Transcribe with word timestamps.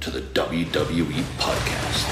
to 0.00 0.10
the 0.10 0.22
WWE 0.32 1.22
Podcast. 1.36 2.08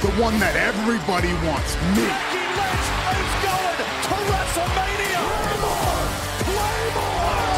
The 0.00 0.12
one 0.22 0.38
that 0.38 0.54
everybody 0.54 1.34
wants, 1.42 1.74
me. 1.98 2.06
Becky 2.06 2.46
Lynch 2.54 2.86
is 3.10 3.32
going 3.42 3.74
to 4.06 4.14
WrestleMania. 4.30 5.18
Claymore! 5.34 6.06
Claymore! 6.46 7.50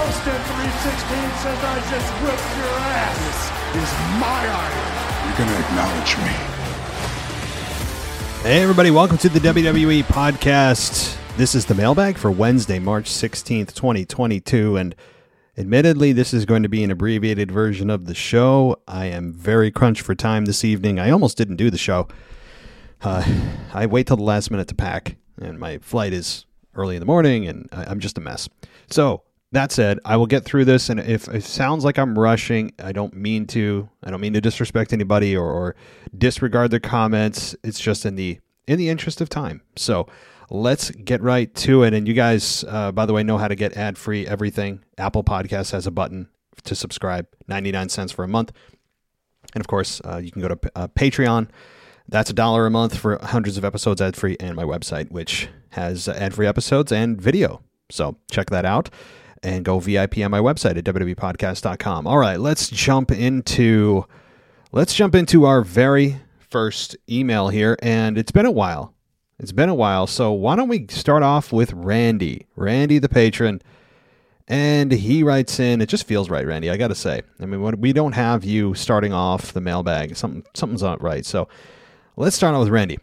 Austin 0.00 0.40
316 0.48 1.44
says 1.44 1.60
I 1.60 1.76
just 1.92 2.08
whipped 2.24 2.50
your 2.56 2.76
ass. 3.04 3.52
This 3.76 3.84
is 3.84 3.92
my 4.16 4.48
iron. 4.48 4.96
You're 5.28 5.44
going 5.44 5.52
to 5.52 5.60
acknowledge 5.60 6.16
me. 6.24 6.32
Hey, 8.48 8.62
everybody, 8.62 8.90
welcome 8.90 9.18
to 9.18 9.28
the 9.28 9.40
WWE 9.40 10.04
Podcast. 10.04 11.20
This 11.36 11.56
is 11.56 11.66
the 11.66 11.74
mailbag 11.74 12.16
for 12.16 12.30
Wednesday, 12.30 12.78
March 12.78 13.10
16th, 13.10 13.74
2022. 13.74 14.76
And 14.76 14.94
admittedly, 15.58 16.12
this 16.12 16.32
is 16.32 16.44
going 16.44 16.62
to 16.62 16.68
be 16.68 16.84
an 16.84 16.92
abbreviated 16.92 17.50
version 17.50 17.90
of 17.90 18.06
the 18.06 18.14
show. 18.14 18.80
I 18.86 19.06
am 19.06 19.32
very 19.32 19.72
crunched 19.72 20.02
for 20.02 20.14
time 20.14 20.44
this 20.44 20.64
evening. 20.64 21.00
I 21.00 21.10
almost 21.10 21.36
didn't 21.36 21.56
do 21.56 21.70
the 21.70 21.76
show. 21.76 22.06
Uh, 23.02 23.24
I 23.74 23.86
wait 23.86 24.06
till 24.06 24.16
the 24.16 24.22
last 24.22 24.52
minute 24.52 24.68
to 24.68 24.76
pack, 24.76 25.16
and 25.42 25.58
my 25.58 25.78
flight 25.78 26.12
is 26.12 26.46
early 26.76 26.94
in 26.94 27.00
the 27.00 27.06
morning, 27.06 27.48
and 27.48 27.68
I'm 27.72 27.98
just 27.98 28.16
a 28.16 28.20
mess. 28.20 28.48
So, 28.88 29.24
that 29.50 29.72
said, 29.72 29.98
I 30.04 30.16
will 30.16 30.26
get 30.26 30.44
through 30.44 30.66
this, 30.66 30.88
and 30.88 31.00
if 31.00 31.26
it 31.26 31.42
sounds 31.42 31.84
like 31.84 31.98
I'm 31.98 32.16
rushing, 32.16 32.72
I 32.78 32.92
don't 32.92 33.14
mean 33.14 33.48
to. 33.48 33.88
I 34.04 34.10
don't 34.10 34.20
mean 34.20 34.34
to 34.34 34.40
disrespect 34.40 34.92
anybody 34.92 35.36
or, 35.36 35.50
or 35.50 35.74
disregard 36.16 36.70
their 36.70 36.80
comments. 36.80 37.56
It's 37.64 37.80
just 37.80 38.06
in 38.06 38.14
the 38.14 38.38
in 38.66 38.78
the 38.78 38.88
interest 38.88 39.20
of 39.20 39.28
time. 39.28 39.62
So 39.76 40.06
let's 40.50 40.90
get 40.90 41.22
right 41.22 41.52
to 41.56 41.82
it. 41.82 41.94
And 41.94 42.06
you 42.06 42.14
guys, 42.14 42.64
uh, 42.68 42.92
by 42.92 43.06
the 43.06 43.12
way, 43.12 43.22
know 43.22 43.38
how 43.38 43.48
to 43.48 43.54
get 43.54 43.76
ad 43.76 43.98
free 43.98 44.26
everything. 44.26 44.82
Apple 44.98 45.24
Podcast 45.24 45.72
has 45.72 45.86
a 45.86 45.90
button 45.90 46.28
to 46.64 46.74
subscribe, 46.74 47.26
ninety 47.48 47.72
nine 47.72 47.88
cents 47.88 48.12
for 48.12 48.24
a 48.24 48.28
month, 48.28 48.52
and 49.54 49.60
of 49.60 49.66
course, 49.66 50.00
uh, 50.04 50.18
you 50.18 50.30
can 50.30 50.42
go 50.42 50.48
to 50.48 50.58
uh, 50.74 50.88
Patreon. 50.88 51.48
That's 52.08 52.30
a 52.30 52.34
dollar 52.34 52.66
a 52.66 52.70
month 52.70 52.98
for 52.98 53.18
hundreds 53.22 53.56
of 53.56 53.64
episodes 53.64 54.00
ad 54.00 54.16
free, 54.16 54.36
and 54.40 54.54
my 54.54 54.64
website, 54.64 55.10
which 55.10 55.48
has 55.70 56.08
ad 56.08 56.34
free 56.34 56.46
episodes 56.46 56.92
and 56.92 57.20
video. 57.20 57.62
So 57.90 58.16
check 58.30 58.50
that 58.50 58.64
out 58.64 58.90
and 59.42 59.64
go 59.64 59.78
VIP 59.78 60.18
on 60.18 60.30
my 60.30 60.40
website 60.40 60.76
at 60.76 60.84
www.podcast.com. 60.84 62.06
All 62.06 62.18
right, 62.18 62.40
let's 62.40 62.70
jump 62.70 63.10
into 63.12 64.06
let's 64.72 64.94
jump 64.94 65.14
into 65.14 65.44
our 65.44 65.62
very 65.62 66.16
first 66.38 66.96
email 67.10 67.48
here 67.48 67.76
and 67.82 68.16
it's 68.16 68.32
been 68.32 68.46
a 68.46 68.50
while. 68.50 68.93
It's 69.38 69.52
been 69.52 69.68
a 69.68 69.74
while. 69.74 70.06
So 70.06 70.32
why 70.32 70.56
don't 70.56 70.68
we 70.68 70.86
start 70.88 71.22
off 71.22 71.52
with 71.52 71.72
Randy? 71.72 72.46
Randy 72.56 72.98
the 72.98 73.08
patron 73.08 73.60
and 74.46 74.92
he 74.92 75.22
writes 75.22 75.58
in, 75.58 75.80
it 75.80 75.88
just 75.88 76.06
feels 76.06 76.28
right, 76.28 76.46
Randy, 76.46 76.70
I 76.70 76.76
got 76.76 76.88
to 76.88 76.94
say. 76.94 77.22
I 77.40 77.46
mean, 77.46 77.80
we 77.80 77.92
don't 77.92 78.12
have 78.12 78.44
you 78.44 78.74
starting 78.74 79.12
off 79.12 79.52
the 79.52 79.60
mailbag. 79.60 80.16
Something 80.16 80.44
something's 80.54 80.82
not 80.82 81.02
right. 81.02 81.24
So 81.24 81.48
let's 82.16 82.36
start 82.36 82.54
out 82.54 82.60
with 82.60 82.68
Randy. 82.68 82.98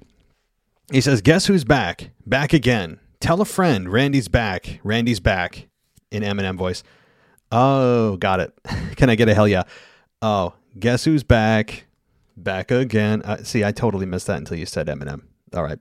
He 0.92 1.02
says, 1.02 1.22
"Guess 1.22 1.48
who's 1.48 1.64
back? 1.64 2.12
Back 2.28 2.54
again. 2.54 3.00
Tell 3.20 3.42
a 3.42 3.46
friend 3.46 3.90
Randy's 3.90 4.28
back. 4.28 4.80
Randy's 4.84 5.20
back." 5.20 5.68
in 6.12 6.24
Eminem 6.24 6.58
voice. 6.58 6.84
Oh, 7.52 8.18
got 8.18 8.40
it. 8.40 8.54
Can 8.96 9.10
I 9.10 9.16
get 9.16 9.30
a 9.30 9.34
hell 9.34 9.48
yeah? 9.48 9.64
Oh, 10.22 10.54
guess 10.78 11.06
who's 11.06 11.24
back? 11.24 11.86
Back 12.38 12.72
again. 12.72 13.22
Uh, 13.24 13.44
see, 13.44 13.64
I 13.64 13.72
totally 13.72 14.06
missed 14.06 14.28
that 14.28 14.38
until 14.38 14.58
you 14.58 14.66
said 14.66 14.88
Eminem. 14.88 15.24
All 15.54 15.64
right. 15.64 15.80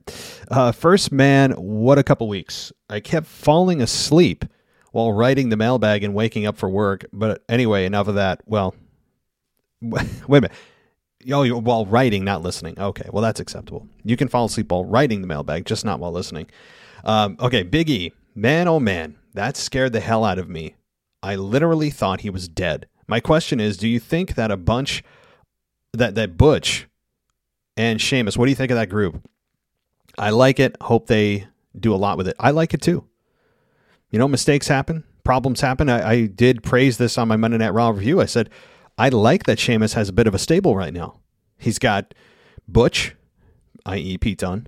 Uh, 0.49 0.71
first 0.71 1.11
man, 1.11 1.51
what 1.51 1.97
a 1.97 2.03
couple 2.03 2.27
weeks. 2.27 2.71
I 2.89 2.99
kept 2.99 3.27
falling 3.27 3.81
asleep 3.81 4.45
while 4.91 5.13
writing 5.13 5.49
the 5.49 5.57
mailbag 5.57 6.03
and 6.03 6.13
waking 6.13 6.45
up 6.45 6.57
for 6.57 6.69
work. 6.69 7.05
But 7.13 7.43
anyway, 7.47 7.85
enough 7.85 8.07
of 8.07 8.15
that. 8.15 8.41
Well, 8.45 8.75
wait 9.81 10.03
a 10.27 10.29
minute. 10.29 10.51
Oh, 11.31 11.43
you're 11.43 11.59
while 11.59 11.85
writing, 11.85 12.23
not 12.23 12.41
listening. 12.41 12.79
Okay, 12.79 13.07
well 13.11 13.21
that's 13.21 13.39
acceptable. 13.39 13.87
You 14.03 14.17
can 14.17 14.27
fall 14.27 14.45
asleep 14.45 14.71
while 14.71 14.83
writing 14.83 15.21
the 15.21 15.27
mailbag, 15.27 15.65
just 15.65 15.85
not 15.85 15.99
while 15.99 16.11
listening. 16.11 16.47
Um, 17.05 17.37
okay, 17.39 17.61
Big 17.63 17.89
E, 17.89 18.11
man, 18.33 18.67
oh 18.67 18.79
man, 18.79 19.15
that 19.35 19.55
scared 19.55 19.93
the 19.93 19.99
hell 19.99 20.25
out 20.25 20.39
of 20.39 20.49
me. 20.49 20.75
I 21.21 21.35
literally 21.35 21.91
thought 21.91 22.21
he 22.21 22.31
was 22.31 22.47
dead. 22.47 22.87
My 23.07 23.19
question 23.19 23.59
is 23.59 23.77
do 23.77 23.87
you 23.87 23.99
think 23.99 24.33
that 24.33 24.49
a 24.49 24.57
bunch 24.57 25.03
that 25.93 26.15
that 26.15 26.37
Butch 26.37 26.87
and 27.77 28.01
Sheamus. 28.01 28.37
What 28.37 28.45
do 28.45 28.51
you 28.51 28.55
think 28.55 28.71
of 28.71 28.77
that 28.77 28.89
group? 28.89 29.27
I 30.17 30.29
like 30.31 30.59
it. 30.59 30.75
Hope 30.81 31.07
they 31.07 31.47
do 31.77 31.93
a 31.93 31.97
lot 31.97 32.17
with 32.17 32.27
it. 32.27 32.35
I 32.39 32.51
like 32.51 32.73
it 32.73 32.81
too. 32.81 33.05
You 34.09 34.19
know, 34.19 34.27
mistakes 34.27 34.67
happen, 34.67 35.03
problems 35.23 35.61
happen. 35.61 35.89
I, 35.89 36.09
I 36.09 36.25
did 36.25 36.63
praise 36.63 36.97
this 36.97 37.17
on 37.17 37.27
my 37.27 37.37
Monday 37.37 37.57
Night 37.57 37.73
Raw 37.73 37.89
review. 37.89 38.19
I 38.19 38.25
said 38.25 38.49
I 38.97 39.09
like 39.09 39.45
that 39.45 39.59
Sheamus 39.59 39.93
has 39.93 40.09
a 40.09 40.13
bit 40.13 40.27
of 40.27 40.35
a 40.35 40.39
stable 40.39 40.75
right 40.75 40.93
now. 40.93 41.19
He's 41.57 41.79
got 41.79 42.13
Butch, 42.67 43.15
i.e. 43.85 44.17
Pete 44.17 44.39
Dunne, 44.39 44.67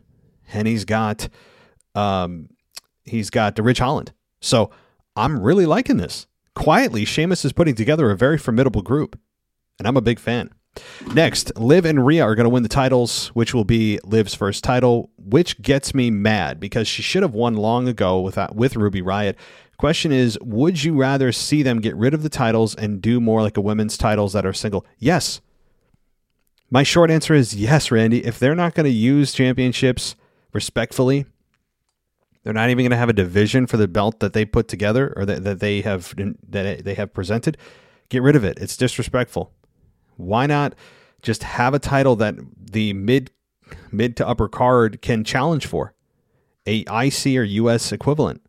and 0.54 0.68
he's 0.68 0.86
got 0.86 1.28
um, 1.94 2.50
he's 3.04 3.30
got 3.30 3.60
Ridge 3.60 3.80
Holland. 3.80 4.14
So 4.42 4.72
I'm 5.16 5.40
really 5.42 5.66
liking 5.66 5.98
this. 5.98 6.28
Quietly, 6.56 7.06
Sheamus 7.06 7.44
is 7.44 7.54
putting 7.54 7.76
together 7.76 8.12
a 8.12 8.18
very 8.18 8.38
formidable 8.38 8.82
group, 8.82 9.20
and 9.78 9.88
I'm 9.88 9.98
a 9.98 10.02
big 10.02 10.20
fan. 10.20 10.52
Next, 11.14 11.56
Liv 11.58 11.86
and 11.86 12.06
Rhea 12.06 12.24
are 12.24 12.36
going 12.36 12.46
to 12.46 12.50
win 12.50 12.64
the 12.64 12.70
titles, 12.70 13.28
which 13.30 13.54
will 13.54 13.66
be 13.66 14.00
Liv's 14.04 14.34
first 14.34 14.64
title, 14.64 15.12
which 15.18 15.62
gets 15.62 15.94
me 15.94 16.10
mad 16.10 16.60
because 16.60 16.88
she 16.88 17.02
should 17.02 17.22
have 17.22 17.34
won 17.34 17.56
long 17.56 17.88
ago 17.88 18.20
with, 18.20 18.38
uh, 18.38 18.48
with 18.54 18.76
Ruby 18.76 19.02
Riott. 19.02 19.36
Question 19.78 20.12
is, 20.12 20.38
would 20.42 20.84
you 20.84 20.96
rather 20.96 21.32
see 21.32 21.62
them 21.62 21.82
get 21.82 21.96
rid 21.96 22.14
of 22.14 22.24
the 22.24 22.30
titles 22.30 22.74
and 22.74 23.02
do 23.02 23.20
more 23.20 23.42
like 23.42 23.58
a 23.58 23.62
women's 23.62 23.98
titles 23.98 24.34
that 24.34 24.46
are 24.46 24.54
single? 24.54 24.86
Yes. 24.98 25.42
My 26.72 26.84
short 26.84 27.12
answer 27.12 27.34
is 27.34 27.56
yes, 27.56 27.92
Randy. 27.92 28.26
If 28.26 28.40
they're 28.40 28.56
not 28.56 28.74
going 28.74 28.86
to 28.86 28.90
use 28.90 29.34
championships 29.34 30.16
respectfully, 30.54 31.26
they're 32.44 32.54
not 32.54 32.70
even 32.70 32.84
going 32.84 32.92
to 32.92 32.98
have 32.98 33.10
a 33.10 33.14
division 33.14 33.68
for 33.68 33.78
the 33.78 33.88
belt 33.88 34.20
that 34.22 34.34
they 34.34 34.46
put 34.46 34.68
together 34.68 35.14
or 35.16 35.26
that, 35.26 35.44
that 35.44 35.60
they 35.60 35.82
have 35.82 36.16
that 36.16 36.84
they 36.84 36.94
have 36.94 37.14
presented. 37.14 37.58
Get 38.10 38.22
rid 38.22 38.36
of 38.36 38.44
it. 38.44 38.58
It's 38.60 38.76
disrespectful. 38.76 39.52
Why 40.18 40.46
not 40.46 40.76
just 41.22 41.44
have 41.44 41.74
a 41.74 41.80
title 41.80 42.16
that 42.18 42.36
the 42.72 42.94
mid 42.94 43.32
mid 43.92 44.18
to 44.18 44.28
upper 44.28 44.48
card 44.48 45.02
can 45.02 45.24
challenge 45.24 45.66
for? 45.66 45.94
A 46.66 46.80
IC 46.82 47.38
or 47.38 47.44
US 47.44 47.92
equivalent. 47.92 48.42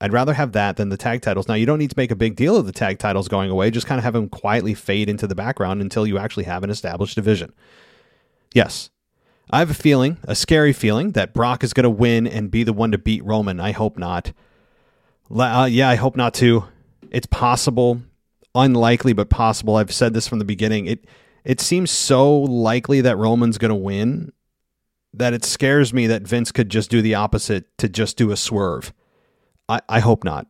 I'd 0.00 0.12
rather 0.12 0.34
have 0.34 0.52
that 0.52 0.76
than 0.76 0.90
the 0.90 0.96
tag 0.96 1.22
titles. 1.22 1.48
Now, 1.48 1.54
you 1.54 1.64
don't 1.64 1.78
need 1.78 1.90
to 1.90 1.96
make 1.96 2.10
a 2.10 2.16
big 2.16 2.36
deal 2.36 2.56
of 2.56 2.66
the 2.66 2.72
tag 2.72 2.98
titles 2.98 3.28
going 3.28 3.50
away. 3.50 3.70
Just 3.70 3.86
kind 3.86 3.98
of 3.98 4.04
have 4.04 4.12
them 4.12 4.28
quietly 4.28 4.74
fade 4.74 5.08
into 5.08 5.26
the 5.26 5.34
background 5.34 5.80
until 5.80 6.06
you 6.06 6.18
actually 6.18 6.44
have 6.44 6.62
an 6.62 6.68
established 6.68 7.14
division. 7.14 7.54
Yes, 8.52 8.90
I 9.50 9.60
have 9.60 9.70
a 9.70 9.74
feeling, 9.74 10.18
a 10.24 10.34
scary 10.34 10.72
feeling, 10.72 11.12
that 11.12 11.32
Brock 11.32 11.64
is 11.64 11.72
going 11.72 11.84
to 11.84 11.90
win 11.90 12.26
and 12.26 12.50
be 12.50 12.64
the 12.64 12.72
one 12.72 12.90
to 12.92 12.98
beat 12.98 13.24
Roman. 13.24 13.60
I 13.60 13.72
hope 13.72 13.96
not. 13.96 14.32
Uh, 15.34 15.68
yeah, 15.70 15.88
I 15.88 15.94
hope 15.94 16.16
not 16.16 16.34
too. 16.34 16.64
It's 17.10 17.26
possible 17.26 18.02
unlikely 18.54 19.12
but 19.12 19.30
possible. 19.30 19.76
I've 19.76 19.92
said 19.92 20.14
this 20.14 20.28
from 20.28 20.38
the 20.38 20.44
beginning. 20.44 20.86
It 20.86 21.06
it 21.44 21.60
seems 21.60 21.90
so 21.90 22.38
likely 22.38 23.00
that 23.02 23.18
Roman's 23.18 23.58
going 23.58 23.70
to 23.70 23.74
win 23.74 24.32
that 25.12 25.34
it 25.34 25.44
scares 25.44 25.92
me 25.92 26.06
that 26.06 26.22
Vince 26.22 26.50
could 26.50 26.68
just 26.68 26.90
do 26.90 27.00
the 27.00 27.14
opposite 27.14 27.66
to 27.78 27.88
just 27.88 28.16
do 28.16 28.30
a 28.30 28.36
swerve. 28.36 28.92
I, 29.68 29.80
I 29.88 30.00
hope 30.00 30.24
not. 30.24 30.46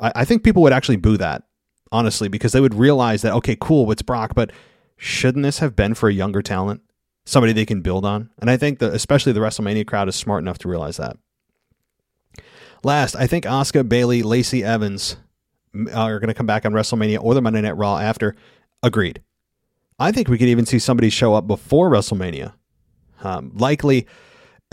I, 0.00 0.12
I 0.16 0.24
think 0.24 0.42
people 0.42 0.62
would 0.62 0.72
actually 0.72 0.96
boo 0.96 1.16
that, 1.18 1.44
honestly, 1.92 2.28
because 2.28 2.52
they 2.52 2.60
would 2.60 2.74
realize 2.74 3.22
that, 3.22 3.34
okay, 3.34 3.56
cool, 3.60 3.90
it's 3.92 4.02
Brock, 4.02 4.32
but 4.34 4.50
shouldn't 4.96 5.44
this 5.44 5.60
have 5.60 5.76
been 5.76 5.94
for 5.94 6.08
a 6.08 6.12
younger 6.14 6.42
talent? 6.42 6.80
Somebody 7.24 7.52
they 7.52 7.66
can 7.66 7.82
build 7.82 8.04
on? 8.04 8.30
And 8.38 8.50
I 8.50 8.56
think 8.56 8.80
that 8.80 8.94
especially 8.94 9.32
the 9.32 9.40
WrestleMania 9.40 9.86
crowd 9.86 10.08
is 10.08 10.16
smart 10.16 10.42
enough 10.42 10.58
to 10.58 10.68
realize 10.68 10.96
that. 10.96 11.16
Last, 12.82 13.14
I 13.14 13.26
think 13.26 13.44
Asuka, 13.44 13.88
Bayley, 13.88 14.22
Lacey 14.22 14.64
Evans 14.64 15.16
are 15.92 16.18
going 16.18 16.28
to 16.28 16.34
come 16.34 16.46
back 16.46 16.64
on 16.64 16.72
WrestleMania 16.72 17.22
or 17.22 17.34
the 17.34 17.42
Monday 17.42 17.60
Night 17.60 17.76
Raw 17.76 17.98
after. 17.98 18.34
Agreed. 18.82 19.22
I 19.98 20.12
think 20.12 20.28
we 20.28 20.38
could 20.38 20.48
even 20.48 20.66
see 20.66 20.78
somebody 20.78 21.10
show 21.10 21.34
up 21.34 21.46
before 21.46 21.90
WrestleMania. 21.90 22.54
Um, 23.22 23.52
likely, 23.54 24.06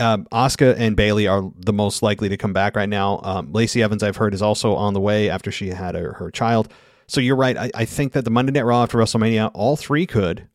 um, 0.00 0.26
and 0.30 0.96
Bayley 0.96 1.26
are 1.26 1.50
the 1.56 1.72
most 1.72 2.02
likely 2.02 2.28
to 2.28 2.36
come 2.36 2.52
back 2.52 2.76
right 2.76 2.88
now. 2.88 3.20
Um, 3.22 3.52
Lacey 3.52 3.82
Evans, 3.82 4.02
I've 4.02 4.16
heard, 4.16 4.32
is 4.32 4.42
also 4.42 4.74
on 4.74 4.94
the 4.94 5.00
way 5.00 5.28
after 5.28 5.50
she 5.50 5.68
had 5.68 5.94
her, 5.94 6.14
her 6.14 6.30
child. 6.30 6.72
So 7.06 7.20
you're 7.20 7.36
right. 7.36 7.56
I, 7.56 7.70
I 7.74 7.84
think 7.84 8.12
that 8.12 8.24
the 8.24 8.30
Monday 8.30 8.52
Night 8.52 8.64
Raw 8.64 8.82
after 8.82 8.98
WrestleMania, 8.98 9.50
all 9.54 9.76
three 9.76 10.06
could. 10.06 10.48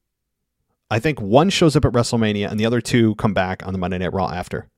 I 0.89 0.99
think 0.99 1.19
one 1.19 1.49
shows 1.49 1.75
up 1.75 1.85
at 1.85 1.91
WrestleMania 1.91 2.49
and 2.49 2.59
the 2.59 2.65
other 2.65 2.81
two 2.81 3.15
come 3.15 3.33
back 3.33 3.65
on 3.65 3.73
the 3.73 3.79
Monday 3.79 3.97
Night 3.97 4.13
Raw 4.13 4.29
after. 4.29 4.69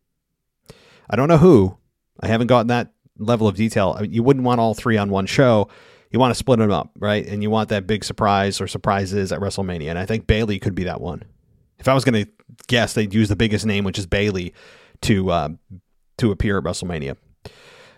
I 1.09 1.15
don't 1.15 1.27
know 1.27 1.37
who. 1.37 1.77
I 2.19 2.27
haven't 2.27 2.47
gotten 2.47 2.67
that 2.67 2.94
level 3.17 3.47
of 3.47 3.55
detail. 3.55 3.99
You 4.07 4.23
wouldn't 4.23 4.45
want 4.45 4.59
all 4.59 4.73
three 4.73 4.97
on 4.97 5.09
one 5.09 5.25
show. 5.25 5.69
You 6.11 6.19
want 6.19 6.31
to 6.31 6.35
split 6.35 6.59
them 6.59 6.71
up, 6.71 6.91
right? 6.97 7.25
And 7.25 7.43
you 7.43 7.49
want 7.49 7.69
that 7.69 7.87
big 7.87 8.03
surprise 8.03 8.61
or 8.61 8.67
surprises 8.67 9.31
at 9.31 9.39
WrestleMania. 9.39 9.89
And 9.89 9.99
I 9.99 10.05
think 10.05 10.27
Bayley 10.27 10.59
could 10.59 10.75
be 10.75 10.83
that 10.85 11.01
one. 11.01 11.23
If 11.79 11.87
I 11.87 11.93
was 11.93 12.05
going 12.05 12.25
to 12.25 12.31
guess, 12.67 12.93
they'd 12.93 13.13
use 13.13 13.29
the 13.29 13.35
biggest 13.35 13.65
name, 13.65 13.83
which 13.83 13.99
is 13.99 14.05
Bayley, 14.05 14.53
to 15.01 15.29
uh, 15.29 15.49
to 16.17 16.31
appear 16.31 16.57
at 16.57 16.63
WrestleMania. 16.63 17.17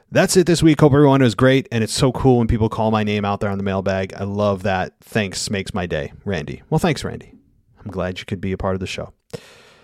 That's 0.09 0.37
it 0.37 0.47
this 0.47 0.63
week. 0.63 0.79
Hope 0.79 0.93
everyone 0.93 1.21
was 1.21 1.35
great, 1.35 1.67
and 1.71 1.83
it's 1.83 1.93
so 1.93 2.11
cool 2.13 2.37
when 2.37 2.47
people 2.47 2.69
call 2.69 2.91
my 2.91 3.03
name 3.03 3.25
out 3.25 3.41
there 3.41 3.49
on 3.49 3.57
the 3.57 3.63
mailbag. 3.63 4.13
I 4.13 4.23
love 4.23 4.63
that. 4.63 4.93
Thanks 5.01 5.49
makes 5.49 5.73
my 5.73 5.85
day, 5.85 6.13
Randy. 6.23 6.63
Well, 6.69 6.79
thanks, 6.79 7.03
Randy. 7.03 7.33
I'm 7.83 7.91
glad 7.91 8.19
you 8.19 8.25
could 8.25 8.39
be 8.39 8.53
a 8.53 8.57
part 8.57 8.73
of 8.73 8.79
the 8.79 8.87
show. 8.87 9.13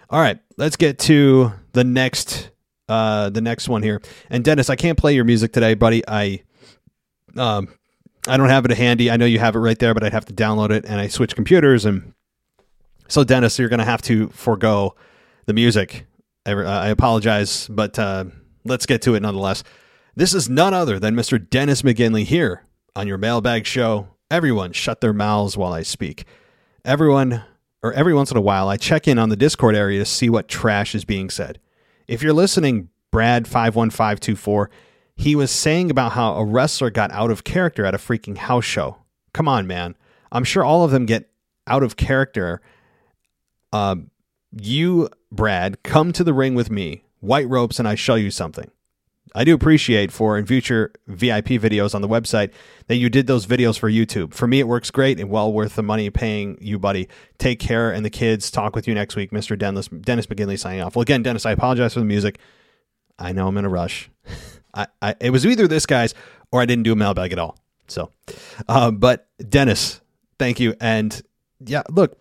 All 0.09 0.21
right, 0.21 0.39
let's 0.57 0.77
get 0.77 0.97
to 0.99 1.51
the 1.73 1.83
next 1.83 2.49
uh, 2.89 3.29
the 3.29 3.41
next 3.41 3.69
one 3.69 3.83
here. 3.83 4.01
And 4.29 4.43
Dennis, 4.43 4.69
I 4.69 4.75
can't 4.75 4.97
play 4.97 5.15
your 5.15 5.25
music 5.25 5.53
today, 5.53 5.73
buddy. 5.73 6.03
I 6.07 6.43
um, 7.37 7.69
I 8.27 8.37
don't 8.37 8.49
have 8.49 8.65
it 8.65 8.71
handy. 8.71 9.11
I 9.11 9.17
know 9.17 9.25
you 9.25 9.39
have 9.39 9.55
it 9.55 9.59
right 9.59 9.77
there, 9.77 9.93
but 9.93 10.03
I'd 10.03 10.13
have 10.13 10.25
to 10.25 10.33
download 10.33 10.71
it, 10.71 10.85
and 10.85 10.99
I 10.99 11.07
switch 11.07 11.35
computers, 11.35 11.85
and 11.85 12.13
so 13.07 13.23
Dennis, 13.23 13.59
you're 13.59 13.69
going 13.69 13.79
to 13.79 13.85
have 13.85 14.01
to 14.03 14.29
forego 14.29 14.95
the 15.45 15.53
music. 15.53 16.05
I, 16.45 16.53
uh, 16.53 16.63
I 16.63 16.87
apologize, 16.87 17.67
but 17.67 17.99
uh, 17.99 18.25
let's 18.63 18.85
get 18.85 19.01
to 19.03 19.15
it 19.15 19.21
nonetheless. 19.21 19.63
This 20.15 20.33
is 20.33 20.49
none 20.49 20.73
other 20.73 20.99
than 20.99 21.15
Mr. 21.15 21.37
Dennis 21.49 21.81
McGinley 21.81 22.23
here 22.23 22.63
on 22.95 23.07
your 23.07 23.17
mailbag 23.17 23.65
show. 23.65 24.07
Everyone, 24.31 24.71
shut 24.71 25.01
their 25.01 25.13
mouths 25.13 25.57
while 25.57 25.73
I 25.73 25.83
speak. 25.83 26.25
Everyone, 26.85 27.43
or 27.81 27.93
every 27.93 28.13
once 28.13 28.31
in 28.31 28.37
a 28.37 28.41
while, 28.41 28.69
I 28.69 28.77
check 28.77 29.07
in 29.07 29.19
on 29.19 29.29
the 29.29 29.35
Discord 29.35 29.75
area 29.75 29.99
to 29.99 30.05
see 30.05 30.29
what 30.29 30.47
trash 30.47 30.95
is 30.95 31.05
being 31.05 31.29
said. 31.29 31.59
If 32.13 32.21
you're 32.21 32.31
listening, 32.31 32.89
Brad51524, 33.11 34.67
he 35.15 35.35
was 35.35 35.49
saying 35.49 35.89
about 35.89 36.11
how 36.11 36.35
a 36.35 36.45
wrestler 36.45 36.91
got 36.91 37.09
out 37.09 37.31
of 37.31 37.43
character 37.43 37.87
at 37.87 37.95
a 37.95 37.97
freaking 37.97 38.37
house 38.37 38.65
show. 38.65 38.97
Come 39.33 39.47
on, 39.47 39.65
man. 39.65 39.95
I'm 40.31 40.43
sure 40.43 40.63
all 40.63 40.83
of 40.83 40.91
them 40.91 41.07
get 41.07 41.31
out 41.65 41.81
of 41.81 41.97
character. 41.97 42.61
Uh, 43.71 43.95
you, 44.51 45.09
Brad, 45.31 45.81
come 45.81 46.13
to 46.13 46.23
the 46.23 46.35
ring 46.35 46.53
with 46.53 46.69
me, 46.69 47.03
white 47.19 47.49
ropes, 47.49 47.79
and 47.79 47.87
I 47.87 47.95
show 47.95 48.13
you 48.13 48.29
something. 48.29 48.69
I 49.35 49.43
do 49.43 49.53
appreciate 49.53 50.11
for 50.11 50.37
in 50.37 50.45
future 50.45 50.91
VIP 51.07 51.47
videos 51.47 51.95
on 51.95 52.01
the 52.01 52.07
website 52.07 52.51
that 52.87 52.97
you 52.97 53.09
did 53.09 53.25
those 53.25 53.47
videos 53.47 53.79
for 53.79 53.89
YouTube. 53.89 54.33
For 54.33 54.45
me, 54.45 54.59
it 54.59 54.67
works 54.67 54.91
great 54.91 55.19
and 55.19 55.29
well 55.29 55.51
worth 55.51 55.75
the 55.75 55.83
money 55.83 56.09
paying 56.09 56.57
you, 56.61 56.77
buddy. 56.77 57.07
Take 57.39 57.59
care, 57.59 57.91
and 57.91 58.05
the 58.05 58.09
kids 58.09 58.51
talk 58.51 58.75
with 58.75 58.87
you 58.87 58.93
next 58.93 59.15
week, 59.15 59.31
Mr. 59.31 59.57
Dennis, 59.57 59.87
Dennis 59.87 60.27
McGinley 60.27 60.59
signing 60.59 60.81
off. 60.81 60.95
Well, 60.95 61.01
again, 61.01 61.23
Dennis, 61.23 61.45
I 61.45 61.51
apologize 61.51 61.93
for 61.93 61.99
the 61.99 62.05
music. 62.05 62.37
I 63.17 63.31
know 63.31 63.47
I'm 63.47 63.57
in 63.57 63.65
a 63.65 63.69
rush. 63.69 64.09
I, 64.73 64.87
I, 65.01 65.15
it 65.19 65.29
was 65.29 65.45
either 65.45 65.67
this 65.67 65.85
guy's 65.85 66.13
or 66.51 66.61
I 66.61 66.65
didn't 66.65 66.83
do 66.83 66.93
a 66.93 66.95
mailbag 66.95 67.31
at 67.31 67.39
all. 67.39 67.57
So, 67.87 68.11
uh, 68.67 68.91
but 68.91 69.27
Dennis, 69.49 70.01
thank 70.39 70.59
you. 70.59 70.75
And 70.79 71.21
yeah, 71.59 71.83
look, 71.89 72.17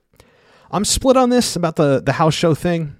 I'm 0.70 0.84
split 0.84 1.16
on 1.16 1.30
this 1.30 1.56
about 1.56 1.76
the 1.76 2.02
the 2.04 2.12
house 2.12 2.34
show 2.34 2.54
thing 2.54 2.96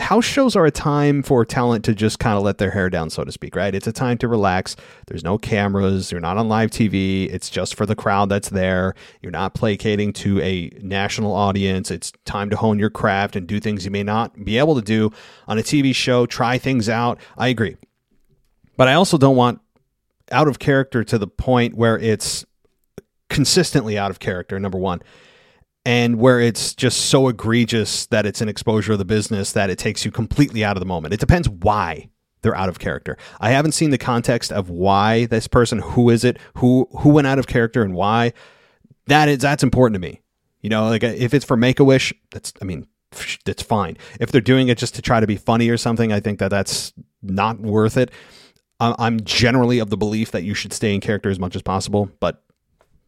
house 0.00 0.24
shows 0.24 0.56
are 0.56 0.66
a 0.66 0.70
time 0.70 1.22
for 1.22 1.44
talent 1.44 1.84
to 1.84 1.94
just 1.94 2.18
kind 2.18 2.36
of 2.36 2.42
let 2.42 2.58
their 2.58 2.70
hair 2.70 2.90
down, 2.90 3.10
so 3.10 3.24
to 3.24 3.32
speak, 3.32 3.54
right? 3.54 3.74
It's 3.74 3.86
a 3.86 3.92
time 3.92 4.18
to 4.18 4.28
relax. 4.28 4.76
There's 5.06 5.24
no 5.24 5.38
cameras. 5.38 6.10
You're 6.10 6.20
not 6.20 6.36
on 6.36 6.48
live 6.48 6.70
TV. 6.70 7.32
It's 7.32 7.50
just 7.50 7.74
for 7.74 7.86
the 7.86 7.94
crowd 7.94 8.28
that's 8.28 8.50
there. 8.50 8.94
You're 9.22 9.32
not 9.32 9.54
placating 9.54 10.12
to 10.14 10.40
a 10.40 10.70
national 10.82 11.34
audience. 11.34 11.90
It's 11.90 12.12
time 12.24 12.50
to 12.50 12.56
hone 12.56 12.78
your 12.78 12.90
craft 12.90 13.36
and 13.36 13.46
do 13.46 13.60
things 13.60 13.84
you 13.84 13.90
may 13.90 14.02
not 14.02 14.44
be 14.44 14.58
able 14.58 14.74
to 14.74 14.82
do 14.82 15.10
on 15.46 15.58
a 15.58 15.62
TV 15.62 15.94
show, 15.94 16.26
try 16.26 16.58
things 16.58 16.88
out. 16.88 17.18
I 17.38 17.48
agree. 17.48 17.76
But 18.76 18.88
I 18.88 18.94
also 18.94 19.18
don't 19.18 19.36
want 19.36 19.60
out 20.32 20.48
of 20.48 20.58
character 20.58 21.04
to 21.04 21.18
the 21.18 21.26
point 21.26 21.74
where 21.74 21.98
it's 21.98 22.44
consistently 23.28 23.96
out 23.96 24.10
of 24.10 24.18
character, 24.18 24.58
number 24.58 24.78
one 24.78 25.02
and 25.84 26.18
where 26.18 26.40
it's 26.40 26.74
just 26.74 27.06
so 27.06 27.28
egregious 27.28 28.06
that 28.06 28.26
it's 28.26 28.40
an 28.40 28.48
exposure 28.48 28.92
of 28.92 28.98
the 28.98 29.04
business 29.04 29.52
that 29.52 29.70
it 29.70 29.78
takes 29.78 30.04
you 30.04 30.10
completely 30.10 30.64
out 30.64 30.76
of 30.76 30.80
the 30.80 30.86
moment. 30.86 31.14
It 31.14 31.20
depends 31.20 31.48
why 31.48 32.10
they're 32.42 32.56
out 32.56 32.68
of 32.68 32.78
character. 32.78 33.16
I 33.40 33.50
haven't 33.50 33.72
seen 33.72 33.90
the 33.90 33.98
context 33.98 34.52
of 34.52 34.70
why 34.70 35.26
this 35.26 35.46
person, 35.46 35.78
who 35.78 36.10
is 36.10 36.24
it, 36.24 36.38
who 36.54 36.88
who 36.98 37.10
went 37.10 37.26
out 37.26 37.38
of 37.38 37.46
character 37.46 37.82
and 37.82 37.94
why. 37.94 38.32
That 39.06 39.28
is 39.28 39.38
that's 39.38 39.62
important 39.62 39.94
to 39.94 40.00
me. 40.00 40.20
You 40.60 40.70
know, 40.70 40.88
like 40.88 41.04
uh, 41.04 41.08
if 41.08 41.34
it's 41.34 41.44
for 41.44 41.56
Make 41.56 41.80
a 41.80 41.84
Wish, 41.84 42.12
that's 42.30 42.52
I 42.60 42.64
mean, 42.64 42.86
that's 43.44 43.62
fine. 43.62 43.96
If 44.20 44.32
they're 44.32 44.40
doing 44.40 44.68
it 44.68 44.78
just 44.78 44.94
to 44.96 45.02
try 45.02 45.20
to 45.20 45.26
be 45.26 45.36
funny 45.36 45.68
or 45.68 45.76
something, 45.76 46.12
I 46.12 46.20
think 46.20 46.38
that 46.38 46.48
that's 46.48 46.92
not 47.22 47.60
worth 47.60 47.96
it. 47.96 48.10
I'm 48.82 49.22
generally 49.24 49.78
of 49.78 49.90
the 49.90 49.98
belief 49.98 50.30
that 50.30 50.42
you 50.42 50.54
should 50.54 50.72
stay 50.72 50.94
in 50.94 51.02
character 51.02 51.28
as 51.28 51.38
much 51.38 51.54
as 51.54 51.60
possible, 51.60 52.10
but 52.18 52.42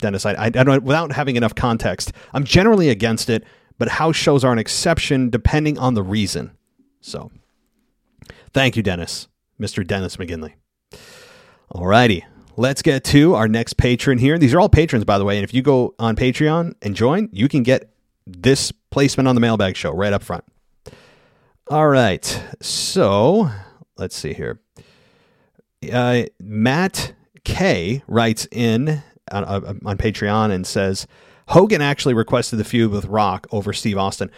Dennis, 0.02 0.26
I, 0.26 0.34
I, 0.38 0.50
don't 0.50 0.82
without 0.82 1.12
having 1.12 1.36
enough 1.36 1.54
context, 1.54 2.12
I'm 2.34 2.44
generally 2.44 2.90
against 2.90 3.30
it, 3.30 3.44
but 3.78 3.88
house 3.88 4.16
shows 4.16 4.44
are 4.44 4.52
an 4.52 4.58
exception 4.58 5.30
depending 5.30 5.78
on 5.78 5.94
the 5.94 6.02
reason. 6.02 6.52
So, 7.00 7.30
thank 8.52 8.76
you, 8.76 8.82
Dennis, 8.82 9.28
Mr. 9.58 9.86
Dennis 9.86 10.16
McGinley. 10.16 10.52
Alrighty, 11.72 12.22
let's 12.56 12.82
get 12.82 13.02
to 13.04 13.34
our 13.34 13.48
next 13.48 13.78
patron 13.78 14.18
here. 14.18 14.38
These 14.38 14.52
are 14.52 14.60
all 14.60 14.68
patrons, 14.68 15.04
by 15.04 15.18
the 15.18 15.24
way. 15.24 15.38
And 15.38 15.44
if 15.44 15.54
you 15.54 15.62
go 15.62 15.94
on 15.98 16.16
Patreon 16.16 16.74
and 16.82 16.94
join, 16.94 17.30
you 17.32 17.48
can 17.48 17.62
get 17.62 17.90
this 18.26 18.72
placement 18.90 19.26
on 19.26 19.34
the 19.34 19.40
mailbag 19.40 19.76
show 19.76 19.90
right 19.90 20.12
up 20.12 20.22
front. 20.22 20.44
All 21.68 21.88
right. 21.88 22.42
So 22.60 23.50
let's 23.96 24.16
see 24.16 24.34
here. 24.34 24.60
Uh, 25.90 26.24
Matt 26.40 27.14
K 27.44 28.02
writes 28.06 28.46
in 28.52 29.02
on, 29.32 29.44
uh, 29.44 29.74
on 29.84 29.98
Patreon 29.98 30.50
and 30.52 30.66
says 30.66 31.06
Hogan 31.48 31.82
actually 31.82 32.14
requested 32.14 32.58
the 32.58 32.64
feud 32.64 32.90
with 32.90 33.06
Rock 33.06 33.46
over 33.50 33.72
Steve 33.72 33.98
Austin. 33.98 34.30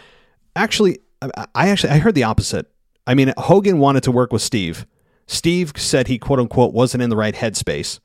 Actually, 0.55 0.99
I 1.21 1.69
actually 1.69 1.91
I 1.91 1.97
heard 1.99 2.15
the 2.15 2.23
opposite. 2.23 2.71
I 3.07 3.13
mean, 3.13 3.33
Hogan 3.37 3.79
wanted 3.79 4.03
to 4.03 4.11
work 4.11 4.33
with 4.33 4.41
Steve. 4.41 4.85
Steve 5.27 5.73
said 5.75 6.07
he 6.07 6.17
quote 6.17 6.39
unquote 6.39 6.73
wasn't 6.73 7.03
in 7.03 7.09
the 7.09 7.15
right 7.15 7.35
headspace. 7.35 7.99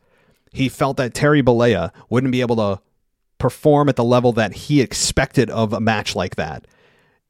He 0.53 0.69
felt 0.69 0.97
that 0.97 1.15
Terry 1.15 1.43
Bollea 1.43 1.93
wouldn't 2.09 2.33
be 2.33 2.41
able 2.41 2.57
to 2.57 2.81
perform 3.39 3.89
at 3.89 3.97
the 3.97 4.05
level 4.05 4.33
that 4.33 4.53
he 4.53 4.81
expected 4.81 5.49
of 5.51 5.73
a 5.73 5.81
match 5.81 6.15
like 6.15 6.37
that. 6.37 6.67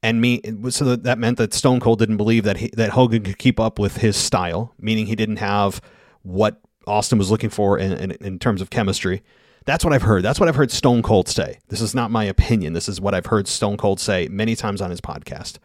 And 0.03 0.21
me, 0.21 0.41
so 0.71 0.97
that 0.97 1.19
meant 1.19 1.37
that 1.39 1.53
Stone 1.53 1.81
Cold 1.81 1.99
didn't 1.99 2.17
believe 2.17 2.45
that 2.45 2.57
he, 2.57 2.71
that 2.75 2.91
Hogan 2.91 3.23
could 3.23 3.39
keep 3.39 3.61
up 3.61 3.79
with 3.79 3.99
his 3.99 4.17
style, 4.17 4.75
meaning 4.79 5.07
he 5.07 5.15
didn't 5.15 5.37
have 5.37 5.83
what 6.23 6.61
Austin 6.87 7.19
was 7.19 7.31
looking 7.31 7.51
for 7.51 7.79
in, 7.79 7.93
in, 7.93 8.11
in 8.13 8.39
terms 8.39 8.63
of 8.63 8.71
chemistry. 8.71 9.23
That's 9.67 9.85
what 9.85 9.93
I've 9.93 10.03
heard. 10.03 10.23
That's 10.23 10.41
what 10.41 10.49
I've 10.49 10.57
heard 10.57 10.71
Stone 10.71 11.03
Cold 11.03 11.29
say. 11.29 11.59
This 11.69 11.81
is 11.81 11.95
not 11.95 12.11
my 12.11 12.25
opinion. 12.25 12.73
This 12.73 12.89
is 12.89 13.01
what 13.01 13.15
I've 13.15 13.27
heard 13.27 13.47
Stone 13.47 13.77
Cold 13.77 14.01
say 14.01 14.29
many 14.29 14.57
times 14.57 14.81
on 14.81 14.91
his 14.91 15.01
podcast. 15.01 15.59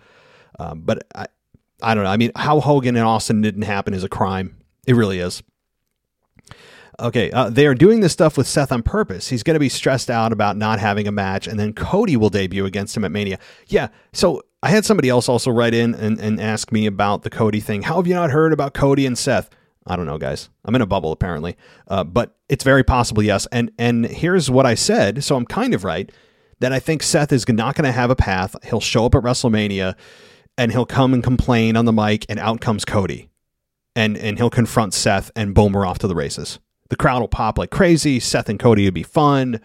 Um, 0.59 0.81
but 0.81 1.07
I, 1.15 1.27
I 1.81 1.95
don't 1.95 2.03
know. 2.03 2.09
I 2.09 2.17
mean, 2.17 2.31
how 2.35 2.59
Hogan 2.59 2.95
and 2.95 3.05
Austin 3.05 3.41
didn't 3.41 3.63
happen 3.63 3.93
is 3.93 4.03
a 4.03 4.09
crime. 4.09 4.57
It 4.85 4.95
really 4.95 5.19
is. 5.19 5.43
Okay, 6.97 7.29
uh, 7.31 7.49
they 7.49 7.67
are 7.67 7.75
doing 7.75 7.99
this 7.99 8.13
stuff 8.13 8.37
with 8.37 8.47
Seth 8.47 8.71
on 8.71 8.81
purpose. 8.81 9.27
He's 9.27 9.43
going 9.43 9.55
to 9.55 9.59
be 9.59 9.67
stressed 9.67 10.09
out 10.09 10.31
about 10.31 10.55
not 10.55 10.79
having 10.79 11.07
a 11.07 11.11
match, 11.11 11.45
and 11.45 11.59
then 11.59 11.73
Cody 11.73 12.15
will 12.15 12.29
debut 12.29 12.65
against 12.65 12.95
him 12.95 13.03
at 13.03 13.11
Mania. 13.11 13.37
Yeah, 13.67 13.89
so 14.13 14.41
I 14.63 14.69
had 14.69 14.85
somebody 14.85 15.09
else 15.09 15.27
also 15.27 15.51
write 15.51 15.73
in 15.73 15.93
and, 15.93 16.19
and 16.19 16.39
ask 16.39 16.71
me 16.71 16.85
about 16.85 17.23
the 17.23 17.29
Cody 17.29 17.59
thing. 17.59 17.81
How 17.81 17.97
have 17.97 18.07
you 18.07 18.13
not 18.13 18.31
heard 18.31 18.53
about 18.53 18.73
Cody 18.73 19.05
and 19.05 19.17
Seth? 19.17 19.49
I 19.87 19.95
don't 19.95 20.05
know, 20.05 20.17
guys. 20.17 20.49
I'm 20.63 20.75
in 20.75 20.81
a 20.81 20.87
bubble 20.87 21.11
apparently, 21.11 21.55
uh, 21.87 22.03
but 22.03 22.35
it's 22.49 22.63
very 22.63 22.83
possible, 22.83 23.21
yes. 23.21 23.47
And 23.51 23.71
and 23.77 24.05
here's 24.05 24.49
what 24.49 24.65
I 24.65 24.75
said. 24.75 25.23
So 25.23 25.35
I'm 25.35 25.45
kind 25.45 25.73
of 25.73 25.83
right 25.83 26.11
that 26.59 26.73
I 26.73 26.79
think 26.79 27.03
Seth 27.03 27.31
is 27.31 27.47
not 27.47 27.75
going 27.75 27.85
to 27.85 27.91
have 27.91 28.09
a 28.09 28.15
path. 28.15 28.55
He'll 28.63 28.79
show 28.79 29.05
up 29.05 29.15
at 29.15 29.21
WrestleMania, 29.23 29.95
and 30.57 30.71
he'll 30.71 30.85
come 30.85 31.13
and 31.13 31.23
complain 31.23 31.75
on 31.77 31.85
the 31.85 31.93
mic, 31.93 32.25
and 32.29 32.39
out 32.39 32.61
comes 32.61 32.85
Cody, 32.85 33.29
and 33.95 34.17
and 34.17 34.37
he'll 34.37 34.49
confront 34.49 34.93
Seth, 34.93 35.29
and 35.35 35.53
boom, 35.53 35.73
we're 35.73 35.85
off 35.85 35.99
to 35.99 36.07
the 36.07 36.15
races. 36.15 36.59
The 36.89 36.95
crowd 36.95 37.21
will 37.21 37.27
pop 37.27 37.57
like 37.57 37.71
crazy. 37.71 38.19
Seth 38.19 38.49
and 38.49 38.59
Cody 38.59 38.85
would 38.85 38.93
be 38.93 39.03
fun. 39.03 39.59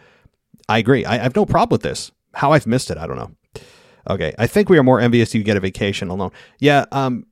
I 0.68 0.78
agree. 0.78 1.04
I, 1.04 1.14
I 1.14 1.18
have 1.18 1.36
no 1.36 1.46
problem 1.46 1.74
with 1.74 1.82
this. 1.82 2.12
How 2.34 2.52
I've 2.52 2.66
missed 2.66 2.90
it, 2.90 2.98
I 2.98 3.06
don't 3.06 3.16
know. 3.16 3.30
Okay, 4.08 4.34
I 4.38 4.46
think 4.46 4.68
we 4.68 4.78
are 4.78 4.82
more 4.82 5.00
envious 5.00 5.34
you 5.34 5.42
get 5.42 5.56
a 5.56 5.60
vacation 5.60 6.08
alone. 6.08 6.30
Yeah, 6.58 6.86
um, 6.92 7.26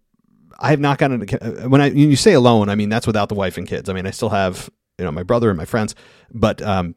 I 0.59 0.71
have 0.71 0.81
not 0.81 0.99
gotten 0.99 1.23
a, 1.41 1.69
when 1.69 1.81
I 1.81 1.91
when 1.91 2.11
you 2.11 2.17
say 2.17 2.33
alone, 2.33 2.69
I 2.69 2.75
mean 2.75 2.89
that's 2.89 3.07
without 3.07 3.29
the 3.29 3.35
wife 3.35 3.57
and 3.57 3.67
kids. 3.67 3.89
I 3.89 3.93
mean 3.93 4.07
I 4.07 4.11
still 4.11 4.31
have 4.31 4.71
you 4.99 5.05
know 5.05 5.13
my 5.13 5.23
brother 5.23 5.51
and 5.51 5.57
my 5.57 5.65
friends, 5.65 5.95
but 6.33 6.61
um, 6.63 6.95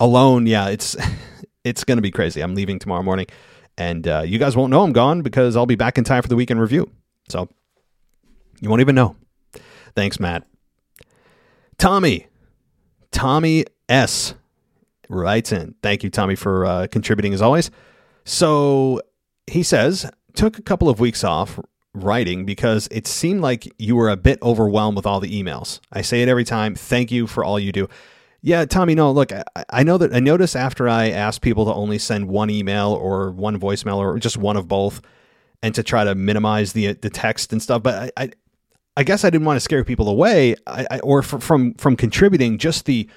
alone, 0.00 0.46
yeah, 0.46 0.68
it's 0.68 0.96
it's 1.64 1.84
going 1.84 1.98
to 1.98 2.02
be 2.02 2.10
crazy. 2.10 2.40
I'm 2.40 2.54
leaving 2.54 2.78
tomorrow 2.78 3.02
morning, 3.02 3.26
and 3.76 4.06
uh, 4.06 4.22
you 4.24 4.38
guys 4.38 4.56
won't 4.56 4.70
know 4.70 4.82
I'm 4.82 4.92
gone 4.92 5.22
because 5.22 5.56
I'll 5.56 5.66
be 5.66 5.74
back 5.74 5.98
in 5.98 6.04
time 6.04 6.22
for 6.22 6.28
the 6.28 6.36
weekend 6.36 6.60
review. 6.60 6.90
So 7.28 7.48
you 8.60 8.68
won't 8.68 8.80
even 8.80 8.94
know. 8.94 9.16
Thanks, 9.94 10.18
Matt. 10.18 10.46
Tommy, 11.78 12.28
Tommy 13.10 13.64
S 13.88 14.34
writes 15.08 15.52
in. 15.52 15.74
Thank 15.82 16.02
you, 16.04 16.10
Tommy, 16.10 16.36
for 16.36 16.64
uh, 16.64 16.86
contributing 16.90 17.34
as 17.34 17.42
always. 17.42 17.70
So 18.24 19.00
he 19.46 19.62
says, 19.62 20.08
took 20.34 20.58
a 20.58 20.62
couple 20.62 20.88
of 20.88 21.00
weeks 21.00 21.24
off 21.24 21.58
writing 21.94 22.44
because 22.44 22.88
it 22.90 23.06
seemed 23.06 23.40
like 23.40 23.72
you 23.78 23.96
were 23.96 24.08
a 24.08 24.16
bit 24.16 24.40
overwhelmed 24.42 24.96
with 24.96 25.06
all 25.06 25.20
the 25.20 25.42
emails. 25.42 25.80
I 25.92 26.02
say 26.02 26.22
it 26.22 26.28
every 26.28 26.44
time. 26.44 26.74
Thank 26.74 27.10
you 27.10 27.26
for 27.26 27.44
all 27.44 27.58
you 27.58 27.72
do. 27.72 27.88
Yeah, 28.40 28.64
Tommy, 28.64 28.94
no, 28.94 29.12
look, 29.12 29.32
I, 29.32 29.44
I 29.70 29.82
know 29.84 29.98
that 29.98 30.14
I 30.14 30.18
noticed 30.18 30.56
after 30.56 30.88
I 30.88 31.10
asked 31.10 31.42
people 31.42 31.64
to 31.66 31.72
only 31.72 31.98
send 31.98 32.28
one 32.28 32.50
email 32.50 32.92
or 32.92 33.30
one 33.30 33.60
voicemail 33.60 33.98
or 33.98 34.18
just 34.18 34.36
one 34.36 34.56
of 34.56 34.66
both 34.66 35.00
and 35.62 35.74
to 35.74 35.82
try 35.82 36.02
to 36.04 36.14
minimize 36.14 36.72
the 36.72 36.94
the 36.94 37.10
text 37.10 37.52
and 37.52 37.62
stuff, 37.62 37.82
but 37.82 38.12
I, 38.16 38.22
I 38.24 38.30
I 38.96 39.04
guess 39.04 39.24
I 39.24 39.30
didn't 39.30 39.46
want 39.46 39.56
to 39.56 39.60
scare 39.60 39.84
people 39.84 40.08
away, 40.08 40.54
I, 40.66 40.86
I, 40.90 40.98
or 41.00 41.22
from 41.22 41.74
from 41.74 41.96
contributing. 41.96 42.58
Just 42.58 42.84
the 42.84 43.08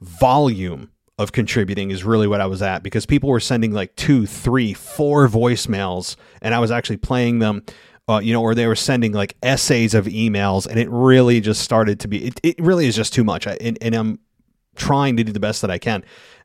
volume 0.00 0.90
of 1.18 1.32
contributing 1.32 1.90
is 1.90 2.04
really 2.04 2.26
what 2.26 2.40
I 2.40 2.46
was 2.46 2.60
at 2.62 2.82
because 2.82 3.06
people 3.06 3.30
were 3.30 3.40
sending 3.40 3.72
like 3.72 3.96
two, 3.96 4.26
three, 4.26 4.74
four 4.74 5.26
voicemails, 5.28 6.16
and 6.42 6.54
I 6.54 6.58
was 6.58 6.70
actually 6.70 6.98
playing 6.98 7.38
them. 7.38 7.64
Uh, 8.08 8.20
you 8.20 8.32
know, 8.32 8.40
or 8.40 8.54
they 8.54 8.68
were 8.68 8.76
sending 8.76 9.12
like 9.12 9.34
essays 9.42 9.92
of 9.92 10.06
emails, 10.06 10.66
and 10.66 10.78
it 10.78 10.88
really 10.90 11.40
just 11.40 11.60
started 11.60 11.98
to 12.00 12.08
be. 12.08 12.26
It, 12.26 12.40
it 12.44 12.60
really 12.60 12.86
is 12.86 12.94
just 12.94 13.12
too 13.12 13.24
much, 13.24 13.48
I, 13.48 13.56
and, 13.60 13.76
and 13.80 13.94
I'm 13.96 14.20
trying 14.76 15.16
to 15.16 15.24
do 15.24 15.32
the 15.32 15.40
best 15.40 15.62
that 15.62 15.70
I 15.70 15.78
can. 15.78 16.04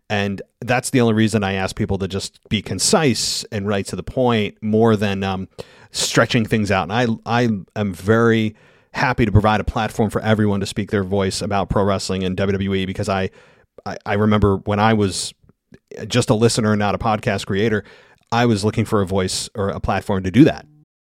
And 0.09 0.41
that's 0.59 0.89
the 0.89 0.99
only 0.99 1.13
reason 1.13 1.43
I 1.43 1.53
ask 1.53 1.75
people 1.75 1.97
to 1.99 2.07
just 2.07 2.39
be 2.49 2.61
concise 2.61 3.45
and 3.45 3.65
right 3.67 3.85
to 3.85 3.95
the 3.95 4.03
point 4.03 4.61
more 4.61 4.97
than 4.97 5.23
um, 5.23 5.47
stretching 5.91 6.45
things 6.45 6.69
out. 6.69 6.91
And 6.91 7.19
I, 7.25 7.41
I 7.41 7.49
am 7.77 7.93
very 7.93 8.55
happy 8.93 9.25
to 9.25 9.31
provide 9.31 9.61
a 9.61 9.63
platform 9.63 10.09
for 10.09 10.19
everyone 10.21 10.59
to 10.59 10.65
speak 10.65 10.91
their 10.91 11.05
voice 11.05 11.41
about 11.41 11.69
pro 11.69 11.83
wrestling 11.83 12.25
and 12.25 12.35
WWE 12.35 12.85
because 12.85 13.07
I, 13.07 13.29
I, 13.85 13.97
I 14.05 14.13
remember 14.15 14.57
when 14.57 14.79
I 14.79 14.93
was 14.93 15.33
just 16.07 16.29
a 16.29 16.33
listener, 16.33 16.75
not 16.75 16.93
a 16.93 16.97
podcast 16.97 17.45
creator, 17.45 17.85
I 18.33 18.45
was 18.45 18.65
looking 18.65 18.83
for 18.83 19.01
a 19.01 19.05
voice 19.05 19.49
or 19.55 19.69
a 19.69 19.79
platform 19.79 20.23
to 20.23 20.31
do 20.31 20.43
that. 20.43 20.65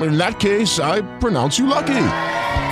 In 0.00 0.18
that 0.18 0.38
case, 0.38 0.78
I 0.78 1.00
pronounce 1.18 1.58
you 1.58 1.66
lucky. 1.66 2.08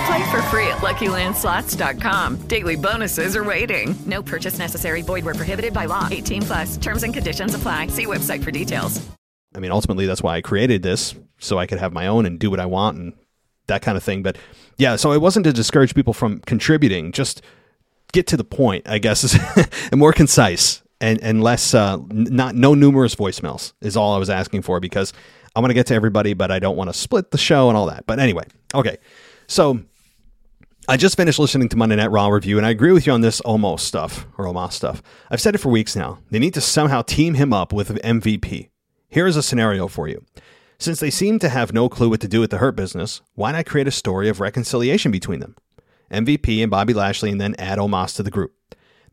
Play 0.05 0.31
for 0.31 0.41
free 0.43 0.67
at 0.67 0.77
LuckyLandSlots.com. 0.81 2.41
Daily 2.47 2.75
bonuses 2.75 3.35
are 3.35 3.43
waiting. 3.43 3.95
No 4.05 4.21
purchase 4.21 4.59
necessary. 4.59 5.01
Void 5.01 5.25
where 5.25 5.33
prohibited 5.33 5.73
by 5.73 5.85
law. 5.85 6.07
18 6.11 6.41
plus. 6.43 6.77
Terms 6.77 7.03
and 7.03 7.13
conditions 7.13 7.55
apply. 7.55 7.87
See 7.87 8.05
website 8.05 8.43
for 8.43 8.51
details. 8.51 9.03
I 9.55 9.59
mean, 9.59 9.71
ultimately, 9.71 10.05
that's 10.05 10.21
why 10.21 10.35
I 10.35 10.41
created 10.41 10.83
this, 10.83 11.15
so 11.39 11.57
I 11.57 11.65
could 11.65 11.79
have 11.79 11.93
my 11.93 12.07
own 12.07 12.25
and 12.25 12.37
do 12.37 12.51
what 12.51 12.59
I 12.59 12.65
want 12.65 12.97
and 12.97 13.13
that 13.67 13.81
kind 13.81 13.97
of 13.97 14.03
thing. 14.03 14.21
But 14.21 14.37
yeah, 14.77 14.95
so 14.95 15.11
it 15.13 15.21
wasn't 15.21 15.45
to 15.45 15.53
discourage 15.53 15.95
people 15.95 16.13
from 16.13 16.41
contributing, 16.41 17.11
just 17.11 17.41
get 18.11 18.27
to 18.27 18.37
the 18.37 18.43
point, 18.43 18.87
I 18.87 18.99
guess, 18.99 19.35
and 19.91 19.99
more 19.99 20.13
concise 20.13 20.83
and 21.01 21.21
and 21.21 21.43
less 21.43 21.73
uh, 21.73 21.97
not 22.09 22.55
no 22.55 22.73
numerous 22.73 23.15
voicemails 23.15 23.73
is 23.81 23.97
all 23.97 24.13
I 24.13 24.17
was 24.17 24.29
asking 24.29 24.61
for 24.61 24.79
because 24.79 25.13
I 25.55 25.59
want 25.59 25.69
to 25.69 25.73
get 25.73 25.87
to 25.87 25.95
everybody, 25.95 26.33
but 26.33 26.51
I 26.51 26.59
don't 26.59 26.75
want 26.75 26.89
to 26.89 26.93
split 26.93 27.31
the 27.31 27.37
show 27.37 27.69
and 27.69 27.77
all 27.77 27.85
that. 27.87 28.05
But 28.05 28.19
anyway, 28.19 28.45
okay, 28.73 28.97
so. 29.47 29.79
I 30.87 30.97
just 30.97 31.17
finished 31.17 31.39
listening 31.39 31.67
to 31.69 31.77
Monday 31.77 31.95
Night 31.95 32.11
Raw 32.11 32.27
review, 32.27 32.57
and 32.57 32.65
I 32.65 32.69
agree 32.69 32.91
with 32.91 33.07
you 33.07 33.13
on 33.13 33.21
this 33.21 33.41
Omos 33.41 33.79
stuff 33.79 34.27
or 34.37 34.45
Omos 34.45 34.73
stuff. 34.73 35.01
I've 35.31 35.41
said 35.41 35.55
it 35.55 35.57
for 35.57 35.69
weeks 35.69 35.95
now. 35.95 36.19
They 36.29 36.37
need 36.37 36.53
to 36.53 36.61
somehow 36.61 37.01
team 37.01 37.33
him 37.33 37.53
up 37.53 37.73
with 37.73 37.89
MVP. 38.03 38.69
Here 39.09 39.25
is 39.25 39.35
a 39.35 39.41
scenario 39.41 39.87
for 39.87 40.07
you. 40.07 40.23
Since 40.77 40.99
they 40.99 41.09
seem 41.09 41.39
to 41.39 41.49
have 41.49 41.73
no 41.73 41.89
clue 41.89 42.09
what 42.09 42.21
to 42.21 42.27
do 42.27 42.39
with 42.39 42.51
the 42.51 42.59
Hurt 42.59 42.75
business, 42.75 43.21
why 43.33 43.51
not 43.53 43.65
create 43.65 43.87
a 43.87 43.91
story 43.91 44.29
of 44.29 44.39
reconciliation 44.39 45.11
between 45.11 45.39
them? 45.39 45.55
MVP 46.11 46.61
and 46.61 46.69
Bobby 46.69 46.93
Lashley, 46.93 47.31
and 47.31 47.41
then 47.41 47.55
add 47.57 47.79
Omos 47.79 48.15
to 48.17 48.23
the 48.23 48.29
group. 48.29 48.53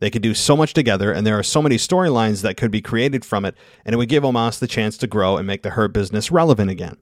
They 0.03 0.11
could 0.11 0.21
do 0.21 0.33
so 0.33 0.57
much 0.57 0.73
together, 0.73 1.13
and 1.13 1.25
there 1.25 1.39
are 1.39 1.43
so 1.43 1.61
many 1.61 1.77
storylines 1.77 2.41
that 2.41 2.57
could 2.57 2.71
be 2.71 2.81
created 2.81 3.23
from 3.23 3.45
it, 3.45 3.55
and 3.85 3.93
it 3.93 3.97
would 3.97 4.09
give 4.09 4.23
Omos 4.23 4.59
the 4.59 4.67
chance 4.67 4.97
to 4.97 5.07
grow 5.07 5.37
and 5.37 5.47
make 5.47 5.63
the 5.63 5.69
Hurt 5.69 5.93
business 5.93 6.29
relevant 6.29 6.69
again. 6.69 6.97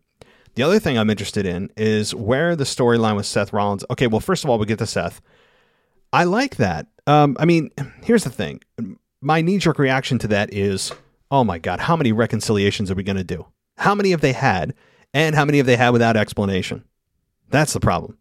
The 0.54 0.62
other 0.62 0.78
thing 0.78 1.00
I'm 1.00 1.10
interested 1.10 1.48
in 1.48 1.72
is 1.76 2.14
where 2.14 2.56
the 2.56 2.64
storyline 2.64 3.16
with 3.16 3.26
Seth 3.26 3.54
Rollins. 3.54 3.84
Okay, 3.90 4.06
well, 4.06 4.20
first 4.20 4.44
of 4.44 4.52
all, 4.52 4.60
we 4.60 4.68
get 4.68 4.78
to 4.78 4.86
Seth. 4.86 5.20
I 6.14 6.26
like 6.26 6.58
that. 6.58 6.90
Um, 7.08 7.36
I 7.40 7.46
mean, 7.46 7.72
here's 8.04 8.24
the 8.24 8.30
thing. 8.30 8.62
My 9.20 9.42
knee 9.42 9.58
jerk 9.58 9.80
reaction 9.80 10.20
to 10.20 10.28
that 10.28 10.54
is, 10.54 10.92
oh 11.32 11.44
my 11.44 11.58
God, 11.58 11.80
how 11.80 11.96
many 11.96 12.12
reconciliations 12.12 12.92
are 12.92 12.96
we 12.96 13.02
going 13.02 13.18
to 13.18 13.24
do? 13.24 13.48
How 13.78 13.96
many 13.96 14.12
have 14.12 14.22
they 14.22 14.34
had? 14.34 14.76
And 15.12 15.34
how 15.34 15.46
many 15.46 15.58
have 15.58 15.66
they 15.66 15.76
had 15.76 15.90
without 15.90 16.18
explanation? 16.18 16.84
That's 17.50 17.74
the 17.74 17.80
problem. 17.80 18.20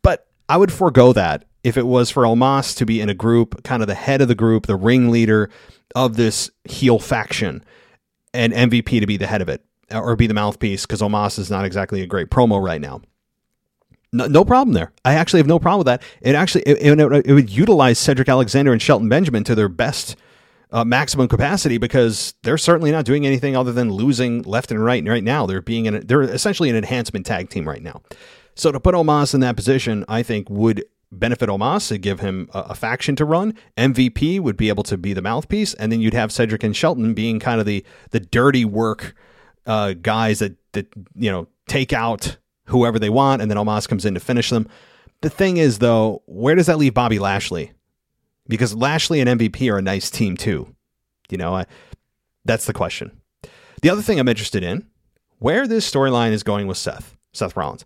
But 0.00 0.28
I 0.48 0.58
would 0.58 0.70
forego 0.70 1.12
that 1.12 1.44
if 1.64 1.76
it 1.76 1.86
was 1.86 2.10
for 2.10 2.24
Omos 2.24 2.76
to 2.76 2.86
be 2.86 3.00
in 3.00 3.08
a 3.08 3.14
group, 3.14 3.62
kind 3.64 3.82
of 3.82 3.88
the 3.88 3.94
head 3.94 4.20
of 4.20 4.28
the 4.28 4.34
group, 4.34 4.66
the 4.66 4.76
ringleader 4.76 5.50
of 5.94 6.16
this 6.16 6.50
heel 6.64 6.98
faction, 6.98 7.64
and 8.34 8.52
MVP 8.52 9.00
to 9.00 9.06
be 9.06 9.16
the 9.16 9.26
head 9.26 9.42
of 9.42 9.48
it 9.48 9.64
or 9.90 10.16
be 10.16 10.26
the 10.26 10.34
mouthpiece 10.34 10.86
because 10.86 11.00
Omos 11.00 11.38
is 11.38 11.50
not 11.50 11.64
exactly 11.64 12.02
a 12.02 12.06
great 12.06 12.30
promo 12.30 12.62
right 12.62 12.80
now. 12.80 13.02
No, 14.14 14.26
no, 14.26 14.44
problem 14.44 14.74
there. 14.74 14.92
I 15.04 15.14
actually 15.14 15.40
have 15.40 15.46
no 15.46 15.58
problem 15.58 15.78
with 15.78 15.86
that. 15.86 16.02
It 16.20 16.34
actually 16.34 16.62
it, 16.62 16.98
it, 16.98 17.26
it 17.26 17.32
would 17.32 17.48
utilize 17.48 17.98
Cedric 17.98 18.28
Alexander 18.28 18.72
and 18.72 18.80
Shelton 18.80 19.08
Benjamin 19.08 19.42
to 19.44 19.54
their 19.54 19.70
best 19.70 20.16
uh, 20.70 20.84
maximum 20.84 21.28
capacity 21.28 21.78
because 21.78 22.34
they're 22.42 22.58
certainly 22.58 22.90
not 22.90 23.06
doing 23.06 23.26
anything 23.26 23.56
other 23.56 23.72
than 23.72 23.90
losing 23.90 24.42
left 24.42 24.70
and 24.70 24.84
right 24.84 25.06
right 25.06 25.24
now. 25.24 25.46
They're 25.46 25.62
being 25.62 25.86
an, 25.86 26.06
they're 26.06 26.22
essentially 26.22 26.68
an 26.68 26.76
enhancement 26.76 27.24
tag 27.24 27.48
team 27.48 27.66
right 27.66 27.82
now. 27.82 28.02
So 28.54 28.70
to 28.70 28.78
put 28.78 28.94
Omos 28.94 29.32
in 29.32 29.40
that 29.40 29.56
position, 29.56 30.04
I 30.08 30.22
think 30.22 30.50
would 30.50 30.84
benefit 31.12 31.48
Omos 31.48 31.88
to 31.88 31.98
give 31.98 32.20
him 32.20 32.48
a, 32.52 32.60
a, 32.70 32.74
faction 32.74 33.14
to 33.16 33.24
run. 33.24 33.54
MVP 33.76 34.40
would 34.40 34.56
be 34.56 34.68
able 34.68 34.82
to 34.84 34.96
be 34.96 35.12
the 35.12 35.22
mouthpiece, 35.22 35.74
and 35.74 35.92
then 35.92 36.00
you'd 36.00 36.14
have 36.14 36.32
Cedric 36.32 36.64
and 36.64 36.74
Shelton 36.74 37.14
being 37.14 37.38
kind 37.38 37.60
of 37.60 37.66
the 37.66 37.84
the 38.10 38.20
dirty 38.20 38.64
work 38.64 39.14
uh, 39.66 39.92
guys 39.92 40.40
that 40.40 40.56
that 40.72 40.88
you 41.14 41.30
know 41.30 41.46
take 41.68 41.92
out 41.92 42.38
whoever 42.66 42.98
they 42.98 43.10
want, 43.10 43.42
and 43.42 43.50
then 43.50 43.58
Omos 43.58 43.88
comes 43.88 44.04
in 44.04 44.14
to 44.14 44.20
finish 44.20 44.50
them. 44.50 44.66
The 45.20 45.30
thing 45.30 45.58
is, 45.58 45.78
though, 45.78 46.22
where 46.26 46.56
does 46.56 46.66
that 46.66 46.78
leave 46.78 46.94
Bobby 46.94 47.20
Lashley? 47.20 47.72
because 48.48 48.74
Lashley 48.74 49.20
and 49.20 49.40
MVP 49.40 49.72
are 49.72 49.78
a 49.78 49.82
nice 49.82 50.10
team 50.10 50.36
too. 50.36 50.74
You 51.30 51.38
know, 51.38 51.54
I, 51.54 51.66
that's 52.44 52.66
the 52.66 52.72
question. 52.72 53.20
The 53.82 53.90
other 53.90 54.02
thing 54.02 54.20
I'm 54.20 54.28
interested 54.28 54.62
in, 54.62 54.86
where 55.38 55.66
this 55.66 55.90
storyline 55.90 56.32
is 56.32 56.42
going 56.42 56.66
with 56.66 56.76
Seth, 56.76 57.16
Seth 57.32 57.56
Rollins. 57.56 57.84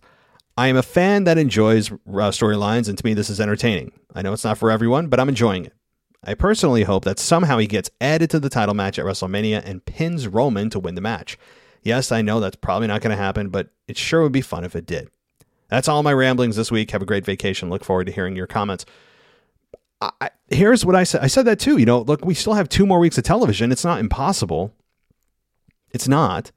I 0.57 0.67
am 0.67 0.75
a 0.75 0.81
fan 0.81 1.25
that 1.25 1.37
enjoys 1.37 1.91
uh, 1.91 1.95
storylines, 2.31 2.89
and 2.89 2.97
to 2.97 3.05
me, 3.05 3.13
this 3.13 3.29
is 3.29 3.39
entertaining. 3.39 3.91
I 4.15 4.23
know 4.23 4.33
it's 4.33 4.43
not 4.43 4.57
for 4.57 4.71
everyone, 4.71 5.07
but 5.07 5.19
I'm 5.19 5.29
enjoying 5.29 5.65
it. 5.65 5.73
I 6.23 6.33
personally 6.33 6.83
hope 6.83 7.05
that 7.05 7.19
somehow 7.19 7.59
he 7.59 7.67
gets 7.67 7.91
added 8.01 8.31
to 8.31 8.39
the 8.39 8.49
title 8.49 8.73
match 8.73 8.97
at 8.97 9.05
WrestleMania 9.05 9.61
and 9.63 9.85
pins 9.85 10.27
Roman 10.27 10.71
to 10.71 10.79
win 10.79 10.95
the 10.95 11.01
match. 11.01 11.37
Yes, 11.83 12.11
I 12.11 12.23
know 12.23 12.39
that's 12.39 12.55
probably 12.55 12.87
not 12.87 13.01
going 13.01 13.15
to 13.15 13.21
happen, 13.21 13.49
but 13.49 13.69
it 13.87 13.97
sure 13.97 14.23
would 14.23 14.31
be 14.31 14.41
fun 14.41 14.65
if 14.65 14.75
it 14.75 14.87
did. 14.87 15.09
That's 15.69 15.87
all 15.87 16.01
my 16.01 16.13
ramblings 16.13 16.55
this 16.55 16.71
week. 16.71 16.91
Have 16.91 17.03
a 17.03 17.05
great 17.05 17.25
vacation. 17.25 17.69
Look 17.69 17.83
forward 17.83 18.05
to 18.07 18.11
hearing 18.11 18.35
your 18.35 18.47
comments. 18.47 18.85
I, 20.01 20.31
here's 20.49 20.85
what 20.85 20.95
I 20.95 21.03
said. 21.03 21.21
I 21.21 21.27
said 21.27 21.45
that 21.45 21.59
too. 21.59 21.77
You 21.77 21.85
know, 21.85 22.01
look, 22.01 22.25
we 22.25 22.33
still 22.33 22.53
have 22.53 22.69
two 22.69 22.85
more 22.85 22.99
weeks 22.99 23.17
of 23.17 23.23
television. 23.23 23.71
It's 23.71 23.85
not 23.85 23.99
impossible. 23.99 24.73
It's 25.91 26.07
not. 26.07 26.51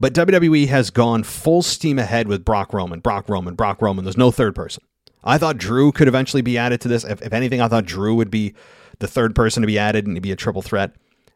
But 0.00 0.14
WWE 0.14 0.68
has 0.68 0.90
gone 0.90 1.24
full 1.24 1.62
steam 1.62 1.98
ahead 1.98 2.28
with 2.28 2.44
Brock 2.44 2.72
Roman, 2.72 3.00
Brock 3.00 3.28
Roman, 3.28 3.54
Brock 3.54 3.82
Roman. 3.82 4.04
There's 4.04 4.16
no 4.16 4.30
third 4.30 4.54
person. 4.54 4.84
I 5.24 5.38
thought 5.38 5.58
Drew 5.58 5.90
could 5.90 6.06
eventually 6.06 6.42
be 6.42 6.56
added 6.56 6.80
to 6.82 6.88
this. 6.88 7.04
If, 7.04 7.20
if 7.20 7.32
anything, 7.32 7.60
I 7.60 7.68
thought 7.68 7.84
Drew 7.84 8.14
would 8.14 8.30
be 8.30 8.54
the 9.00 9.08
third 9.08 9.34
person 9.34 9.60
to 9.62 9.66
be 9.66 9.78
added 9.78 10.06
and 10.06 10.20
be 10.22 10.30
a 10.30 10.36
triple 10.36 10.62
threat. 10.62 10.94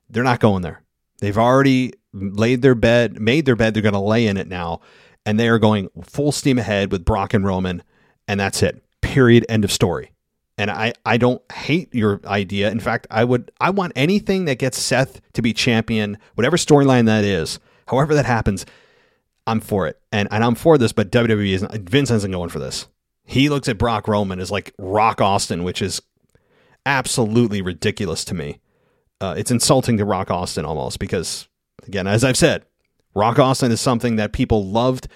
They're 0.09 0.23
not 0.23 0.41
going 0.41 0.63
there. 0.63 0.83
They've 1.19 1.39
already 1.39 1.93
laid 2.13 2.63
their 2.63 2.75
bed, 2.75 3.21
made 3.21 3.47
their 3.47 3.57
bed. 3.57 3.75
They're 3.75 3.83
going 3.83 3.95
to 3.95 3.99
lay 3.99 4.27
in 4.27 4.37
it 4.37 4.49
now. 4.49 4.81
And 5.27 5.39
they 5.39 5.49
are 5.49 5.59
going 5.59 5.89
full 6.03 6.33
steam 6.33 6.59
ahead 6.59 6.93
with 6.93 7.05
Brock 7.05 7.35
and 7.35 7.45
Roman. 7.45 7.83
And 8.29 8.39
that's 8.39 8.63
it. 8.63 8.83
Period. 9.01 9.45
End 9.49 9.65
of 9.65 9.73
story. 9.73 10.13
And 10.59 10.71
I, 10.71 10.93
I 11.05 11.17
don't 11.17 11.43
hate 11.51 11.93
your 11.95 12.21
idea. 12.27 12.71
In 12.71 12.81
fact, 12.81 13.07
I 13.11 13.25
would 13.25 13.51
I 13.61 13.71
want 13.71 13.93
anything 13.97 14.45
that 14.45 14.59
gets 14.59 14.79
Seth 14.79 15.21
to 15.33 15.43
be 15.43 15.53
champion, 15.53 16.19
whatever 16.35 16.57
storyline 16.57 17.07
that 17.07 17.25
is, 17.25 17.59
however 17.89 18.15
that 18.15 18.27
happens, 18.27 18.67
I'm 19.47 19.61
for 19.61 19.87
it. 19.87 20.01
And 20.11 20.29
and 20.31 20.45
I'm 20.45 20.55
for 20.55 20.79
this, 20.79 20.93
but 20.93 21.11
WWE 21.11 21.53
isn't 21.53 21.89
Vince 21.89 22.11
isn't 22.11 22.31
going 22.31 22.51
for 22.51 22.59
this. 22.59 22.87
He 23.25 23.49
looks 23.49 23.69
at 23.69 23.79
Brock 23.79 24.09
Roman 24.09 24.41
as 24.41 24.51
like 24.51 24.75
Rock 24.79 25.21
Austin, 25.21 25.65
which 25.65 25.81
is 25.81 26.01
absolutely 26.87 27.63
ridiculous 27.63 28.25
to 28.27 28.35
me. 28.35 28.61
Uh, 29.21 29.35
it's 29.37 29.51
insulting 29.51 29.97
to 29.99 30.05
Rock 30.05 30.31
Austin 30.31 30.65
almost 30.65 30.99
because, 30.99 31.49
again, 31.87 32.09
as 32.09 32.25
I've 32.25 32.37
said, 32.37 32.65
Rock 33.15 33.39
Austin 33.39 33.71
is 33.71 33.81
something 33.81 34.17
that 34.17 34.33
people 34.33 34.67
loved, 34.67 35.07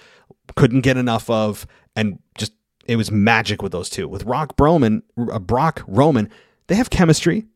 couldn't 0.55 0.83
get 0.83 0.96
enough 0.96 1.29
of, 1.29 1.66
and 1.96 2.20
just 2.38 2.52
it 2.87 2.96
was 2.96 3.11
magic 3.11 3.62
with 3.62 3.72
those 3.72 3.90
two. 3.90 4.07
With 4.07 4.24
Rock 4.24 4.57
Broman, 4.57 5.02
uh, 5.18 5.38
Brock 5.40 5.83
Roman, 5.88 6.31
they 6.68 6.76
have 6.76 6.90
chemistry. 6.90 7.46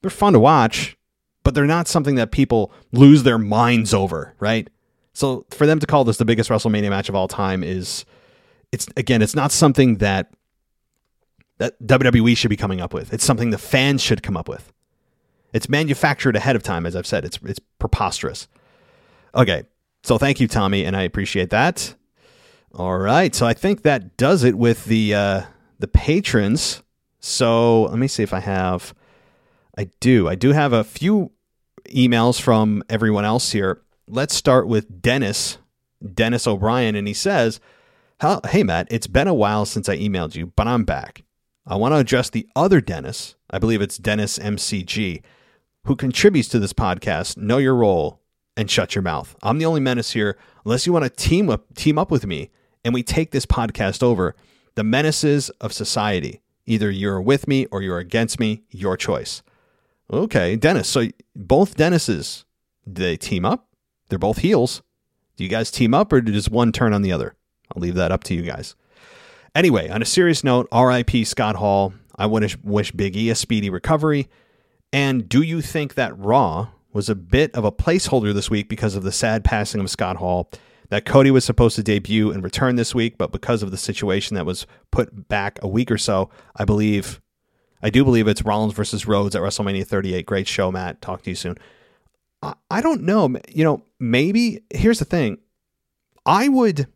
They're 0.00 0.10
fun 0.10 0.32
to 0.32 0.40
watch, 0.40 0.96
but 1.42 1.54
they're 1.54 1.66
not 1.66 1.88
something 1.88 2.14
that 2.16 2.30
people 2.30 2.72
lose 2.92 3.22
their 3.22 3.38
minds 3.38 3.92
over, 3.92 4.34
right? 4.38 4.68
So 5.12 5.46
for 5.50 5.66
them 5.66 5.78
to 5.80 5.86
call 5.86 6.04
this 6.04 6.16
the 6.16 6.24
biggest 6.24 6.50
WrestleMania 6.50 6.90
match 6.90 7.08
of 7.08 7.14
all 7.14 7.28
time 7.28 7.62
is 7.62 8.04
it's 8.70 8.86
again, 8.96 9.22
it's 9.22 9.34
not 9.34 9.52
something 9.52 9.96
that 9.96 10.32
that 11.58 11.80
WWE 11.82 12.36
should 12.36 12.50
be 12.50 12.56
coming 12.56 12.80
up 12.80 12.94
with. 12.94 13.12
It's 13.12 13.24
something 13.24 13.50
the 13.50 13.58
fans 13.58 14.02
should 14.02 14.22
come 14.22 14.36
up 14.36 14.48
with. 14.48 14.72
It's 15.52 15.68
manufactured 15.68 16.34
ahead 16.34 16.56
of 16.56 16.62
time, 16.62 16.86
as 16.86 16.96
I've 16.96 17.06
said. 17.06 17.24
It's 17.24 17.38
it's 17.44 17.60
preposterous. 17.78 18.48
Okay. 19.34 19.64
So 20.04 20.18
thank 20.18 20.40
you, 20.40 20.48
Tommy, 20.48 20.84
and 20.84 20.96
I 20.96 21.02
appreciate 21.02 21.50
that. 21.50 21.94
All 22.74 22.98
right, 22.98 23.34
so 23.34 23.46
I 23.46 23.52
think 23.52 23.82
that 23.82 24.16
does 24.16 24.44
it 24.44 24.56
with 24.56 24.86
the 24.86 25.14
uh, 25.14 25.42
the 25.78 25.88
patrons. 25.88 26.82
So 27.20 27.82
let 27.82 27.98
me 27.98 28.08
see 28.08 28.22
if 28.22 28.32
I 28.32 28.40
have. 28.40 28.94
I 29.76 29.88
do. 30.00 30.28
I 30.28 30.34
do 30.34 30.52
have 30.52 30.72
a 30.72 30.84
few 30.84 31.32
emails 31.88 32.40
from 32.40 32.82
everyone 32.88 33.24
else 33.24 33.52
here. 33.52 33.82
Let's 34.06 34.34
start 34.34 34.68
with 34.68 35.00
Dennis, 35.00 35.58
Dennis 36.14 36.46
O'Brien, 36.46 36.94
and 36.94 37.08
he 37.08 37.14
says, 37.14 37.60
"Hey 38.48 38.62
Matt, 38.62 38.88
it's 38.90 39.06
been 39.06 39.28
a 39.28 39.34
while 39.34 39.64
since 39.64 39.88
I 39.88 39.96
emailed 39.96 40.34
you, 40.34 40.46
but 40.46 40.66
I'm 40.66 40.84
back. 40.84 41.24
I 41.66 41.76
want 41.76 41.92
to 41.92 41.98
address 41.98 42.28
the 42.28 42.46
other 42.54 42.80
Dennis. 42.80 43.36
I 43.50 43.58
believe 43.58 43.80
it's 43.80 43.98
Dennis 43.98 44.38
MCG, 44.38 45.22
who 45.86 45.96
contributes 45.96 46.48
to 46.48 46.58
this 46.58 46.72
podcast. 46.72 47.36
Know 47.36 47.58
your 47.58 47.76
role 47.76 48.20
and 48.56 48.70
shut 48.70 48.94
your 48.94 49.02
mouth. 49.02 49.34
I'm 49.42 49.58
the 49.58 49.66
only 49.66 49.80
menace 49.80 50.12
here. 50.12 50.36
Unless 50.64 50.86
you 50.86 50.92
want 50.92 51.04
to 51.04 51.10
team 51.10 51.48
up, 51.48 51.74
team 51.74 51.98
up 51.98 52.10
with 52.10 52.26
me." 52.26 52.50
and 52.84 52.94
we 52.94 53.02
take 53.02 53.30
this 53.30 53.46
podcast 53.46 54.02
over. 54.02 54.34
The 54.74 54.84
menaces 54.84 55.50
of 55.60 55.72
society. 55.72 56.40
Either 56.66 56.90
you're 56.90 57.20
with 57.20 57.48
me 57.48 57.66
or 57.66 57.82
you're 57.82 57.98
against 57.98 58.40
me, 58.40 58.62
your 58.70 58.96
choice. 58.96 59.42
Okay, 60.12 60.56
Dennis. 60.56 60.88
So 60.88 61.08
both 61.34 61.76
Dennises, 61.76 62.44
do 62.90 63.02
they 63.02 63.16
team 63.16 63.44
up? 63.44 63.68
They're 64.08 64.18
both 64.18 64.38
heels. 64.38 64.82
Do 65.36 65.44
you 65.44 65.50
guys 65.50 65.70
team 65.70 65.94
up 65.94 66.12
or 66.12 66.20
does 66.20 66.50
one 66.50 66.72
turn 66.72 66.92
on 66.92 67.02
the 67.02 67.12
other? 67.12 67.34
I'll 67.74 67.80
leave 67.80 67.94
that 67.94 68.12
up 68.12 68.22
to 68.24 68.34
you 68.34 68.42
guys. 68.42 68.76
Anyway, 69.54 69.88
on 69.88 70.02
a 70.02 70.06
serious 70.06 70.44
note, 70.44 70.68
RIP 70.72 71.26
Scott 71.26 71.56
Hall. 71.56 71.94
I 72.16 72.26
to 72.26 72.58
wish 72.62 72.92
Big 72.92 73.16
E 73.16 73.30
a 73.30 73.34
speedy 73.34 73.70
recovery. 73.70 74.28
And 74.92 75.28
do 75.28 75.40
you 75.40 75.62
think 75.62 75.94
that 75.94 76.18
Raw 76.18 76.68
was 76.92 77.08
a 77.08 77.14
bit 77.14 77.54
of 77.54 77.64
a 77.64 77.72
placeholder 77.72 78.34
this 78.34 78.50
week 78.50 78.68
because 78.68 78.94
of 78.94 79.02
the 79.02 79.12
sad 79.12 79.44
passing 79.44 79.80
of 79.80 79.88
Scott 79.90 80.16
Hall? 80.16 80.50
that 80.92 81.06
Cody 81.06 81.30
was 81.30 81.42
supposed 81.42 81.74
to 81.76 81.82
debut 81.82 82.30
and 82.30 82.44
return 82.44 82.76
this 82.76 82.94
week, 82.94 83.16
but 83.16 83.32
because 83.32 83.62
of 83.62 83.70
the 83.70 83.78
situation 83.78 84.34
that 84.34 84.44
was 84.44 84.66
put 84.90 85.26
back 85.26 85.58
a 85.62 85.66
week 85.66 85.90
or 85.90 85.96
so, 85.96 86.28
I 86.54 86.66
believe, 86.66 87.21
I 87.82 87.90
do 87.90 88.04
believe 88.04 88.28
it's 88.28 88.42
Rollins 88.42 88.74
versus 88.74 89.06
Rhodes 89.06 89.34
at 89.34 89.42
WrestleMania 89.42 89.86
38. 89.86 90.24
Great 90.24 90.46
show, 90.46 90.70
Matt. 90.70 91.00
Talk 91.00 91.22
to 91.22 91.30
you 91.30 91.36
soon. 91.36 91.58
I, 92.42 92.54
I 92.70 92.80
don't 92.80 93.02
know. 93.02 93.36
You 93.48 93.64
know, 93.64 93.82
maybe 93.98 94.62
here's 94.70 94.98
the 94.98 95.04
thing. 95.04 95.38
I 96.24 96.48
would, 96.48 96.86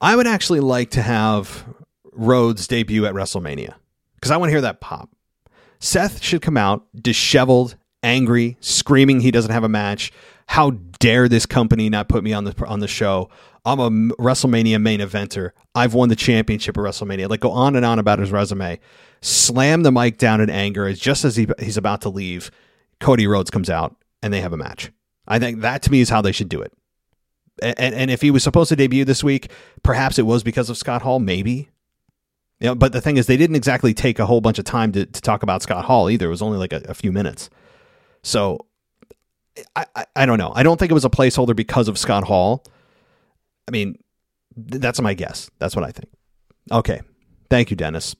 I 0.00 0.16
would 0.16 0.26
actually 0.26 0.60
like 0.60 0.90
to 0.92 1.02
have 1.02 1.66
Rhodes 2.12 2.66
debut 2.66 3.04
at 3.04 3.14
WrestleMania 3.14 3.74
because 4.14 4.30
I 4.30 4.36
want 4.38 4.48
to 4.48 4.52
hear 4.52 4.62
that 4.62 4.80
pop. 4.80 5.10
Seth 5.78 6.22
should 6.22 6.40
come 6.40 6.56
out 6.56 6.86
disheveled, 6.94 7.76
angry, 8.02 8.56
screaming 8.60 9.20
he 9.20 9.30
doesn't 9.30 9.50
have 9.50 9.64
a 9.64 9.68
match. 9.68 10.12
How 10.46 10.70
dare 10.98 11.28
this 11.28 11.44
company 11.44 11.90
not 11.90 12.08
put 12.08 12.24
me 12.24 12.32
on 12.32 12.44
the 12.44 12.54
on 12.66 12.80
the 12.80 12.88
show? 12.88 13.28
I'm 13.64 13.80
a 13.80 13.90
WrestleMania 14.16 14.80
main 14.80 15.00
eventer. 15.00 15.50
I've 15.74 15.94
won 15.94 16.08
the 16.10 16.16
championship 16.16 16.76
at 16.76 16.80
WrestleMania. 16.80 17.28
Like 17.28 17.40
go 17.40 17.50
on 17.50 17.76
and 17.76 17.84
on 17.84 17.98
about 17.98 18.18
his 18.18 18.30
resume. 18.30 18.78
Slam 19.22 19.82
the 19.82 19.92
mic 19.92 20.18
down 20.18 20.40
in 20.40 20.50
anger 20.50 20.86
as 20.86 20.98
just 20.98 21.24
as 21.24 21.36
he, 21.36 21.48
he's 21.58 21.78
about 21.78 22.02
to 22.02 22.10
leave, 22.10 22.50
Cody 23.00 23.26
Rhodes 23.26 23.50
comes 23.50 23.70
out 23.70 23.96
and 24.22 24.32
they 24.32 24.42
have 24.42 24.52
a 24.52 24.58
match. 24.58 24.92
I 25.26 25.38
think 25.38 25.62
that 25.62 25.82
to 25.82 25.90
me 25.90 26.00
is 26.00 26.10
how 26.10 26.20
they 26.20 26.32
should 26.32 26.50
do 26.50 26.60
it. 26.60 26.72
And, 27.62 27.94
and 27.94 28.10
if 28.10 28.20
he 28.20 28.30
was 28.30 28.42
supposed 28.42 28.68
to 28.68 28.76
debut 28.76 29.04
this 29.04 29.24
week, 29.24 29.50
perhaps 29.82 30.18
it 30.18 30.26
was 30.26 30.42
because 30.42 30.68
of 30.68 30.76
Scott 30.76 31.02
Hall, 31.02 31.18
maybe. 31.20 31.70
You 32.60 32.68
know, 32.68 32.74
but 32.74 32.92
the 32.92 33.00
thing 33.00 33.16
is, 33.16 33.26
they 33.26 33.36
didn't 33.36 33.56
exactly 33.56 33.94
take 33.94 34.18
a 34.18 34.26
whole 34.26 34.40
bunch 34.40 34.58
of 34.58 34.64
time 34.64 34.92
to, 34.92 35.06
to 35.06 35.20
talk 35.22 35.42
about 35.42 35.62
Scott 35.62 35.84
Hall 35.84 36.10
either. 36.10 36.26
It 36.26 36.30
was 36.30 36.42
only 36.42 36.58
like 36.58 36.72
a, 36.72 36.82
a 36.88 36.94
few 36.94 37.12
minutes. 37.12 37.48
So 38.22 38.66
I, 39.76 39.86
I, 39.94 40.06
I 40.16 40.26
don't 40.26 40.38
know. 40.38 40.52
I 40.54 40.62
don't 40.62 40.78
think 40.78 40.90
it 40.90 40.94
was 40.94 41.04
a 41.04 41.10
placeholder 41.10 41.54
because 41.54 41.88
of 41.88 41.98
Scott 41.98 42.24
Hall. 42.24 42.64
I 43.68 43.70
mean, 43.70 43.98
th- 44.54 44.80
that's 44.80 45.00
my 45.00 45.14
guess. 45.14 45.50
That's 45.58 45.74
what 45.74 45.84
I 45.84 45.90
think. 45.90 46.10
Okay. 46.70 47.00
Thank 47.50 47.70
you, 47.70 47.76
Dennis. 47.76 48.14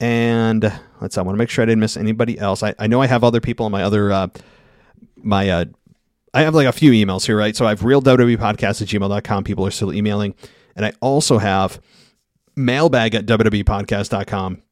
And 0.00 0.72
let's. 1.00 1.18
I 1.18 1.22
want 1.22 1.34
to 1.34 1.38
make 1.38 1.50
sure 1.50 1.62
I 1.62 1.66
didn't 1.66 1.80
miss 1.80 1.96
anybody 1.96 2.38
else. 2.38 2.62
I, 2.62 2.74
I 2.78 2.86
know 2.86 3.02
I 3.02 3.06
have 3.06 3.24
other 3.24 3.40
people 3.40 3.66
on 3.66 3.72
my 3.72 3.82
other 3.82 4.12
uh, 4.12 4.28
my 5.16 5.48
uh, 5.48 5.64
I 6.34 6.42
have 6.42 6.54
like 6.54 6.66
a 6.66 6.72
few 6.72 6.92
emails 6.92 7.26
here, 7.26 7.36
right? 7.36 7.56
So 7.56 7.66
I 7.66 7.70
have 7.70 7.84
real 7.84 8.02
WWE 8.02 8.36
podcast 8.36 8.82
at 8.82 8.88
gmail.com. 8.88 9.44
People 9.44 9.66
are 9.66 9.70
still 9.70 9.92
emailing. 9.92 10.34
And 10.76 10.84
I 10.84 10.92
also 11.00 11.38
have 11.38 11.80
mailbag 12.54 13.14
at 13.14 13.26
wwepodcast.com. 13.26 14.62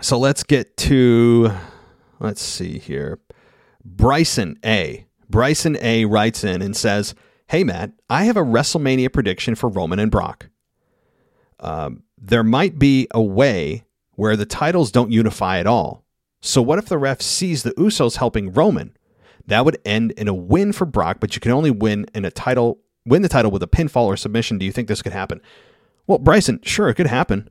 So 0.00 0.18
let's 0.18 0.42
get 0.42 0.76
to, 0.78 1.52
let's 2.20 2.42
see 2.42 2.78
here. 2.78 3.20
Bryson 3.84 4.58
A. 4.64 5.06
Bryson 5.28 5.76
A 5.80 6.04
writes 6.04 6.44
in 6.44 6.62
and 6.62 6.76
says, 6.76 7.14
Hey, 7.54 7.62
Matt, 7.62 7.92
I 8.10 8.24
have 8.24 8.36
a 8.36 8.42
WrestleMania 8.42 9.12
prediction 9.12 9.54
for 9.54 9.68
Roman 9.68 10.00
and 10.00 10.10
Brock. 10.10 10.48
Um, 11.60 12.02
there 12.18 12.42
might 12.42 12.80
be 12.80 13.06
a 13.12 13.22
way 13.22 13.84
where 14.16 14.34
the 14.34 14.44
titles 14.44 14.90
don't 14.90 15.12
unify 15.12 15.60
at 15.60 15.66
all. 15.68 16.04
So, 16.42 16.60
what 16.60 16.80
if 16.80 16.86
the 16.86 16.98
ref 16.98 17.22
sees 17.22 17.62
the 17.62 17.70
Usos 17.74 18.16
helping 18.16 18.52
Roman? 18.52 18.96
That 19.46 19.64
would 19.64 19.80
end 19.84 20.10
in 20.16 20.26
a 20.26 20.34
win 20.34 20.72
for 20.72 20.84
Brock, 20.84 21.18
but 21.20 21.36
you 21.36 21.40
can 21.40 21.52
only 21.52 21.70
win 21.70 22.06
in 22.12 22.24
a 22.24 22.30
title, 22.32 22.80
win 23.06 23.22
the 23.22 23.28
title 23.28 23.52
with 23.52 23.62
a 23.62 23.68
pinfall 23.68 24.06
or 24.06 24.16
submission. 24.16 24.58
Do 24.58 24.66
you 24.66 24.72
think 24.72 24.88
this 24.88 25.00
could 25.00 25.12
happen? 25.12 25.40
Well, 26.08 26.18
Bryson, 26.18 26.58
sure, 26.64 26.88
it 26.88 26.94
could 26.94 27.06
happen. 27.06 27.48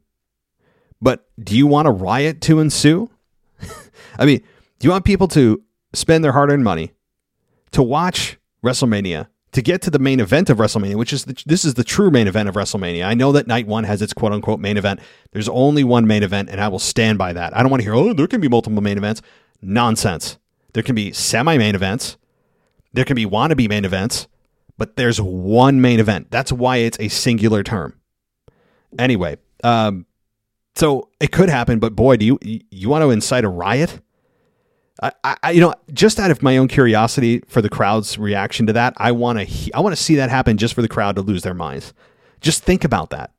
But 1.02 1.30
do 1.42 1.58
you 1.58 1.66
want 1.66 1.88
a 1.88 1.92
riot 1.92 2.42
to 2.42 2.60
ensue? 2.60 3.10
I 4.20 4.26
mean, 4.26 4.40
do 4.80 4.86
you 4.86 4.90
want 4.90 5.06
people 5.06 5.30
to 5.30 5.64
spend 5.94 6.26
their 6.26 6.34
hard 6.34 6.52
earned 6.52 6.66
money 6.66 6.92
to 7.72 7.82
watch 7.82 8.38
WrestleMania, 8.66 9.28
to 9.54 9.62
get 9.62 9.82
to 9.84 9.90
the 9.90 10.00
main 10.00 10.20
event 10.20 10.50
of 10.50 10.58
WrestleMania, 10.58 10.96
which 10.96 11.14
is 11.14 11.26
the, 11.26 11.42
this 11.46 11.64
is 11.64 11.76
the 11.76 11.84
true 11.84 12.12
main 12.12 12.28
event 12.28 12.50
of 12.50 12.56
WrestleMania? 12.56 13.06
I 13.06 13.14
know 13.14 13.32
that 13.32 13.48
night 13.48 13.68
one 13.68 13.86
has 13.86 14.02
its 14.02 14.14
quote 14.14 14.34
unquote 14.34 14.60
main 14.60 14.78
event. 14.78 15.00
There's 15.32 15.50
only 15.50 15.84
one 15.84 16.06
main 16.06 16.24
event, 16.24 16.50
and 16.50 16.60
I 16.60 16.68
will 16.68 16.80
stand 16.80 17.18
by 17.18 17.34
that. 17.34 17.56
I 17.56 17.62
don't 17.62 17.72
want 17.72 17.82
to 17.82 17.86
hear, 17.86 17.96
oh, 17.96 18.14
there 18.14 18.28
can 18.28 18.42
be 18.42 18.50
multiple 18.50 18.82
main 18.82 18.98
events. 18.98 19.22
Nonsense. 19.62 20.38
There 20.74 20.84
can 20.84 20.96
be 20.96 21.14
semi 21.14 21.58
main 21.58 21.76
events. 21.76 22.18
There 22.94 23.06
can 23.06 23.16
be 23.16 23.26
wannabe 23.26 23.70
main 23.70 23.86
events, 23.86 24.28
but 24.78 24.98
there's 24.98 25.22
one 25.22 25.82
main 25.82 26.00
event. 26.00 26.30
That's 26.30 26.52
why 26.52 26.78
it's 26.78 27.00
a 27.00 27.08
singular 27.08 27.64
term. 27.64 28.00
Anyway, 29.00 29.38
um, 29.64 30.06
so 30.76 31.10
it 31.20 31.32
could 31.32 31.50
happen, 31.50 31.80
but 31.80 31.96
boy, 31.96 32.18
do 32.18 32.26
you 32.26 32.40
you 32.42 32.90
want 32.90 33.04
to 33.04 33.12
incite 33.12 33.44
a 33.44 33.50
riot? 33.50 34.02
I, 35.02 35.12
I, 35.44 35.52
you 35.52 35.60
know, 35.60 35.74
just 35.92 36.20
out 36.20 36.32
of 36.32 36.44
my 36.44 36.58
own 36.58 36.68
curiosity 36.68 37.42
for 37.48 37.62
the 37.62 37.70
crowd's 37.70 38.18
reaction 38.18 38.68
to 38.68 38.74
that, 38.74 38.94
I 38.98 39.12
want 39.12 39.40
to 39.40 39.72
I 39.74 39.80
want 39.80 39.96
to 39.96 40.02
see 40.02 40.16
that 40.16 40.30
happen 40.30 40.58
just 40.58 40.74
for 40.74 40.82
the 40.82 40.88
crowd 40.88 41.16
to 41.16 41.22
lose 41.22 41.42
their 41.42 41.56
minds. 41.56 41.94
Just 42.42 42.64
think 42.64 42.84
about 42.84 43.10
that. 43.10 43.32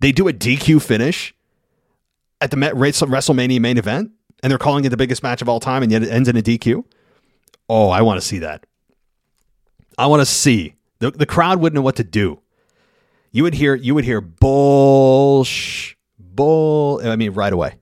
They 0.00 0.12
do 0.12 0.28
a 0.28 0.32
DQ 0.32 0.82
finish 0.82 1.34
at 2.40 2.50
the 2.50 2.56
WrestleMania 2.56 3.60
main 3.60 3.78
event 3.78 4.10
and 4.42 4.50
they're 4.50 4.58
calling 4.58 4.84
it 4.84 4.90
the 4.90 4.96
biggest 4.96 5.22
match 5.22 5.42
of 5.42 5.48
all 5.48 5.60
time, 5.60 5.82
and 5.82 5.90
yet 5.90 6.02
it 6.02 6.10
ends 6.10 6.28
in 6.28 6.36
a 6.36 6.42
DQ. 6.42 6.84
Oh, 7.68 7.88
I 7.88 8.02
want 8.02 8.20
to 8.20 8.26
see 8.26 8.40
that. 8.40 8.66
I 9.98 10.06
want 10.06 10.20
to 10.20 10.26
see 10.26 10.74
the 10.98 11.10
the 11.10 11.26
crowd 11.26 11.60
wouldn't 11.60 11.74
know 11.74 11.82
what 11.82 11.96
to 11.96 12.04
do. 12.04 12.40
You 13.32 13.42
would 13.42 13.54
hear 13.54 13.74
you 13.74 13.94
would 13.94 14.04
hear 14.04 14.20
bullsh 14.20 15.94
bull. 16.18 17.00
I 17.02 17.16
mean, 17.16 17.32
right 17.32 17.52
away. 17.52 17.76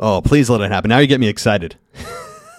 Oh, 0.00 0.20
please 0.20 0.50
let 0.50 0.60
it 0.60 0.70
happen. 0.70 0.88
Now 0.88 0.98
you 0.98 1.06
get 1.06 1.20
me 1.20 1.28
excited. 1.28 1.76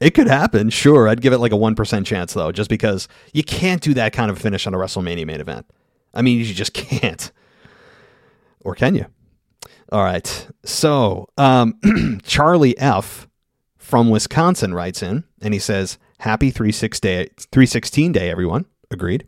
it 0.00 0.14
could 0.14 0.26
happen, 0.28 0.70
sure. 0.70 1.08
I'd 1.08 1.20
give 1.20 1.32
it 1.32 1.38
like 1.38 1.52
a 1.52 1.56
one 1.56 1.74
percent 1.74 2.06
chance 2.06 2.34
though, 2.34 2.52
just 2.52 2.70
because 2.70 3.08
you 3.32 3.42
can't 3.42 3.82
do 3.82 3.94
that 3.94 4.12
kind 4.12 4.30
of 4.30 4.38
finish 4.38 4.66
on 4.66 4.74
a 4.74 4.78
WrestleMania 4.78 5.26
main 5.26 5.40
event. 5.40 5.66
I 6.14 6.22
mean, 6.22 6.38
you 6.38 6.44
just 6.44 6.72
can't. 6.74 7.30
Or 8.60 8.74
can 8.74 8.94
you? 8.94 9.06
All 9.90 10.04
right. 10.04 10.48
So, 10.64 11.28
um, 11.38 11.78
Charlie 12.24 12.76
F 12.78 13.28
from 13.78 14.10
Wisconsin 14.10 14.74
writes 14.74 15.02
in 15.02 15.24
and 15.40 15.54
he 15.54 15.60
says, 15.60 15.98
Happy 16.18 16.50
316 16.50 18.12
day, 18.12 18.30
everyone. 18.30 18.66
Agreed. 18.90 19.26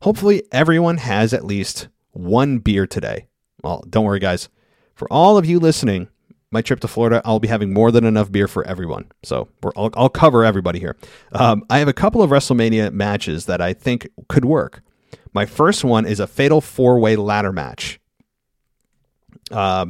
Hopefully, 0.00 0.42
everyone 0.50 0.96
has 0.96 1.32
at 1.32 1.44
least 1.44 1.88
one 2.10 2.58
beer 2.58 2.86
today. 2.86 3.26
Well, 3.62 3.84
don't 3.88 4.04
worry, 4.04 4.18
guys. 4.18 4.48
For 4.94 5.06
all 5.12 5.36
of 5.38 5.46
you 5.46 5.60
listening, 5.60 6.08
my 6.52 6.62
trip 6.62 6.80
to 6.80 6.88
Florida, 6.88 7.22
I'll 7.24 7.40
be 7.40 7.48
having 7.48 7.72
more 7.72 7.90
than 7.90 8.04
enough 8.04 8.30
beer 8.30 8.46
for 8.46 8.66
everyone. 8.66 9.10
So 9.22 9.48
I'll, 9.76 9.90
I'll, 9.94 10.08
cover 10.08 10.44
everybody 10.44 10.78
here. 10.78 10.96
Um, 11.32 11.64
I 11.70 11.78
have 11.78 11.88
a 11.88 11.92
couple 11.92 12.22
of 12.22 12.30
WrestleMania 12.30 12.92
matches 12.92 13.46
that 13.46 13.60
I 13.60 13.72
think 13.72 14.08
could 14.28 14.44
work. 14.44 14.82
My 15.32 15.46
first 15.46 15.82
one 15.82 16.04
is 16.04 16.20
a 16.20 16.26
fatal 16.26 16.60
four 16.60 16.98
way 16.98 17.16
ladder 17.16 17.52
match 17.52 17.98
uh, 19.50 19.86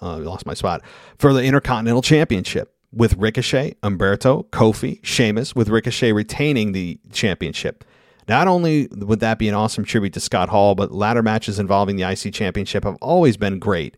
uh, 0.00 0.16
lost 0.18 0.46
my 0.46 0.54
spot 0.54 0.82
for 1.18 1.32
the 1.32 1.42
Intercontinental 1.42 2.02
Championship 2.02 2.74
with 2.92 3.16
Ricochet, 3.16 3.76
Humberto, 3.82 4.44
Kofi, 4.50 5.00
Sheamus, 5.02 5.54
with 5.54 5.68
Ricochet 5.68 6.12
retaining 6.12 6.72
the 6.72 7.00
championship. 7.10 7.84
Not 8.28 8.48
only 8.48 8.88
would 8.92 9.20
that 9.20 9.38
be 9.38 9.48
an 9.48 9.54
awesome 9.54 9.84
tribute 9.84 10.12
to 10.14 10.20
Scott 10.20 10.48
Hall, 10.48 10.74
but 10.74 10.92
ladder 10.92 11.22
matches 11.22 11.58
involving 11.58 11.96
the 11.96 12.08
IC 12.08 12.32
championship 12.32 12.84
have 12.84 12.96
always 13.00 13.36
been 13.36 13.58
great. 13.58 13.96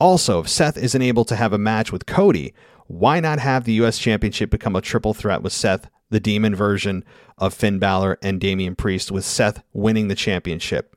Also, 0.00 0.40
if 0.40 0.48
Seth 0.48 0.76
isn't 0.76 1.02
able 1.02 1.24
to 1.24 1.36
have 1.36 1.52
a 1.52 1.58
match 1.58 1.92
with 1.92 2.06
Cody, 2.06 2.52
why 2.86 3.20
not 3.20 3.38
have 3.38 3.64
the 3.64 3.74
US 3.74 3.98
championship 3.98 4.50
become 4.50 4.76
a 4.76 4.80
triple 4.80 5.14
threat 5.14 5.42
with 5.42 5.52
Seth, 5.52 5.88
the 6.10 6.20
demon 6.20 6.54
version 6.54 7.04
of 7.38 7.54
Finn 7.54 7.78
Balor, 7.78 8.18
and 8.22 8.40
Damian 8.40 8.76
Priest, 8.76 9.10
with 9.10 9.24
Seth 9.24 9.62
winning 9.72 10.08
the 10.08 10.14
championship? 10.14 10.94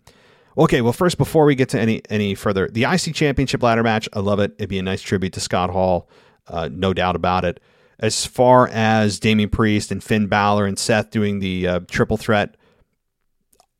Okay, 0.57 0.81
well, 0.81 0.93
first 0.93 1.19
before 1.19 1.45
we 1.45 1.53
get 1.53 1.69
to 1.69 1.79
any 1.79 2.01
any 2.09 2.33
further, 2.33 2.67
the 2.67 2.83
IC 2.83 3.13
Championship 3.13 3.61
ladder 3.61 3.83
match, 3.83 4.09
I 4.13 4.19
love 4.19 4.39
it. 4.39 4.53
It'd 4.57 4.69
be 4.69 4.79
a 4.79 4.83
nice 4.83 5.03
tribute 5.03 5.33
to 5.33 5.39
Scott 5.39 5.69
Hall, 5.69 6.09
uh, 6.47 6.67
no 6.71 6.93
doubt 6.93 7.15
about 7.15 7.45
it. 7.45 7.59
As 7.99 8.25
far 8.25 8.67
as 8.67 9.19
Damian 9.19 9.49
Priest 9.49 9.91
and 9.91 10.03
Finn 10.03 10.27
Balor 10.27 10.65
and 10.65 10.77
Seth 10.77 11.11
doing 11.11 11.39
the 11.39 11.67
uh, 11.67 11.79
triple 11.89 12.17
threat, 12.17 12.55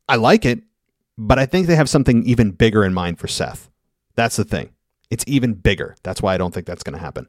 I 0.08 0.16
like 0.18 0.46
it, 0.46 0.62
but 1.18 1.40
I 1.40 1.48
think 1.48 1.66
they 1.66 1.76
have 1.76 1.90
something 1.90 2.24
even 2.26 2.52
bigger 2.52 2.84
in 2.84 2.94
mind 2.94 3.20
for 3.20 3.28
Seth. 3.28 3.70
That's 4.16 4.36
the 4.36 4.46
thing. 4.46 4.70
It's 5.10 5.24
even 5.28 5.54
bigger. 5.54 5.96
That's 6.04 6.22
why 6.22 6.34
I 6.34 6.38
don't 6.38 6.54
think 6.54 6.66
that's 6.66 6.84
going 6.84 6.96
to 6.96 7.00
happen. 7.00 7.28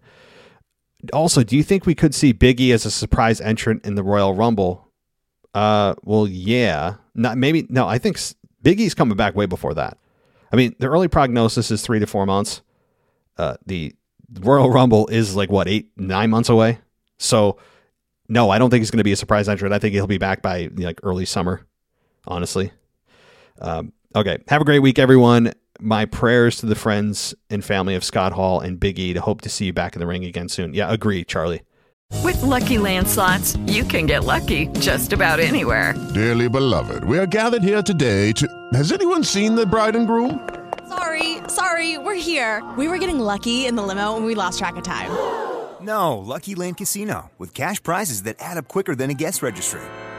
Also, 1.13 1.45
do 1.45 1.57
you 1.57 1.63
think 1.63 1.87
we 1.87 1.95
could 1.95 2.15
see 2.15 2.35
Biggie 2.35 2.73
as 2.73 2.85
a 2.85 2.91
surprise 2.91 3.41
entrant 3.41 3.85
in 3.87 3.95
the 3.95 4.03
Royal 4.03 4.35
Rumble? 4.35 4.89
Uh, 5.55 5.95
well, 6.03 6.27
yeah. 6.27 6.97
Not 7.15 7.39
maybe. 7.39 7.67
No, 7.69 7.87
I 7.87 7.99
think 7.99 8.19
Big 8.63 8.81
E's 8.81 8.95
coming 8.95 9.17
back 9.17 9.37
way 9.37 9.47
before 9.47 9.75
that. 9.75 9.97
I 10.53 10.57
mean, 10.57 10.75
the 10.79 10.89
early 10.89 11.09
prognosis 11.09 11.71
is 11.71 11.83
three 11.83 11.99
to 12.01 12.07
four 12.07 12.27
months. 12.27 12.63
Uh, 13.37 13.57
the 13.67 13.95
Royal 14.41 14.71
Rumble 14.71 15.07
is 15.07 15.37
like 15.37 15.51
what 15.51 15.69
eight, 15.69 15.91
nine 15.97 16.31
months 16.31 16.49
away. 16.49 16.79
So, 17.19 17.59
no, 18.29 18.51
I 18.51 18.59
don't 18.59 18.71
think 18.71 18.81
he's 18.81 18.91
going 18.91 18.99
to 18.99 19.05
be 19.05 19.13
a 19.13 19.17
surprise 19.17 19.49
entrant. 19.49 19.75
I 19.75 19.79
think 19.79 19.95
he'll 19.95 20.07
be 20.07 20.19
back 20.19 20.43
by 20.43 20.69
like 20.75 21.01
early 21.03 21.25
summer. 21.25 21.65
Honestly. 22.27 22.73
Um, 23.61 23.93
okay, 24.15 24.39
have 24.49 24.61
a 24.61 24.65
great 24.65 24.81
week, 24.81 24.99
everyone. 24.99 25.53
My 25.81 26.07
prayers 26.07 26.57
to 26.57 26.67
the 26.67 26.75
friends 26.75 27.35
and 27.51 27.65
family 27.65 27.95
of 27.95 28.03
Scott 28.03 28.33
Hall 28.33 28.61
and 28.61 28.81
Big 28.81 28.99
E 28.99 29.15
to 29.15 29.21
hope 29.21 29.43
to 29.43 29.49
see 29.49 29.67
you 29.67 29.73
back 29.73 29.95
in 29.95 30.01
the 30.01 30.07
ring 30.07 30.25
again 30.25 30.49
soon. 30.49 30.75
Yeah, 30.75 30.93
agree, 30.93 31.25
Charlie. 31.25 31.63
With 32.25 32.43
Lucky 32.43 32.79
Land 32.79 33.07
slots, 33.07 33.57
you 33.67 33.85
can 33.85 34.07
get 34.07 34.25
lucky 34.25 34.67
just 34.81 35.13
about 35.13 35.39
anywhere. 35.39 35.95
Dearly 36.15 36.49
beloved, 36.49 37.05
we 37.05 37.19
are 37.19 37.27
gathered 37.27 37.63
here 37.63 37.83
today 37.83 38.33
to. 38.33 38.49
Has 38.73 38.91
anyone 38.91 39.23
seen 39.23 39.55
the 39.55 39.67
bride 39.67 39.95
and 39.95 40.07
groom? 40.07 40.49
Sorry, 40.89 41.39
sorry, 41.49 41.97
we're 41.99 42.15
here. 42.15 42.65
We 42.77 42.89
were 42.89 42.99
getting 42.99 43.21
lucky 43.21 43.67
in 43.67 43.77
the 43.77 43.83
limo 43.83 44.17
and 44.17 44.25
we 44.27 44.35
lost 44.35 44.59
track 44.59 44.77
of 44.77 44.83
time. 44.83 45.11
No, 45.81 46.19
Lucky 46.19 46.57
Land 46.57 46.79
Casino, 46.79 47.31
with 47.39 47.55
cash 47.55 47.81
prizes 47.81 48.25
that 48.25 48.37
add 48.41 48.59
up 48.59 48.67
quicker 48.67 48.97
than 48.97 49.11
a 49.11 49.15
guest 49.15 49.43
registry. 49.43 49.83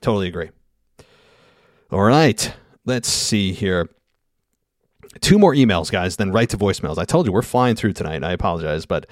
Totally 0.00 0.28
agree. 0.28 0.50
All 1.90 2.02
right. 2.02 2.52
Let's 2.84 3.08
see 3.08 3.52
here. 3.52 3.88
Two 5.20 5.38
more 5.38 5.54
emails, 5.54 5.90
guys, 5.90 6.16
then 6.16 6.32
right 6.32 6.48
to 6.50 6.58
voicemails. 6.58 6.98
I 6.98 7.04
told 7.04 7.26
you 7.26 7.32
we're 7.32 7.42
flying 7.42 7.76
through 7.76 7.94
tonight. 7.94 8.22
I 8.22 8.32
apologize, 8.32 8.86
but 8.86 9.06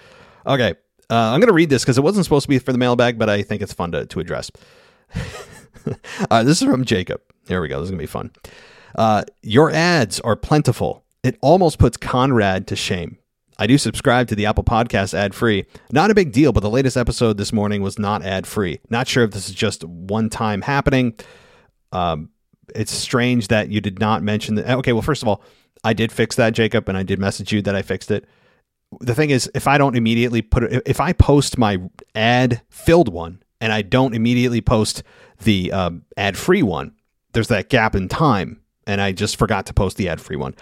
okay. 0.46 0.75
Uh, 1.09 1.14
I'm 1.14 1.40
going 1.40 1.49
to 1.49 1.55
read 1.55 1.70
this 1.70 1.83
because 1.83 1.99
it 1.99 2.03
wasn't 2.03 2.25
supposed 2.25 2.44
to 2.44 2.49
be 2.49 2.59
for 2.59 2.72
the 2.72 2.79
mailbag, 2.79 3.18
but 3.18 3.29
I 3.29 3.42
think 3.42 3.62
it's 3.62 3.72
fun 3.72 3.92
to, 3.92 4.07
to 4.07 4.20
address. 4.20 4.51
uh, 6.31 6.42
this 6.42 6.61
is 6.61 6.68
from 6.68 6.85
Jacob. 6.85 7.20
Here 7.49 7.61
we 7.61 7.68
go. 7.68 7.79
This 7.79 7.87
is 7.87 7.90
going 7.90 7.99
to 7.99 8.03
be 8.03 8.07
fun. 8.07 8.33
Uh, 8.94 9.25
your 9.42 9.70
ads 9.70 10.20
are 10.20 10.37
plentiful. 10.37 11.05
It 11.22 11.38
almost 11.40 11.79
puts 11.79 11.96
Conrad 11.96 12.66
to 12.68 12.77
shame. 12.77 13.18
I 13.59 13.66
do 13.66 13.79
subscribe 13.79 14.29
to 14.29 14.35
the 14.35 14.47
Apple 14.47 14.64
Podcast 14.64 15.14
ad 15.14 15.35
free. 15.35 15.64
Not 15.90 16.11
a 16.11 16.14
big 16.14 16.33
deal, 16.33 16.53
but 16.53 16.61
the 16.61 16.71
latest 16.71 16.97
episode 16.97 17.38
this 17.38 17.53
morning 17.53 17.83
was 17.83 17.99
not 17.99 18.23
ad 18.23 18.47
free. 18.47 18.81
Not 18.90 19.09
sure 19.09 19.25
if 19.25 19.31
this 19.31 19.49
is 19.49 19.55
just 19.55 19.85
one 19.85 20.29
time 20.29 20.62
happening. 20.62 21.14
Um, 21.92 22.31
it's 22.75 22.92
strange 22.92 23.49
that 23.49 23.71
you 23.71 23.81
did 23.81 23.99
not 23.99 24.23
mention 24.23 24.57
that. 24.57 24.69
Okay, 24.79 24.92
well, 24.92 25.03
first 25.03 25.23
of 25.23 25.29
all, 25.29 25.42
I 25.85 25.92
did 25.92 26.12
fix 26.12 26.37
that, 26.37 26.53
Jacob, 26.53 26.88
and 26.88 26.99
I 26.99 27.03
did 27.03 27.19
message 27.19 27.53
you 27.53 27.62
that 27.62 27.75
I 27.75 27.83
fixed 27.83 28.11
it. 28.11 28.27
The 29.01 29.14
thing 29.14 29.31
is, 29.31 29.51
if 29.55 29.66
I 29.66 29.79
don't 29.79 29.97
immediately 29.97 30.42
put 30.42 30.64
it, 30.64 30.83
if 30.87 31.01
I 31.01 31.12
post 31.12 31.59
my 31.59 31.79
ad 32.14 32.62
filled 32.69 33.12
one 33.12 33.42
and 33.61 33.73
I 33.73 33.83
don't 33.83 34.14
immediately 34.14 34.61
post 34.61 35.03
the 35.42 35.73
um, 35.73 36.05
ad 36.16 36.37
free 36.37 36.62
one, 36.62 36.95
there's 37.33 37.49
that 37.49 37.69
gap 37.69 37.95
in 37.95 38.09
time, 38.09 38.61
and 38.87 39.01
I 39.01 39.12
just 39.12 39.37
forgot 39.37 39.66
to 39.66 39.75
post 39.75 39.97
the 39.97 40.09
ad 40.09 40.21
free 40.21 40.37
one. 40.37 40.55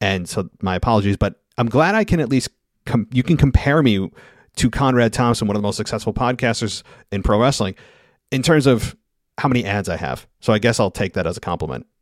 And 0.00 0.28
so 0.28 0.50
my 0.60 0.74
apologies, 0.74 1.16
but 1.16 1.41
I'm 1.58 1.68
glad 1.68 1.94
I 1.94 2.04
can 2.04 2.20
at 2.20 2.28
least 2.28 2.48
com- 2.86 3.08
you 3.12 3.22
can 3.22 3.36
compare 3.36 3.82
me 3.82 4.10
to 4.56 4.70
Conrad 4.70 5.12
Thompson, 5.12 5.48
one 5.48 5.56
of 5.56 5.62
the 5.62 5.66
most 5.66 5.76
successful 5.76 6.12
podcasters 6.12 6.82
in 7.10 7.22
pro 7.22 7.40
wrestling, 7.40 7.74
in 8.30 8.42
terms 8.42 8.66
of 8.66 8.96
how 9.38 9.48
many 9.48 9.64
ads 9.64 9.88
I 9.88 9.96
have. 9.96 10.26
So 10.40 10.52
I 10.52 10.58
guess 10.58 10.78
I'll 10.78 10.90
take 10.90 11.14
that 11.14 11.26
as 11.26 11.36
a 11.36 11.40
compliment. 11.40 11.86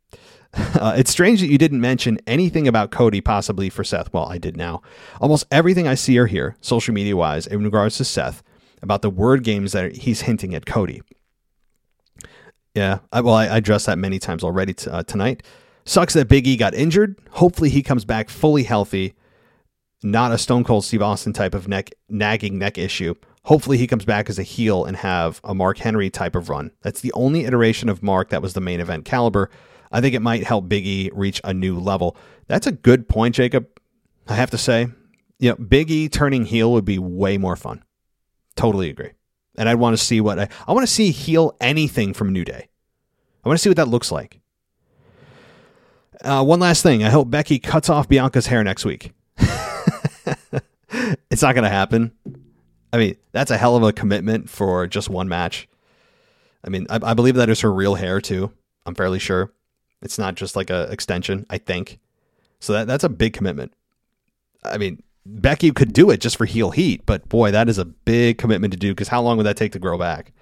Uh, 0.53 0.93
it's 0.97 1.11
strange 1.11 1.39
that 1.39 1.47
you 1.47 1.57
didn't 1.57 1.79
mention 1.79 2.19
anything 2.27 2.67
about 2.67 2.91
Cody 2.91 3.21
possibly 3.21 3.69
for 3.69 3.85
Seth. 3.85 4.11
Well, 4.11 4.25
I 4.25 4.37
did 4.37 4.57
now. 4.57 4.81
Almost 5.21 5.45
everything 5.49 5.87
I 5.87 5.95
see 5.95 6.17
or 6.17 6.25
hear, 6.27 6.57
social 6.59 6.93
media 6.93 7.15
wise, 7.15 7.47
in 7.47 7.63
regards 7.63 7.95
to 7.97 8.03
Seth, 8.03 8.43
about 8.81 9.01
the 9.01 9.09
word 9.09 9.45
games 9.45 9.71
that 9.71 9.95
he's 9.95 10.21
hinting 10.21 10.53
at 10.53 10.65
Cody. 10.65 11.03
Yeah, 12.75 12.99
I, 13.13 13.21
well, 13.21 13.35
I, 13.35 13.45
I 13.45 13.57
addressed 13.57 13.85
that 13.85 13.97
many 13.97 14.19
times 14.19 14.43
already 14.43 14.73
t- 14.73 14.89
uh, 14.89 15.03
tonight. 15.03 15.43
Sucks 15.85 16.15
that 16.15 16.27
Big 16.27 16.45
E 16.45 16.57
got 16.57 16.73
injured. 16.73 17.17
Hopefully, 17.29 17.69
he 17.69 17.81
comes 17.81 18.03
back 18.03 18.29
fully 18.29 18.63
healthy 18.63 19.13
not 20.03 20.31
a 20.31 20.37
Stone 20.37 20.63
Cold 20.63 20.85
Steve 20.85 21.01
Austin 21.01 21.33
type 21.33 21.53
of 21.53 21.67
neck 21.67 21.91
nagging 22.09 22.57
neck 22.57 22.77
issue. 22.77 23.15
Hopefully 23.43 23.77
he 23.77 23.87
comes 23.87 24.05
back 24.05 24.29
as 24.29 24.37
a 24.37 24.43
heel 24.43 24.85
and 24.85 24.97
have 24.97 25.41
a 25.43 25.55
Mark 25.55 25.79
Henry 25.79 26.09
type 26.09 26.35
of 26.35 26.49
run. 26.49 26.71
That's 26.81 27.01
the 27.01 27.13
only 27.13 27.45
iteration 27.45 27.89
of 27.89 28.03
Mark 28.03 28.29
that 28.29 28.41
was 28.41 28.53
the 28.53 28.61
main 28.61 28.79
event 28.79 29.05
caliber. 29.05 29.49
I 29.91 29.99
think 29.99 30.15
it 30.15 30.21
might 30.21 30.43
help 30.43 30.67
Biggie 30.67 31.09
reach 31.13 31.41
a 31.43 31.53
new 31.53 31.77
level. 31.79 32.15
That's 32.47 32.67
a 32.67 32.71
good 32.71 33.09
point, 33.09 33.35
Jacob. 33.35 33.67
I 34.27 34.35
have 34.35 34.51
to 34.51 34.57
say, 34.57 34.87
you 35.39 35.49
know, 35.49 35.55
Biggie 35.55 36.11
turning 36.11 36.45
heel 36.45 36.71
would 36.71 36.85
be 36.85 36.99
way 36.99 37.37
more 37.37 37.55
fun. 37.55 37.83
Totally 38.55 38.89
agree. 38.89 39.11
And 39.57 39.67
I'd 39.67 39.75
want 39.75 39.97
to 39.97 40.03
see 40.03 40.21
what 40.21 40.39
I, 40.39 40.47
I 40.67 40.73
want 40.73 40.87
to 40.87 40.93
see 40.93 41.11
heel 41.11 41.57
anything 41.59 42.13
from 42.13 42.31
New 42.31 42.45
Day. 42.45 42.69
I 43.43 43.49
want 43.49 43.57
to 43.57 43.61
see 43.61 43.69
what 43.69 43.77
that 43.77 43.87
looks 43.87 44.11
like. 44.11 44.39
Uh, 46.23 46.43
one 46.43 46.59
last 46.59 46.83
thing. 46.83 47.03
I 47.03 47.09
hope 47.09 47.31
Becky 47.31 47.57
cuts 47.57 47.89
off 47.89 48.07
Bianca's 48.07 48.47
hair 48.47 48.63
next 48.63 48.85
week. 48.85 49.11
it's 51.29 51.41
not 51.41 51.55
going 51.55 51.63
to 51.63 51.69
happen. 51.69 52.11
I 52.93 52.97
mean, 52.97 53.15
that's 53.31 53.51
a 53.51 53.57
hell 53.57 53.75
of 53.75 53.83
a 53.83 53.93
commitment 53.93 54.49
for 54.49 54.87
just 54.87 55.09
one 55.09 55.29
match. 55.29 55.67
I 56.63 56.69
mean, 56.69 56.87
I, 56.89 56.99
I 57.01 57.13
believe 57.13 57.35
that 57.35 57.49
is 57.49 57.61
her 57.61 57.71
real 57.71 57.95
hair 57.95 58.21
too. 58.21 58.51
I'm 58.85 58.95
fairly 58.95 59.19
sure 59.19 59.51
it's 60.01 60.17
not 60.17 60.35
just 60.35 60.55
like 60.55 60.69
a 60.69 60.83
extension. 60.91 61.45
I 61.49 61.57
think 61.57 61.99
so. 62.59 62.73
That 62.73 62.87
that's 62.87 63.03
a 63.03 63.09
big 63.09 63.33
commitment. 63.33 63.73
I 64.63 64.77
mean, 64.77 65.01
Becky 65.25 65.71
could 65.71 65.93
do 65.93 66.09
it 66.09 66.19
just 66.19 66.37
for 66.37 66.45
heel 66.45 66.71
heat, 66.71 67.05
but 67.05 67.27
boy, 67.29 67.51
that 67.51 67.69
is 67.69 67.77
a 67.77 67.85
big 67.85 68.37
commitment 68.37 68.73
to 68.73 68.79
do. 68.79 68.91
Because 68.91 69.07
how 69.07 69.21
long 69.21 69.37
would 69.37 69.45
that 69.45 69.57
take 69.57 69.71
to 69.73 69.79
grow 69.79 69.97
back? 69.97 70.33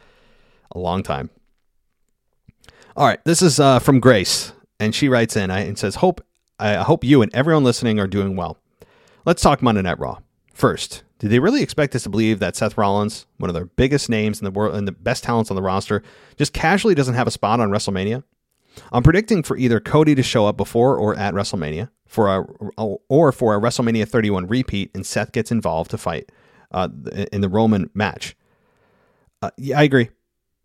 A 0.72 0.80
long 0.80 1.04
time. 1.04 1.30
All 2.96 3.06
right, 3.06 3.24
this 3.24 3.42
is 3.42 3.60
uh, 3.60 3.80
from 3.80 4.00
Grace, 4.00 4.52
and 4.80 4.94
she 4.94 5.10
writes 5.10 5.36
in 5.36 5.52
and 5.52 5.78
says, 5.78 5.96
"Hope 5.96 6.22
I 6.60 6.76
hope 6.76 7.04
you 7.04 7.22
and 7.22 7.34
everyone 7.34 7.64
listening 7.64 8.00
are 8.00 8.08
doing 8.08 8.36
well. 8.36 8.58
Let's 9.26 9.42
talk 9.42 9.62
Monday 9.62 9.82
Night 9.82 10.00
Raw. 10.00 10.20
First, 10.54 11.04
did 11.20 11.30
they 11.30 11.40
really 11.40 11.62
expect 11.62 11.94
us 11.94 12.04
to 12.04 12.10
believe 12.10 12.40
that 12.40 12.56
Seth 12.56 12.78
Rollins, 12.78 13.26
one 13.38 13.50
of 13.50 13.54
their 13.54 13.66
biggest 13.66 14.10
names 14.10 14.40
in 14.40 14.46
the 14.46 14.52
world 14.52 14.76
and 14.76 14.88
the 14.88 14.94
best 14.94 15.24
talents 15.24 15.52
on 15.52 15.56
the 15.56 15.62
roster, 15.62 16.02
just 16.38 16.54
casually 16.54 16.96
doesn't 16.96 17.16
have 17.16 17.28
a 17.28 17.32
spot 17.32 17.60
on 17.60 17.70
WrestleMania? 17.70 18.24
I'm 18.94 19.04
predicting 19.04 19.44
for 19.44 19.58
either 19.58 19.82
Cody 19.82 20.16
to 20.16 20.24
show 20.24 20.46
up 20.48 20.56
before 20.56 20.96
or 20.98 21.18
at 21.18 21.34
WrestleMania, 21.34 21.90
for 22.08 22.28
a 22.30 22.84
or 23.10 23.32
for 23.34 23.56
a 23.56 23.60
WrestleMania 23.60 24.08
31 24.08 24.48
repeat, 24.48 24.92
and 24.96 25.06
Seth 25.06 25.34
gets 25.34 25.52
involved 25.52 25.92
to 25.92 25.98
fight 25.98 26.32
uh, 26.72 26.88
in 27.34 27.42
the 27.42 27.50
Roman 27.50 27.90
match. 27.94 28.38
Uh, 29.42 29.52
yeah, 29.58 29.80
I 29.80 29.84
agree. 29.84 30.10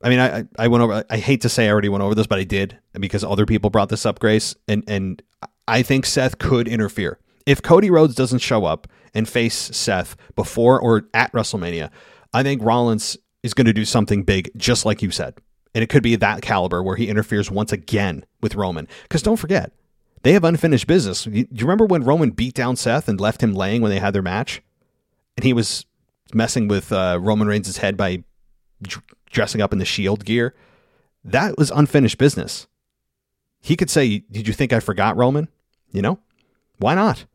I 0.01 0.09
mean, 0.11 0.21
I 0.21 0.45
I 0.59 0.69
went 0.69 0.85
over. 0.85 1.05
I 1.11 1.17
hate 1.17 1.41
to 1.41 1.49
say 1.49 1.67
I 1.67 1.73
already 1.73 1.89
went 1.89 2.05
over 2.05 2.15
this, 2.15 2.29
but 2.29 2.39
I 2.39 2.45
did 2.45 2.79
because 2.93 3.25
other 3.25 3.47
people 3.47 3.71
brought 3.71 3.89
this 3.89 4.07
up, 4.07 4.21
Grace, 4.21 4.55
and 4.69 4.85
and 4.87 5.23
I 5.67 5.83
think 5.83 6.07
Seth 6.07 6.39
could 6.39 6.69
interfere 6.69 7.19
if 7.47 7.63
Cody 7.63 7.91
Rhodes 7.91 8.15
doesn't 8.15 8.39
show 8.39 8.65
up 8.65 8.89
and 9.13 9.29
face 9.29 9.55
Seth 9.55 10.17
before 10.35 10.81
or 10.81 11.09
at 11.13 11.33
WrestleMania, 11.33 11.91
I 12.33 12.43
think 12.43 12.63
Rollins 12.63 13.17
is 13.43 13.55
going 13.55 13.67
to 13.67 13.73
do 13.73 13.85
something 13.85 14.23
big, 14.23 14.51
just 14.57 14.85
like 14.85 15.03
you 15.03 15.11
said. 15.11 15.35
And 15.75 15.83
it 15.83 15.89
could 15.89 16.03
be 16.03 16.17
that 16.17 16.43
caliber 16.43 16.83
where 16.83 16.97
he 16.97 17.09
interferes 17.09 17.51
once 17.51 17.73
again 17.73 18.25
with 18.41 18.55
Roman. 18.55 18.89
Because 19.03 19.23
don't 19.23 19.37
forget, 19.37 19.73
they 20.23 20.33
have 20.33 20.45
unfinished 20.45 20.87
business. 20.87 21.27
You, 21.27 21.47
you 21.51 21.67
remember 21.67 21.85
when 21.85 22.05
Roman 22.05 22.31
beat 22.31 22.55
down 22.55 22.77
Seth 22.77 23.09
and 23.09 23.21
left 23.21 23.43
him 23.43 23.55
laying 23.55 23.83
when 23.83 23.91
they 23.91 23.99
had 23.99 24.15
their 24.15 24.23
match? 24.23 24.63
And 25.37 25.45
he 25.45 25.53
was 25.53 25.85
messing 26.33 26.69
with 26.69 26.93
uh, 26.93 27.19
Roman 27.21 27.49
Reigns' 27.49 27.77
head 27.79 27.97
by 27.97 28.23
d- 28.83 28.97
dressing 29.31 29.61
up 29.61 29.73
in 29.73 29.79
the 29.79 29.85
shield 29.85 30.25
gear. 30.25 30.55
That 31.25 31.59
was 31.59 31.71
unfinished 31.71 32.19
business. 32.19 32.67
He 33.61 33.77
could 33.77 33.91
say, 33.91 34.21
Did 34.31 34.47
you 34.47 34.55
think 34.55 34.73
I 34.73 34.81
forgot 34.81 35.17
Roman? 35.17 35.49
You 35.91 36.03
know? 36.03 36.19
Why 36.79 36.95
not? 36.95 37.27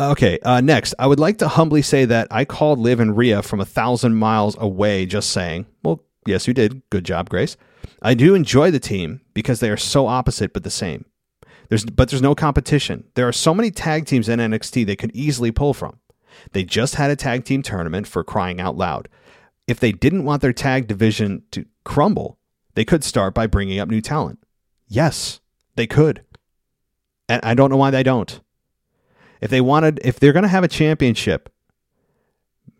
Okay, 0.00 0.38
uh, 0.44 0.60
next, 0.60 0.94
I 0.98 1.08
would 1.08 1.18
like 1.18 1.38
to 1.38 1.48
humbly 1.48 1.82
say 1.82 2.04
that 2.04 2.28
I 2.30 2.44
called 2.44 2.78
Liv 2.78 3.00
and 3.00 3.16
Rhea 3.16 3.42
from 3.42 3.60
a 3.60 3.64
thousand 3.64 4.14
miles 4.14 4.56
away 4.60 5.06
just 5.06 5.30
saying, 5.30 5.66
well, 5.82 6.04
yes, 6.24 6.46
you 6.46 6.54
did. 6.54 6.88
Good 6.90 7.04
job, 7.04 7.28
Grace. 7.28 7.56
I 8.00 8.14
do 8.14 8.36
enjoy 8.36 8.70
the 8.70 8.78
team 8.78 9.22
because 9.34 9.58
they 9.58 9.70
are 9.70 9.76
so 9.76 10.06
opposite 10.06 10.52
but 10.52 10.62
the 10.62 10.70
same. 10.70 11.04
There's, 11.68 11.84
but 11.84 12.08
there's 12.08 12.22
no 12.22 12.36
competition. 12.36 13.04
There 13.14 13.26
are 13.26 13.32
so 13.32 13.52
many 13.52 13.72
tag 13.72 14.06
teams 14.06 14.28
in 14.28 14.38
NXT 14.38 14.86
they 14.86 14.94
could 14.94 15.10
easily 15.14 15.50
pull 15.50 15.74
from. 15.74 15.98
They 16.52 16.62
just 16.62 16.94
had 16.94 17.10
a 17.10 17.16
tag 17.16 17.44
team 17.44 17.62
tournament 17.62 18.06
for 18.06 18.22
crying 18.22 18.60
out 18.60 18.76
loud. 18.76 19.08
If 19.66 19.80
they 19.80 19.90
didn't 19.90 20.24
want 20.24 20.42
their 20.42 20.52
tag 20.52 20.86
division 20.86 21.42
to 21.50 21.66
crumble, 21.84 22.38
they 22.74 22.84
could 22.84 23.02
start 23.02 23.34
by 23.34 23.48
bringing 23.48 23.80
up 23.80 23.88
new 23.88 24.00
talent. 24.00 24.38
Yes, 24.86 25.40
they 25.74 25.88
could. 25.88 26.24
And 27.28 27.40
I 27.44 27.54
don't 27.54 27.70
know 27.70 27.76
why 27.76 27.90
they 27.90 28.04
don't. 28.04 28.40
If 29.40 29.50
they 29.50 29.60
wanted, 29.60 30.00
if 30.02 30.18
they're 30.18 30.32
going 30.32 30.44
to 30.44 30.48
have 30.48 30.64
a 30.64 30.68
championship, 30.68 31.48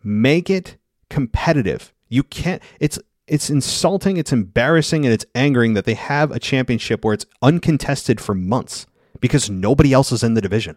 make 0.03 0.51
it 0.51 0.77
competitive. 1.09 1.93
You 2.09 2.23
can't, 2.23 2.63
it's, 2.81 2.99
it's 3.27 3.51
insulting, 3.51 4.17
it's 4.17 4.33
embarrassing, 4.33 5.05
and 5.05 5.13
it's 5.13 5.27
angering 5.35 5.75
that 5.75 5.85
they 5.85 5.95
have 5.95 6.31
a 6.31 6.39
championship 6.39 7.05
where 7.05 7.15
it's 7.15 7.27
uncontested 7.43 8.21
for 8.21 8.35
months 8.35 8.87
because 9.21 9.51
nobody 9.51 9.93
else 9.93 10.13
is 10.13 10.23
in 10.23 10.35
the 10.35 10.41
division. 10.41 10.77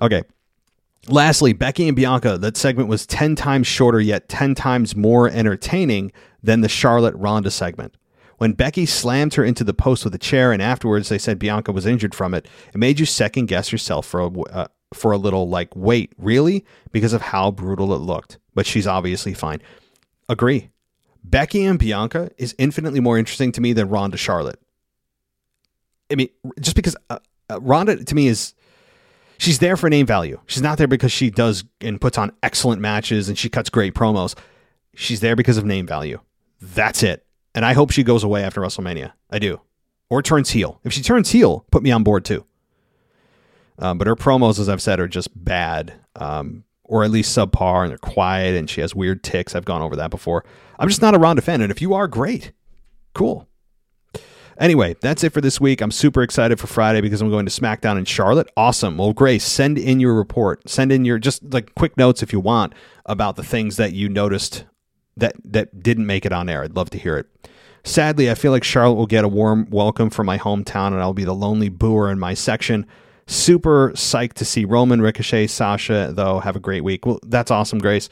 Okay. 0.00 0.22
Lastly, 1.08 1.52
Becky 1.52 1.88
and 1.88 1.96
Bianca, 1.96 2.38
that 2.38 2.56
segment 2.56 2.88
was 2.88 3.06
10 3.06 3.34
times 3.34 3.66
shorter, 3.66 4.00
yet 4.00 4.28
10 4.28 4.54
times 4.54 4.94
more 4.94 5.28
entertaining 5.28 6.12
than 6.42 6.60
the 6.60 6.68
Charlotte 6.68 7.14
Ronda 7.16 7.50
segment. 7.50 7.96
When 8.42 8.54
Becky 8.54 8.86
slammed 8.86 9.34
her 9.34 9.44
into 9.44 9.62
the 9.62 9.72
post 9.72 10.02
with 10.02 10.12
a 10.16 10.18
chair, 10.18 10.50
and 10.50 10.60
afterwards 10.60 11.08
they 11.08 11.18
said 11.18 11.38
Bianca 11.38 11.70
was 11.70 11.86
injured 11.86 12.12
from 12.12 12.34
it, 12.34 12.48
it 12.74 12.76
made 12.76 12.98
you 12.98 13.06
second 13.06 13.46
guess 13.46 13.70
yourself 13.70 14.04
for 14.04 14.20
a, 14.20 14.40
uh, 14.40 14.66
for 14.92 15.12
a 15.12 15.16
little 15.16 15.48
like, 15.48 15.76
wait, 15.76 16.12
really? 16.18 16.64
Because 16.90 17.12
of 17.12 17.22
how 17.22 17.52
brutal 17.52 17.94
it 17.94 17.98
looked. 17.98 18.40
But 18.52 18.66
she's 18.66 18.84
obviously 18.84 19.32
fine. 19.32 19.62
Agree. 20.28 20.70
Becky 21.22 21.64
and 21.64 21.78
Bianca 21.78 22.32
is 22.36 22.52
infinitely 22.58 22.98
more 22.98 23.16
interesting 23.16 23.52
to 23.52 23.60
me 23.60 23.74
than 23.74 23.88
Ronda 23.88 24.16
Charlotte. 24.16 24.58
I 26.10 26.16
mean, 26.16 26.28
just 26.58 26.74
because 26.74 26.96
uh, 27.10 27.20
uh, 27.48 27.60
Ronda 27.60 28.04
to 28.04 28.14
me 28.16 28.26
is 28.26 28.54
she's 29.38 29.60
there 29.60 29.76
for 29.76 29.88
name 29.88 30.04
value. 30.06 30.40
She's 30.46 30.62
not 30.62 30.78
there 30.78 30.88
because 30.88 31.12
she 31.12 31.30
does 31.30 31.62
and 31.80 32.00
puts 32.00 32.18
on 32.18 32.32
excellent 32.42 32.80
matches 32.80 33.28
and 33.28 33.38
she 33.38 33.48
cuts 33.48 33.70
great 33.70 33.94
promos. 33.94 34.34
She's 34.96 35.20
there 35.20 35.36
because 35.36 35.58
of 35.58 35.64
name 35.64 35.86
value. 35.86 36.18
That's 36.60 37.04
it. 37.04 37.24
And 37.54 37.64
I 37.64 37.74
hope 37.74 37.90
she 37.90 38.02
goes 38.02 38.24
away 38.24 38.42
after 38.42 38.60
WrestleMania. 38.60 39.12
I 39.30 39.38
do. 39.38 39.60
Or 40.08 40.22
turns 40.22 40.50
heel. 40.50 40.80
If 40.84 40.92
she 40.92 41.02
turns 41.02 41.30
heel, 41.30 41.66
put 41.70 41.82
me 41.82 41.90
on 41.90 42.02
board 42.02 42.24
too. 42.24 42.44
Um, 43.78 43.98
but 43.98 44.06
her 44.06 44.16
promos, 44.16 44.58
as 44.58 44.68
I've 44.68 44.82
said, 44.82 45.00
are 45.00 45.08
just 45.08 45.30
bad, 45.34 45.94
um, 46.16 46.64
or 46.84 47.04
at 47.04 47.10
least 47.10 47.36
subpar, 47.36 47.82
and 47.82 47.90
they're 47.90 47.98
quiet, 47.98 48.54
and 48.54 48.68
she 48.68 48.80
has 48.80 48.94
weird 48.94 49.22
tics. 49.22 49.54
I've 49.54 49.64
gone 49.64 49.82
over 49.82 49.96
that 49.96 50.10
before. 50.10 50.44
I'm 50.78 50.88
just 50.88 51.02
not 51.02 51.14
a 51.14 51.18
Ronda 51.18 51.42
fan, 51.42 51.60
and 51.62 51.70
if 51.70 51.80
you 51.80 51.94
are, 51.94 52.06
great, 52.06 52.52
cool. 53.14 53.48
Anyway, 54.58 54.94
that's 55.00 55.24
it 55.24 55.32
for 55.32 55.40
this 55.40 55.60
week. 55.60 55.80
I'm 55.80 55.90
super 55.90 56.22
excited 56.22 56.60
for 56.60 56.66
Friday 56.66 57.00
because 57.00 57.20
I'm 57.20 57.30
going 57.30 57.46
to 57.46 57.50
SmackDown 57.50 57.98
in 57.98 58.04
Charlotte. 58.04 58.48
Awesome. 58.56 58.98
Well, 58.98 59.12
Grace, 59.12 59.44
send 59.44 59.78
in 59.78 59.98
your 59.98 60.14
report. 60.14 60.68
Send 60.68 60.92
in 60.92 61.04
your 61.04 61.18
just 61.18 61.42
like 61.52 61.74
quick 61.74 61.96
notes 61.96 62.22
if 62.22 62.32
you 62.32 62.40
want 62.40 62.74
about 63.06 63.36
the 63.36 63.42
things 63.42 63.76
that 63.78 63.92
you 63.92 64.08
noticed 64.08 64.64
that 65.16 65.34
that 65.44 65.82
didn't 65.82 66.06
make 66.06 66.24
it 66.26 66.32
on 66.32 66.48
air. 66.48 66.62
I'd 66.62 66.76
love 66.76 66.90
to 66.90 66.98
hear 66.98 67.16
it. 67.16 67.26
Sadly, 67.84 68.30
I 68.30 68.34
feel 68.34 68.52
like 68.52 68.64
Charlotte 68.64 68.94
will 68.94 69.06
get 69.06 69.24
a 69.24 69.28
warm 69.28 69.66
welcome 69.70 70.08
from 70.08 70.26
my 70.26 70.38
hometown, 70.38 70.88
and 70.88 71.00
I'll 71.00 71.12
be 71.12 71.24
the 71.24 71.34
lonely 71.34 71.68
booer 71.68 72.10
in 72.10 72.18
my 72.18 72.34
section. 72.34 72.86
Super 73.26 73.90
psyched 73.92 74.34
to 74.34 74.44
see 74.44 74.64
Roman, 74.64 75.00
Ricochet, 75.00 75.48
Sasha, 75.48 76.12
though. 76.14 76.40
Have 76.40 76.56
a 76.56 76.60
great 76.60 76.84
week. 76.84 77.06
Well, 77.06 77.18
that's 77.24 77.50
awesome, 77.50 77.78
Grace. 77.78 78.08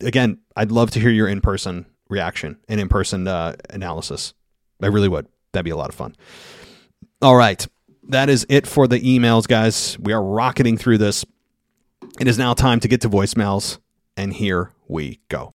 Again, 0.00 0.38
I'd 0.56 0.70
love 0.70 0.90
to 0.92 1.00
hear 1.00 1.10
your 1.10 1.28
in 1.28 1.40
person 1.40 1.86
reaction 2.08 2.58
and 2.68 2.80
in 2.80 2.88
person 2.88 3.26
uh, 3.26 3.56
analysis. 3.70 4.34
I 4.82 4.86
really 4.86 5.08
would. 5.08 5.26
That'd 5.52 5.64
be 5.64 5.70
a 5.70 5.76
lot 5.76 5.88
of 5.88 5.94
fun. 5.94 6.14
All 7.22 7.36
right. 7.36 7.66
That 8.08 8.30
is 8.30 8.46
it 8.48 8.66
for 8.66 8.86
the 8.88 9.00
emails, 9.00 9.46
guys. 9.46 9.98
We 9.98 10.12
are 10.12 10.22
rocketing 10.22 10.78
through 10.78 10.98
this. 10.98 11.24
It 12.20 12.26
is 12.26 12.38
now 12.38 12.54
time 12.54 12.80
to 12.80 12.88
get 12.88 13.02
to 13.02 13.10
voicemails, 13.10 13.78
and 14.16 14.32
here 14.32 14.72
we 14.86 15.20
go. 15.28 15.52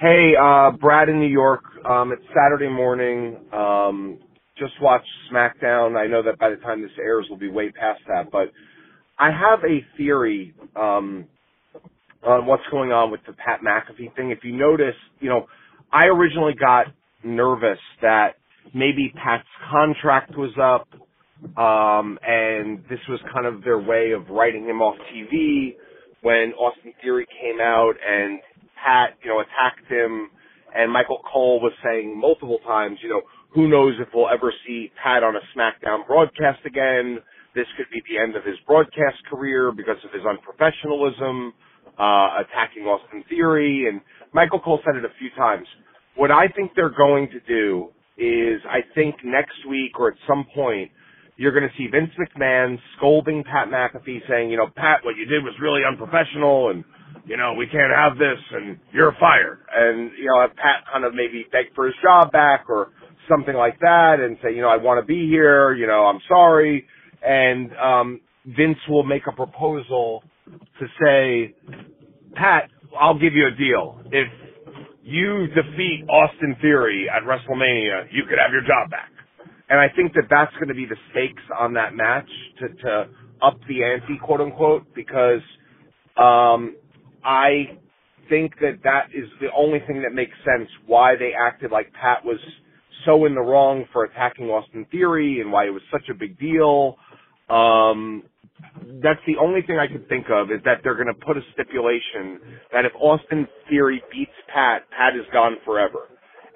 Hey, 0.00 0.32
uh, 0.40 0.72
Brad 0.72 1.08
in 1.08 1.20
New 1.20 1.28
York. 1.28 1.62
Um, 1.88 2.12
it's 2.12 2.24
Saturday 2.34 2.68
morning. 2.68 3.38
Um, 3.54 4.18
just 4.58 4.74
watched 4.82 5.06
SmackDown. 5.32 5.96
I 5.96 6.08
know 6.08 6.22
that 6.24 6.40
by 6.40 6.50
the 6.50 6.56
time 6.56 6.82
this 6.82 6.90
airs, 7.00 7.26
we'll 7.30 7.38
be 7.38 7.48
way 7.48 7.70
past 7.70 8.00
that, 8.08 8.32
but 8.32 8.52
I 9.18 9.30
have 9.30 9.60
a 9.64 9.84
theory 9.96 10.54
um, 10.76 11.26
on 12.26 12.46
what's 12.46 12.64
going 12.70 12.92
on 12.92 13.10
with 13.10 13.20
the 13.26 13.34
Pat 13.34 13.60
McAfee 13.62 14.14
thing. 14.16 14.30
If 14.30 14.40
you 14.44 14.52
notice, 14.56 14.96
you 15.20 15.30
know, 15.30 15.46
I 15.92 16.06
originally 16.06 16.54
got 16.58 16.86
nervous 17.24 17.78
that 18.02 18.36
maybe 18.74 19.12
Pat's 19.22 19.48
contract 19.70 20.32
was 20.36 20.52
up, 20.62 20.88
um, 21.58 22.18
and 22.26 22.80
this 22.90 23.00
was 23.08 23.20
kind 23.34 23.46
of 23.46 23.64
their 23.64 23.78
way 23.80 24.12
of 24.12 24.28
writing 24.30 24.64
him 24.66 24.82
off 24.82 24.96
TV 25.14 25.76
when 26.22 26.52
Austin 26.54 26.92
Theory 27.02 27.26
came 27.42 27.60
out 27.60 27.94
and 28.06 28.40
Pat, 28.76 29.16
you 29.22 29.30
know, 29.30 29.40
attacked 29.40 29.90
him, 29.90 30.30
and 30.74 30.92
Michael 30.92 31.20
Cole 31.32 31.60
was 31.60 31.72
saying 31.82 32.18
multiple 32.18 32.58
times, 32.66 32.98
you 33.02 33.08
know, 33.08 33.22
who 33.50 33.68
knows 33.68 33.94
if 34.00 34.08
we'll 34.14 34.28
ever 34.28 34.52
see 34.66 34.92
Pat 35.02 35.22
on 35.22 35.34
a 35.36 35.40
SmackDown 35.56 36.06
broadcast 36.06 36.60
again. 36.66 37.18
This 37.54 37.66
could 37.76 37.86
be 37.90 38.02
the 38.08 38.20
end 38.22 38.36
of 38.36 38.44
his 38.44 38.56
broadcast 38.66 39.24
career 39.30 39.72
because 39.72 39.96
of 40.04 40.12
his 40.12 40.22
unprofessionalism, 40.22 41.52
uh, 41.98 42.42
attacking 42.44 42.84
Austin 42.84 43.24
Theory. 43.30 43.86
And 43.88 44.02
Michael 44.34 44.60
Cole 44.60 44.80
said 44.84 44.96
it 44.96 45.04
a 45.04 45.14
few 45.18 45.30
times. 45.36 45.66
What 46.16 46.30
I 46.30 46.48
think 46.48 46.72
they're 46.76 46.94
going 46.94 47.30
to 47.30 47.40
do 47.48 47.88
is 48.18 48.60
I 48.68 48.80
think 48.94 49.16
next 49.24 49.56
week 49.68 49.98
or 49.98 50.08
at 50.08 50.18
some 50.28 50.44
point, 50.54 50.90
you're 51.36 51.52
going 51.52 51.68
to 51.68 51.76
see 51.76 51.86
Vince 51.86 52.12
McMahon 52.18 52.78
scolding 52.96 53.44
Pat 53.44 53.68
McAfee 53.68 54.20
saying, 54.28 54.50
you 54.50 54.56
know, 54.56 54.68
Pat, 54.74 55.00
what 55.04 55.16
you 55.16 55.26
did 55.26 55.44
was 55.44 55.54
really 55.60 55.82
unprofessional 55.86 56.70
and 56.70 56.84
you 57.26 57.36
know, 57.36 57.54
we 57.54 57.66
can't 57.66 57.92
have 57.94 58.16
this 58.18 58.38
and 58.52 58.78
you're 58.92 59.14
fired. 59.18 59.58
And, 59.74 60.12
you 60.18 60.26
know, 60.26 60.40
have 60.40 60.54
Pat 60.56 60.84
kind 60.92 61.04
of 61.04 61.12
maybe 61.14 61.44
beg 61.50 61.74
for 61.74 61.86
his 61.86 61.94
job 62.02 62.30
back 62.32 62.66
or 62.68 62.92
something 63.28 63.54
like 63.54 63.78
that 63.80 64.16
and 64.20 64.36
say, 64.42 64.54
you 64.54 64.62
know, 64.62 64.68
I 64.68 64.76
want 64.76 65.02
to 65.02 65.06
be 65.06 65.26
here, 65.26 65.74
you 65.74 65.86
know, 65.86 66.06
I'm 66.06 66.20
sorry. 66.28 66.86
And, 67.26 67.70
um, 67.76 68.20
Vince 68.46 68.78
will 68.88 69.02
make 69.02 69.22
a 69.26 69.32
proposal 69.32 70.22
to 70.46 70.86
say, 71.02 71.54
Pat, 72.34 72.70
I'll 72.98 73.18
give 73.18 73.34
you 73.34 73.48
a 73.48 73.50
deal. 73.50 74.00
If 74.12 74.28
you 75.02 75.48
defeat 75.48 76.04
Austin 76.08 76.56
Theory 76.60 77.08
at 77.10 77.24
WrestleMania, 77.24 78.06
you 78.12 78.22
could 78.28 78.38
have 78.38 78.52
your 78.52 78.62
job 78.62 78.90
back. 78.90 79.10
And 79.68 79.80
I 79.80 79.88
think 79.96 80.12
that 80.14 80.24
that's 80.30 80.54
going 80.54 80.68
to 80.68 80.74
be 80.74 80.86
the 80.86 80.96
stakes 81.10 81.42
on 81.58 81.74
that 81.74 81.94
match 81.94 82.28
to, 82.60 82.68
to 82.82 83.08
up 83.42 83.58
the 83.68 83.82
ante, 83.82 84.18
quote 84.22 84.40
unquote, 84.40 84.86
because, 84.94 85.40
um, 86.16 86.76
I 87.26 87.76
think 88.28 88.52
that 88.60 88.78
that 88.84 89.08
is 89.12 89.28
the 89.40 89.48
only 89.56 89.80
thing 89.86 90.02
that 90.02 90.12
makes 90.12 90.32
sense 90.44 90.68
why 90.86 91.16
they 91.16 91.32
acted 91.34 91.72
like 91.72 91.92
Pat 91.92 92.24
was 92.24 92.38
so 93.04 93.24
in 93.26 93.34
the 93.34 93.40
wrong 93.40 93.84
for 93.92 94.04
attacking 94.04 94.46
Austin 94.46 94.86
Theory 94.92 95.40
and 95.40 95.50
why 95.50 95.66
it 95.66 95.70
was 95.70 95.82
such 95.90 96.08
a 96.08 96.14
big 96.14 96.38
deal. 96.38 96.96
Um, 97.50 98.22
that's 99.02 99.20
the 99.26 99.36
only 99.40 99.62
thing 99.62 99.78
I 99.78 99.88
could 99.88 100.08
think 100.08 100.26
of 100.30 100.50
is 100.50 100.60
that 100.64 100.80
they're 100.82 100.94
going 100.94 101.12
to 101.12 101.26
put 101.26 101.36
a 101.36 101.40
stipulation 101.52 102.40
that 102.72 102.84
if 102.84 102.92
Austin 102.94 103.48
Theory 103.68 104.02
beats 104.12 104.30
Pat, 104.52 104.82
Pat 104.90 105.16
is 105.16 105.26
gone 105.32 105.56
forever. 105.64 106.06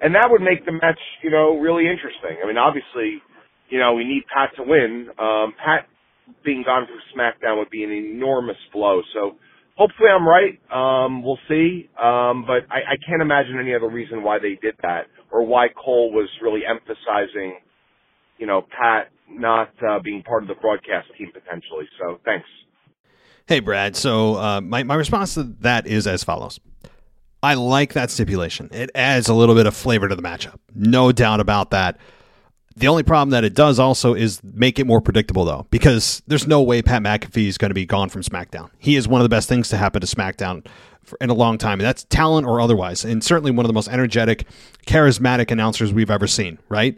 And 0.01 0.15
that 0.15 0.27
would 0.29 0.41
make 0.41 0.65
the 0.65 0.71
match, 0.71 0.99
you 1.21 1.29
know, 1.31 1.57
really 1.59 1.83
interesting. 1.83 2.41
I 2.43 2.47
mean, 2.47 2.57
obviously, 2.57 3.21
you 3.69 3.77
know, 3.77 3.93
we 3.93 4.03
need 4.05 4.23
Pat 4.33 4.49
to 4.55 4.63
win. 4.63 5.09
Um, 5.19 5.53
Pat 5.63 5.87
being 6.43 6.63
gone 6.65 6.87
from 6.87 6.99
SmackDown 7.13 7.57
would 7.57 7.69
be 7.69 7.83
an 7.83 7.91
enormous 7.91 8.57
blow. 8.73 9.01
So, 9.13 9.35
hopefully 9.81 10.09
I'm 10.09 10.27
right. 10.27 10.59
Um, 10.71 11.23
we'll 11.23 11.39
see. 11.47 11.89
Um, 12.01 12.45
but 12.45 12.69
I, 12.69 12.93
I 12.93 12.97
can't 13.07 13.21
imagine 13.21 13.57
any 13.59 13.73
other 13.73 13.89
reason 13.89 14.21
why 14.21 14.37
they 14.37 14.59
did 14.61 14.75
that 14.83 15.07
or 15.31 15.43
why 15.43 15.69
Cole 15.69 16.11
was 16.11 16.29
really 16.39 16.61
emphasizing, 16.69 17.57
you 18.37 18.45
know, 18.45 18.61
Pat 18.61 19.09
not 19.27 19.71
uh, 19.87 19.97
being 20.03 20.21
part 20.21 20.43
of 20.43 20.49
the 20.49 20.55
broadcast 20.55 21.07
team 21.17 21.31
potentially. 21.33 21.85
So 21.99 22.19
thanks. 22.23 22.45
Hey, 23.47 23.59
Brad. 23.59 23.95
So 23.95 24.35
uh, 24.35 24.61
my, 24.61 24.83
my 24.83 24.95
response 24.95 25.33
to 25.33 25.43
that 25.61 25.87
is 25.87 26.05
as 26.05 26.23
follows. 26.23 26.59
I 27.41 27.55
like 27.55 27.93
that 27.93 28.11
stipulation. 28.11 28.69
It 28.71 28.91
adds 28.93 29.29
a 29.29 29.33
little 29.33 29.55
bit 29.55 29.65
of 29.65 29.75
flavor 29.75 30.07
to 30.07 30.15
the 30.15 30.21
matchup. 30.21 30.59
No 30.75 31.11
doubt 31.11 31.39
about 31.39 31.71
that. 31.71 31.97
The 32.75 32.87
only 32.87 33.03
problem 33.03 33.31
that 33.31 33.43
it 33.43 33.53
does 33.53 33.79
also 33.79 34.13
is 34.13 34.41
make 34.43 34.79
it 34.79 34.87
more 34.87 35.01
predictable, 35.01 35.43
though, 35.43 35.67
because 35.71 36.21
there's 36.27 36.47
no 36.47 36.61
way 36.61 36.81
Pat 36.81 37.01
McAfee 37.01 37.47
is 37.47 37.57
going 37.57 37.69
to 37.69 37.75
be 37.75 37.85
gone 37.85 38.09
from 38.09 38.21
SmackDown. 38.21 38.69
He 38.77 38.95
is 38.95 39.07
one 39.07 39.19
of 39.19 39.23
the 39.23 39.29
best 39.29 39.49
things 39.49 39.69
to 39.69 39.77
happen 39.77 40.01
to 40.01 40.07
SmackDown 40.07 40.65
for, 41.03 41.17
in 41.19 41.29
a 41.29 41.33
long 41.33 41.57
time, 41.57 41.79
and 41.79 41.85
that's 41.85 42.05
talent 42.05 42.47
or 42.47 42.61
otherwise, 42.61 43.03
and 43.03 43.23
certainly 43.23 43.51
one 43.51 43.65
of 43.65 43.67
the 43.67 43.73
most 43.73 43.89
energetic, 43.89 44.45
charismatic 44.87 45.51
announcers 45.51 45.93
we've 45.93 46.09
ever 46.09 46.27
seen, 46.27 46.59
right? 46.69 46.97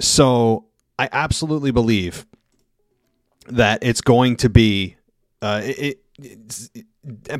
So 0.00 0.66
I 0.98 1.08
absolutely 1.10 1.72
believe 1.72 2.26
that 3.48 3.82
it's 3.82 4.00
going 4.00 4.36
to 4.36 4.48
be 4.48 4.96
uh, 5.40 5.62
it, 5.64 5.98
it, 6.22 6.86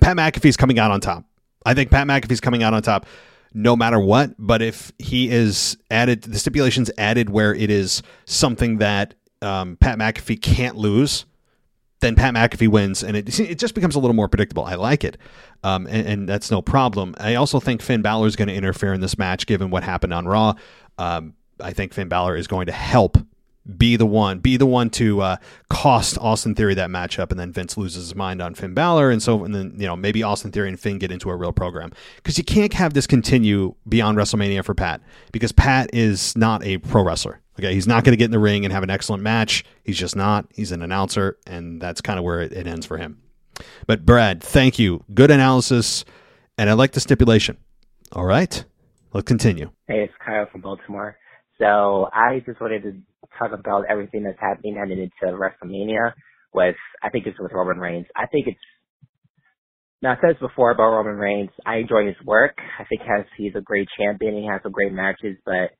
Pat 0.00 0.16
McAfee's 0.16 0.56
coming 0.56 0.80
out 0.80 0.90
on 0.90 1.00
top. 1.00 1.24
I 1.64 1.74
think 1.74 1.92
Pat 1.92 2.08
McAfee's 2.08 2.40
coming 2.40 2.64
out 2.64 2.74
on 2.74 2.82
top 2.82 3.06
no 3.54 3.76
matter 3.76 3.98
what. 3.98 4.34
But 4.38 4.62
if 4.62 4.92
he 4.98 5.30
is 5.30 5.76
added, 5.90 6.22
the 6.22 6.38
stipulations 6.38 6.90
added 6.98 7.30
where 7.30 7.54
it 7.54 7.70
is 7.70 8.02
something 8.24 8.78
that 8.78 9.14
um, 9.40 9.76
Pat 9.76 9.98
McAfee 9.98 10.40
can't 10.40 10.76
lose, 10.76 11.26
then 12.00 12.14
Pat 12.14 12.34
McAfee 12.34 12.68
wins, 12.68 13.02
and 13.02 13.16
it 13.16 13.40
it 13.40 13.58
just 13.58 13.74
becomes 13.74 13.94
a 13.94 13.98
little 14.00 14.14
more 14.14 14.28
predictable. 14.28 14.64
I 14.64 14.74
like 14.74 15.04
it, 15.04 15.16
um, 15.62 15.86
and, 15.86 16.06
and, 16.06 16.28
that's 16.28 16.50
no 16.50 16.60
problem. 16.60 17.14
I 17.18 17.36
also 17.36 17.60
think 17.60 17.80
Finn 17.80 18.02
Balor 18.02 18.26
is 18.26 18.36
going 18.36 18.48
to 18.48 18.54
interfere 18.54 18.92
in 18.92 19.00
this 19.00 19.16
match, 19.18 19.46
given 19.46 19.70
what 19.70 19.82
happened 19.84 20.12
on 20.12 20.26
Raw. 20.26 20.54
Um, 20.98 21.34
I 21.60 21.72
think 21.72 21.94
Finn 21.94 22.08
Balor 22.08 22.36
is 22.36 22.46
going 22.46 22.66
to 22.66 22.72
help 22.72 23.18
be 23.76 23.96
the 23.96 24.06
one, 24.06 24.40
be 24.40 24.56
the 24.56 24.66
one 24.66 24.90
to 24.90 25.20
uh, 25.20 25.36
cost 25.70 26.18
Austin 26.18 26.54
Theory 26.54 26.74
that 26.74 26.90
matchup, 26.90 27.30
and 27.30 27.38
then 27.38 27.52
Vince 27.52 27.76
loses 27.76 28.06
his 28.06 28.14
mind 28.14 28.42
on 28.42 28.54
Finn 28.54 28.74
Balor, 28.74 29.10
and 29.10 29.22
so 29.22 29.44
and 29.44 29.54
then 29.54 29.74
you 29.76 29.86
know 29.86 29.96
maybe 29.96 30.22
Austin 30.22 30.50
Theory 30.50 30.68
and 30.68 30.78
Finn 30.78 30.98
get 30.98 31.12
into 31.12 31.30
a 31.30 31.36
real 31.36 31.52
program 31.52 31.92
because 32.16 32.38
you 32.38 32.44
can't 32.44 32.72
have 32.74 32.94
this 32.94 33.06
continue 33.06 33.74
beyond 33.88 34.18
WrestleMania 34.18 34.64
for 34.64 34.74
Pat 34.74 35.00
because 35.30 35.52
Pat 35.52 35.90
is 35.92 36.36
not 36.36 36.64
a 36.64 36.78
pro 36.78 37.04
wrestler. 37.04 37.40
Okay, 37.58 37.74
he's 37.74 37.86
not 37.86 38.02
going 38.02 38.12
to 38.12 38.16
get 38.16 38.26
in 38.26 38.30
the 38.30 38.38
ring 38.38 38.64
and 38.64 38.72
have 38.72 38.82
an 38.82 38.90
excellent 38.90 39.22
match. 39.22 39.64
He's 39.84 39.98
just 39.98 40.16
not. 40.16 40.46
He's 40.54 40.72
an 40.72 40.82
announcer, 40.82 41.38
and 41.46 41.80
that's 41.80 42.00
kind 42.00 42.18
of 42.18 42.24
where 42.24 42.40
it, 42.40 42.52
it 42.52 42.66
ends 42.66 42.86
for 42.86 42.96
him. 42.96 43.22
But 43.86 44.04
Brad, 44.06 44.42
thank 44.42 44.78
you. 44.78 45.04
Good 45.12 45.30
analysis, 45.30 46.04
and 46.58 46.68
I 46.70 46.72
like 46.72 46.92
the 46.92 47.00
stipulation. 47.00 47.58
All 48.12 48.24
right, 48.24 48.64
let's 49.12 49.26
continue. 49.26 49.70
Hey, 49.86 50.04
it's 50.04 50.14
Kyle 50.24 50.46
from 50.50 50.62
Baltimore. 50.62 51.16
So 51.62 52.08
I 52.12 52.42
just 52.44 52.60
wanted 52.60 52.82
to 52.82 52.92
talk 53.38 53.52
about 53.56 53.84
everything 53.88 54.24
that's 54.24 54.40
happening 54.40 54.74
heading 54.74 54.98
into 54.98 55.36
WrestleMania 55.36 56.12
with, 56.52 56.74
I 57.04 57.08
think 57.10 57.26
it's 57.26 57.38
with 57.38 57.52
Roman 57.52 57.78
Reigns. 57.78 58.06
I 58.16 58.26
think 58.26 58.48
it's, 58.48 58.58
now 60.02 60.12
I 60.12 60.14
said 60.16 60.30
this 60.34 60.40
before 60.40 60.72
about 60.72 60.90
Roman 60.90 61.14
Reigns. 61.14 61.50
I 61.64 61.76
enjoy 61.76 62.06
his 62.06 62.16
work. 62.26 62.56
I 62.80 62.84
think 62.84 63.02
has, 63.02 63.24
he's 63.36 63.54
a 63.54 63.60
great 63.60 63.86
champion. 63.96 64.34
He 64.34 64.48
has 64.50 64.60
some 64.64 64.72
great 64.72 64.92
matches, 64.92 65.36
but 65.46 65.70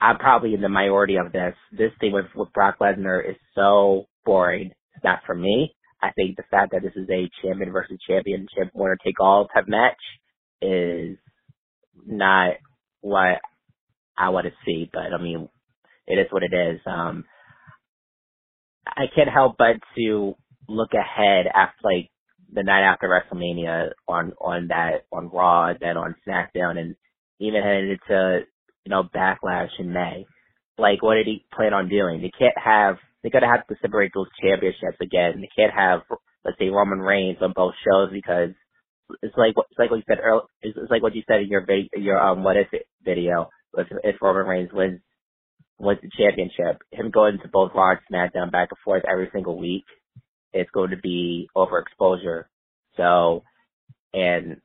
I'm 0.00 0.16
probably 0.16 0.54
in 0.54 0.62
the 0.62 0.70
minority 0.70 1.16
of 1.16 1.30
this. 1.30 1.54
This 1.72 1.92
thing 2.00 2.12
with, 2.12 2.26
with 2.34 2.52
Brock 2.54 2.76
Lesnar 2.80 3.28
is 3.28 3.36
so 3.54 4.06
boring. 4.24 4.70
It's 4.94 5.04
not 5.04 5.18
for 5.26 5.34
me. 5.34 5.74
I 6.02 6.12
think 6.12 6.36
the 6.36 6.44
fact 6.50 6.72
that 6.72 6.80
this 6.80 6.96
is 6.96 7.08
a 7.10 7.28
champion 7.42 7.70
versus 7.70 7.98
championship 8.08 8.70
winner 8.72 8.96
take 9.04 9.20
all 9.20 9.46
type 9.48 9.68
match 9.68 10.00
is 10.62 11.18
not 12.06 12.52
what 13.02 13.40
I 14.18 14.30
want 14.30 14.46
to 14.46 14.52
see, 14.64 14.90
but 14.92 15.12
I 15.12 15.22
mean, 15.22 15.48
it 16.06 16.14
is 16.14 16.26
what 16.30 16.42
it 16.42 16.54
is. 16.54 16.80
Um, 16.86 17.24
I 18.86 19.06
can't 19.14 19.28
help 19.28 19.56
but 19.58 19.76
to 19.96 20.34
look 20.68 20.90
ahead 20.94 21.46
after 21.52 21.78
like 21.82 22.10
the 22.52 22.62
night 22.62 22.84
after 22.84 23.08
WrestleMania 23.08 23.90
on 24.08 24.32
on 24.40 24.68
that 24.68 25.06
on 25.12 25.28
Raw, 25.28 25.72
then 25.78 25.96
on 25.96 26.14
SmackDown, 26.26 26.78
and 26.78 26.96
even 27.40 27.62
heading 27.62 27.90
into 27.90 28.40
you 28.84 28.90
know 28.90 29.02
Backlash 29.02 29.70
in 29.78 29.92
May. 29.92 30.26
Like, 30.78 31.02
what 31.02 31.14
did 31.14 31.26
he 31.26 31.44
plan 31.54 31.72
on 31.74 31.88
doing? 31.88 32.20
They 32.20 32.32
can't 32.38 32.56
have 32.62 32.96
they 33.22 33.30
gotta 33.30 33.46
have 33.46 33.66
to 33.66 33.76
separate 33.82 34.12
those 34.14 34.28
championships 34.40 34.98
again. 35.00 35.40
They 35.40 35.50
can't 35.56 35.74
have 35.74 36.00
let's 36.44 36.58
say 36.58 36.68
Roman 36.68 37.00
Reigns 37.00 37.38
on 37.40 37.52
both 37.54 37.74
shows 37.84 38.10
because 38.12 38.50
it's 39.22 39.36
like 39.36 39.54
it's 39.70 39.78
like 39.78 39.90
what 39.90 39.98
you 39.98 40.04
said 40.08 40.18
earlier. 40.22 40.42
It's, 40.62 40.78
it's 40.80 40.90
like 40.90 41.02
what 41.02 41.14
you 41.14 41.22
said 41.26 41.40
in 41.40 41.48
your 41.48 41.66
video, 41.66 41.88
your 41.96 42.18
um 42.20 42.44
what 42.44 42.56
if 42.56 42.68
it 42.72 42.86
video. 43.04 43.50
If, 43.76 43.88
if 44.04 44.16
Roman 44.22 44.46
Reigns 44.46 44.70
wins 44.72 45.00
wins 45.78 46.00
the 46.02 46.10
championship, 46.16 46.82
him 46.90 47.10
going 47.10 47.38
to 47.42 47.48
both 47.48 47.72
Raw 47.74 47.92
and 47.92 48.00
SmackDown 48.10 48.50
back 48.50 48.68
and 48.70 48.78
forth 48.84 49.04
every 49.10 49.28
single 49.32 49.58
week, 49.58 49.84
it's 50.52 50.70
going 50.70 50.90
to 50.90 50.96
be 50.96 51.48
overexposure. 51.56 52.44
So, 52.96 53.42
and 54.14 54.60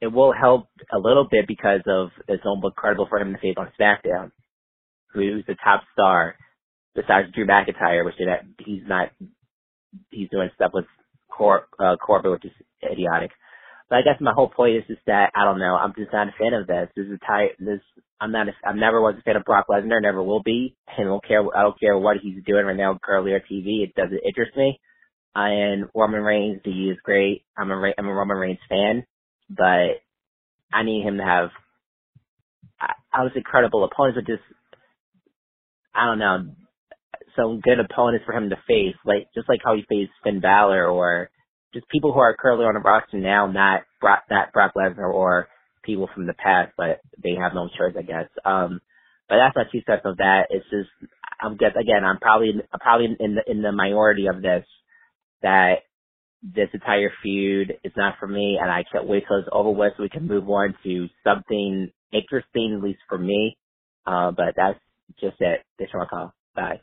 it 0.00 0.08
will 0.08 0.32
help 0.32 0.68
a 0.92 0.98
little 0.98 1.26
bit 1.30 1.46
because 1.46 1.80
of 1.86 2.08
it's 2.28 2.44
almost 2.46 2.76
credible 2.76 3.06
for 3.08 3.18
him 3.18 3.32
to 3.32 3.38
face 3.38 3.56
on 3.58 3.70
SmackDown, 3.78 4.30
who's 5.12 5.44
the 5.46 5.56
top 5.62 5.82
star 5.92 6.36
besides 6.94 7.28
Drew 7.34 7.46
McIntyre, 7.46 8.04
which 8.04 8.14
he's 8.64 8.82
not, 8.86 9.10
he's 10.10 10.30
doing 10.30 10.48
stuff 10.54 10.72
with 10.72 10.86
Cor, 11.30 11.66
uh, 11.78 11.96
Corbin, 11.96 12.32
which 12.32 12.46
is 12.46 12.52
idiotic. 12.82 13.30
But 13.88 13.96
I 13.96 14.02
guess 14.02 14.20
my 14.20 14.32
whole 14.32 14.48
point 14.48 14.76
is 14.76 14.84
just 14.88 15.02
that 15.06 15.30
I 15.34 15.44
don't 15.44 15.60
know. 15.60 15.76
I'm 15.76 15.94
just 15.96 16.12
not 16.12 16.28
a 16.28 16.32
fan 16.38 16.54
of 16.54 16.66
this. 16.66 16.88
This 16.96 17.06
is 17.06 17.20
tight. 17.26 17.50
This 17.58 17.80
I'm 18.20 18.32
not. 18.32 18.48
A, 18.48 18.52
I 18.66 18.72
never 18.72 19.00
was 19.00 19.14
a 19.18 19.22
fan 19.22 19.36
of 19.36 19.44
Brock 19.44 19.66
Lesnar. 19.68 20.02
Never 20.02 20.22
will 20.22 20.42
be. 20.42 20.76
I 20.88 21.02
don't 21.02 21.24
care. 21.24 21.42
I 21.56 21.62
don't 21.62 21.78
care 21.78 21.96
what 21.96 22.16
he's 22.22 22.42
doing 22.44 22.66
right 22.66 22.76
now 22.76 22.98
currently 23.02 23.32
on 23.32 23.40
TV. 23.40 23.84
It 23.84 23.94
doesn't 23.94 24.20
interest 24.26 24.56
me. 24.56 24.80
And 25.34 25.84
Roman 25.94 26.22
Reigns, 26.22 26.60
he 26.64 26.90
is 26.90 26.96
great. 27.04 27.44
I'm 27.56 27.70
a 27.70 27.92
I'm 27.96 28.08
a 28.08 28.12
Roman 28.12 28.38
Reigns 28.38 28.58
fan, 28.68 29.04
but 29.50 30.00
I 30.72 30.82
need 30.82 31.04
him 31.04 31.18
to 31.18 31.24
have. 31.24 31.50
I, 32.80 32.92
I 33.12 33.22
was 33.22 33.32
incredible 33.36 33.84
opponents 33.84 34.16
with 34.16 34.26
just. 34.26 34.42
I 35.94 36.06
don't 36.06 36.18
know 36.18 36.54
some 37.36 37.60
good 37.60 37.78
opponents 37.78 38.24
for 38.24 38.32
him 38.32 38.50
to 38.50 38.56
face, 38.66 38.96
like 39.04 39.28
just 39.34 39.48
like 39.48 39.60
how 39.62 39.74
he 39.74 39.84
faced 39.88 40.12
Finn 40.24 40.40
Balor 40.40 40.86
or 40.86 41.30
just 41.76 41.88
people 41.90 42.12
who 42.14 42.20
are 42.20 42.36
currently 42.36 42.66
on 42.66 42.74
the 42.74 42.80
roster 42.80 43.18
now, 43.18 43.48
not 43.48 43.82
Brock, 44.00 44.24
not 44.30 44.52
Brock 44.54 44.72
Lesnar 44.76 45.12
or 45.14 45.48
people 45.84 46.10
from 46.14 46.26
the 46.26 46.34
past, 46.34 46.72
but 46.78 47.02
they 47.22 47.36
have 47.40 47.54
no 47.54 47.68
choice, 47.68 47.94
I 47.98 48.02
guess. 48.02 48.28
Um, 48.44 48.80
but 49.30 49.38
that's 49.38 49.56
my 49.56 49.64
two 49.72 49.82
cents 49.86 50.02
of 50.06 50.18
that. 50.18 50.48
It's 50.50 50.66
just, 50.70 50.90
I'm 51.42 51.58
guess 51.58 51.72
again, 51.80 52.04
I'm 52.04 52.18
probably, 52.20 52.52
I'm 52.72 52.80
probably 52.80 53.16
in 53.20 53.36
the 53.36 53.50
in 53.50 53.62
the 53.62 53.72
minority 53.72 54.28
of 54.28 54.42
this 54.42 54.66
that 55.42 55.76
this 56.42 56.68
entire 56.74 57.12
feud 57.22 57.74
is 57.84 57.92
not 57.96 58.16
for 58.20 58.28
me, 58.28 58.58
and 58.60 58.70
I 58.70 58.84
can't 58.92 59.08
wait 59.08 59.24
till 59.28 59.38
it's 59.38 59.48
over 59.52 59.70
with 59.70 59.94
so 59.96 60.02
we 60.04 60.10
can 60.10 60.28
move 60.28 60.48
on 60.50 60.74
to 60.84 61.08
something 61.24 61.90
interesting, 62.12 62.74
at 62.78 62.84
least 62.84 63.00
for 63.08 63.18
me. 63.18 63.58
Uh, 64.06 64.32
but 64.32 64.54
that's 64.56 64.78
just 65.20 65.36
it. 65.40 65.62
This 65.78 65.88
one 65.92 66.06
call. 66.08 66.34
Bye. 66.56 66.80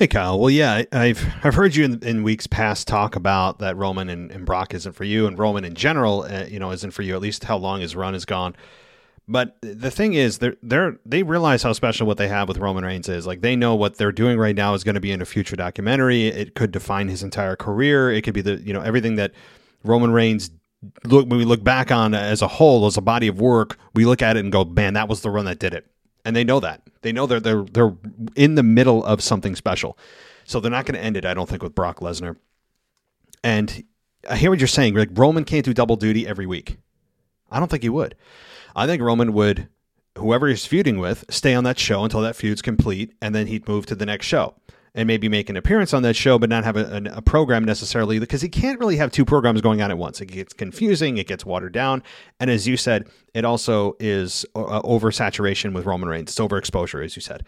Hey 0.00 0.06
Kyle, 0.06 0.40
well 0.40 0.48
yeah, 0.48 0.84
I've 0.92 1.30
I've 1.44 1.54
heard 1.54 1.76
you 1.76 1.84
in, 1.84 2.02
in 2.02 2.22
weeks 2.22 2.46
past 2.46 2.88
talk 2.88 3.16
about 3.16 3.58
that 3.58 3.76
Roman 3.76 4.08
and, 4.08 4.32
and, 4.32 4.46
Brock 4.46 4.72
isn't 4.72 4.94
for 4.94 5.04
you, 5.04 5.26
and 5.26 5.38
Roman 5.38 5.62
in 5.62 5.74
general, 5.74 6.22
uh, 6.22 6.46
you 6.46 6.58
know, 6.58 6.72
isn't 6.72 6.92
for 6.92 7.02
you. 7.02 7.14
At 7.14 7.20
least 7.20 7.44
how 7.44 7.58
long 7.58 7.82
his 7.82 7.94
run 7.94 8.14
is 8.14 8.24
gone. 8.24 8.56
But 9.28 9.58
the 9.60 9.90
thing 9.90 10.14
is, 10.14 10.38
they're 10.38 10.56
they're 10.62 10.96
they 11.04 11.22
realize 11.22 11.62
how 11.62 11.74
special 11.74 12.06
what 12.06 12.16
they 12.16 12.28
have 12.28 12.48
with 12.48 12.56
Roman 12.56 12.82
Reigns 12.82 13.10
is. 13.10 13.26
Like 13.26 13.42
they 13.42 13.56
know 13.56 13.74
what 13.74 13.98
they're 13.98 14.10
doing 14.10 14.38
right 14.38 14.56
now 14.56 14.72
is 14.72 14.84
going 14.84 14.94
to 14.94 15.02
be 15.02 15.12
in 15.12 15.20
a 15.20 15.26
future 15.26 15.54
documentary. 15.54 16.28
It 16.28 16.54
could 16.54 16.70
define 16.70 17.08
his 17.08 17.22
entire 17.22 17.54
career. 17.54 18.10
It 18.10 18.22
could 18.22 18.32
be 18.32 18.40
the 18.40 18.54
you 18.54 18.72
know 18.72 18.80
everything 18.80 19.16
that 19.16 19.32
Roman 19.84 20.12
Reigns 20.12 20.50
look 21.04 21.28
when 21.28 21.38
we 21.38 21.44
look 21.44 21.62
back 21.62 21.92
on 21.92 22.14
as 22.14 22.40
a 22.40 22.48
whole 22.48 22.86
as 22.86 22.96
a 22.96 23.02
body 23.02 23.28
of 23.28 23.38
work. 23.38 23.76
We 23.92 24.06
look 24.06 24.22
at 24.22 24.38
it 24.38 24.40
and 24.40 24.50
go, 24.50 24.64
man, 24.64 24.94
that 24.94 25.10
was 25.10 25.20
the 25.20 25.28
run 25.28 25.44
that 25.44 25.58
did 25.58 25.74
it 25.74 25.89
and 26.24 26.34
they 26.34 26.44
know 26.44 26.60
that. 26.60 26.82
They 27.02 27.12
know 27.12 27.26
they're 27.26 27.40
they're 27.40 27.62
they're 27.62 27.94
in 28.36 28.54
the 28.54 28.62
middle 28.62 29.04
of 29.04 29.20
something 29.22 29.56
special, 29.56 29.98
so 30.44 30.60
they're 30.60 30.70
not 30.70 30.86
going 30.86 30.98
to 30.98 31.04
end 31.04 31.16
it. 31.16 31.24
I 31.24 31.34
don't 31.34 31.48
think 31.48 31.62
with 31.62 31.74
Brock 31.74 32.00
Lesnar. 32.00 32.36
And 33.42 33.84
I 34.28 34.36
hear 34.36 34.50
what 34.50 34.58
you're 34.58 34.68
saying. 34.68 34.94
Like 34.94 35.10
Roman 35.12 35.44
can't 35.44 35.64
do 35.64 35.72
double 35.72 35.96
duty 35.96 36.26
every 36.26 36.46
week. 36.46 36.76
I 37.50 37.58
don't 37.58 37.70
think 37.70 37.82
he 37.82 37.88
would. 37.88 38.14
I 38.76 38.86
think 38.86 39.02
Roman 39.02 39.32
would, 39.32 39.68
whoever 40.16 40.46
he's 40.46 40.66
feuding 40.66 40.98
with, 40.98 41.24
stay 41.30 41.54
on 41.54 41.64
that 41.64 41.78
show 41.78 42.04
until 42.04 42.20
that 42.20 42.36
feud's 42.36 42.62
complete, 42.62 43.12
and 43.20 43.34
then 43.34 43.48
he'd 43.48 43.66
move 43.66 43.86
to 43.86 43.94
the 43.94 44.06
next 44.06 44.26
show 44.26 44.54
and 44.94 45.06
maybe 45.06 45.28
make 45.28 45.48
an 45.48 45.56
appearance 45.56 45.94
on 45.94 46.02
that 46.02 46.16
show, 46.16 46.38
but 46.38 46.48
not 46.48 46.64
have 46.64 46.76
a, 46.76 47.02
a, 47.14 47.22
program 47.22 47.64
necessarily 47.64 48.18
because 48.18 48.42
he 48.42 48.48
can't 48.48 48.78
really 48.80 48.96
have 48.96 49.12
two 49.12 49.24
programs 49.24 49.60
going 49.60 49.80
on 49.80 49.90
at 49.90 49.98
once. 49.98 50.20
It 50.20 50.26
gets 50.26 50.52
confusing, 50.52 51.18
it 51.18 51.26
gets 51.26 51.44
watered 51.44 51.72
down, 51.72 52.02
and 52.40 52.50
as 52.50 52.66
you 52.66 52.76
said, 52.76 53.08
it 53.34 53.44
also 53.44 53.96
is 54.00 54.44
uh, 54.54 54.82
oversaturation 54.82 55.72
with 55.72 55.86
Roman 55.86 56.08
Reigns. 56.08 56.30
It's 56.30 56.40
overexposure, 56.40 57.04
as 57.04 57.16
you 57.16 57.22
said. 57.22 57.44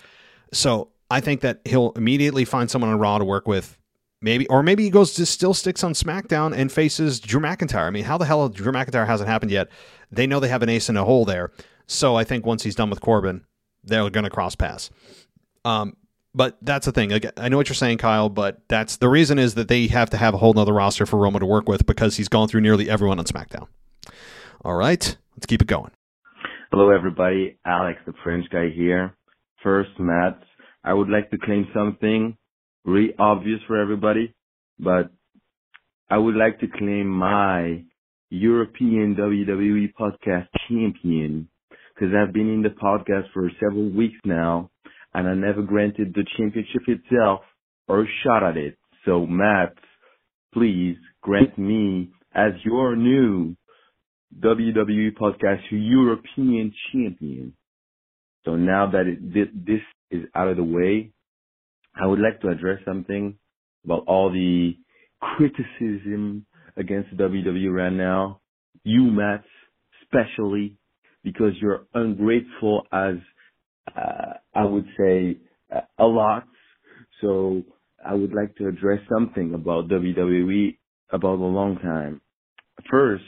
So 0.53 0.91
I 1.11 1.21
think 1.21 1.41
that 1.41 1.61
he'll 1.65 1.93
immediately 1.93 2.45
find 2.45 2.71
someone 2.71 2.91
on 2.91 2.99
Raw 2.99 3.19
to 3.19 3.25
work 3.25 3.49
with. 3.49 3.79
Maybe, 4.25 4.47
or 4.47 4.63
maybe 4.63 4.85
he 4.85 4.91
goes 4.91 5.15
to 5.15 5.27
still 5.27 5.53
sticks 5.53 5.83
on 5.83 5.95
SmackDown 5.95 6.57
and 6.57 6.71
faces 6.71 7.19
Drew 7.19 7.41
McIntyre. 7.41 7.89
I 7.89 7.91
mean, 7.91 8.05
how 8.05 8.19
the 8.19 8.25
hell 8.25 8.49
Drew 8.49 8.71
McIntyre 8.71 9.05
hasn't 9.05 9.29
happened 9.29 9.51
yet? 9.51 9.69
They 10.13 10.29
know 10.29 10.39
they 10.39 10.49
have 10.49 10.63
an 10.63 10.69
ace 10.69 10.89
in 10.89 10.97
a 10.97 11.05
hole 11.05 11.25
there. 11.25 11.51
So 11.89 12.15
I 12.15 12.23
think 12.23 12.47
once 12.47 12.63
he's 12.63 12.77
done 12.77 12.89
with 12.89 13.01
Corbin, 13.01 13.45
they're 13.83 14.09
going 14.11 14.23
to 14.23 14.31
cross 14.31 14.55
paths. 14.55 14.91
Um, 15.65 15.97
but 16.35 16.57
that's 16.63 16.87
the 16.87 16.93
thing. 16.93 17.11
Like, 17.11 17.27
I 17.37 17.49
know 17.49 17.57
what 17.57 17.69
you're 17.69 17.75
saying, 17.75 17.99
Kyle, 17.99 18.29
but 18.29 18.61
that's 18.69 18.97
the 18.97 19.09
reason 19.09 19.39
is 19.39 19.55
that 19.55 19.69
they 19.69 19.87
have 19.89 20.11
to 20.11 20.17
have 20.17 20.35
a 20.35 20.39
whole 20.39 20.55
nother 20.55 20.73
roster 20.73 21.07
for 21.07 21.19
Roman 21.19 21.41
to 21.41 21.47
work 21.47 21.69
with 21.69 21.87
because 21.87 22.17
he's 22.17 22.29
gone 22.29 22.49
through 22.49 22.63
nearly 22.63 22.89
everyone 22.89 23.19
on 23.19 23.25
SmackDown. 23.25 23.67
All 24.65 24.75
right, 24.75 25.17
let's 25.37 25.47
keep 25.47 25.61
it 25.61 25.69
going. 25.69 25.91
Hello, 26.71 26.91
everybody. 26.91 27.59
Alex, 27.67 28.01
the 28.07 28.15
French 28.25 28.47
guy 28.51 28.71
here. 28.75 29.15
First, 29.63 29.91
Matt, 29.99 30.41
I 30.83 30.95
would 30.95 31.09
like 31.09 31.31
to 31.31 31.39
claim 31.39 31.67
something 31.75 32.37
really 32.85 33.15
obvious 33.19 33.61
for 33.67 33.81
everybody, 33.81 34.35
but 34.79 35.11
I 36.11 36.19
would 36.19 36.35
like 36.35 36.61
to 36.61 36.67
claim 36.67 37.07
my 37.09 37.85
European 38.31 39.15
WWE 39.15 39.93
podcast 40.01 40.49
champion 40.69 41.49
because 41.95 42.15
I've 42.15 42.33
been 42.33 42.49
in 42.49 42.63
the 42.63 42.71
podcast 42.71 43.31
for 43.35 43.51
several 43.61 43.91
weeks 43.91 44.19
now 44.25 44.71
and 45.15 45.29
I 45.29 45.35
never 45.35 45.63
granted 45.63 46.15
the 46.15 46.25
championship 46.37 46.83
itself 46.87 47.41
or 47.89 48.03
a 48.03 48.07
shot 48.25 48.43
at 48.43 48.57
it. 48.57 48.77
So 49.05 49.27
Matt, 49.27 49.75
please 50.55 50.97
grant 51.23 51.59
me 51.59 52.11
as 52.35 52.53
your 52.65 52.97
new 52.97 53.57
WWE 54.41 55.17
podcast 55.21 55.61
European 55.71 56.73
champion. 56.93 57.55
So 58.45 58.57
now 58.57 58.91
that 58.91 59.07
it, 59.07 59.67
this 59.67 59.81
is 60.11 60.25
out 60.35 60.49
of 60.49 60.57
the 60.57 60.65
way, 60.65 61.13
I 61.95 62.07
would 62.07 62.19
like 62.19 62.41
to 62.41 62.49
address 62.49 62.81
something 62.85 63.37
about 63.85 64.05
all 64.07 64.33
the 64.33 64.77
criticism 65.21 66.47
against 66.77 67.17
WWE 67.17 67.73
right 67.73 67.93
now. 67.93 68.41
You, 68.85 69.05
Matt, 69.05 69.45
especially 70.03 70.77
because 71.23 71.53
you're 71.61 71.87
ungrateful 71.95 72.83
as 72.93 73.15
uh, 73.97 74.35
I 74.55 74.65
would 74.65 74.87
say 74.99 75.39
uh, 75.75 75.81
a 75.99 76.07
lot. 76.07 76.47
So 77.21 77.63
I 78.05 78.15
would 78.15 78.33
like 78.35 78.57
to 78.57 78.69
address 78.69 79.01
something 79.11 79.55
about 79.55 79.89
WWE 79.89 80.79
about 81.13 81.39
a 81.39 81.45
long 81.45 81.79
time. 81.79 82.21
First, 82.91 83.25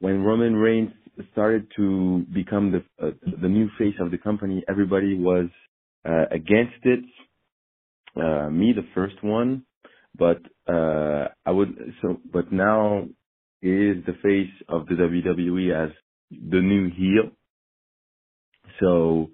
when 0.00 0.22
Roman 0.22 0.54
Reigns 0.54 0.92
started 1.32 1.66
to 1.76 2.24
become 2.34 2.72
the 2.72 3.06
uh, 3.06 3.12
the 3.40 3.48
new 3.48 3.68
face 3.78 3.94
of 4.00 4.10
the 4.10 4.18
company, 4.18 4.62
everybody 4.68 5.16
was 5.18 5.48
uh, 6.06 6.24
against 6.30 6.82
it. 6.82 7.00
Uh, 8.16 8.50
me, 8.50 8.72
the 8.74 8.86
first 8.94 9.22
one, 9.22 9.62
but 10.18 10.38
uh, 10.68 11.28
I 11.44 11.50
would 11.50 11.94
so. 12.02 12.18
But 12.32 12.52
now 12.52 13.04
is 13.62 14.04
the 14.04 14.16
face 14.22 14.52
of 14.68 14.86
the 14.86 14.94
WWE 14.94 15.84
as 15.84 15.90
the 16.30 16.60
new 16.60 16.90
heel. 16.90 17.30
So 18.80 19.30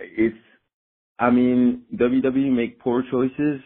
it's. 0.00 0.36
I 1.18 1.30
mean, 1.30 1.82
WWE 1.94 2.50
make 2.50 2.78
poor 2.80 3.02
choices, 3.10 3.60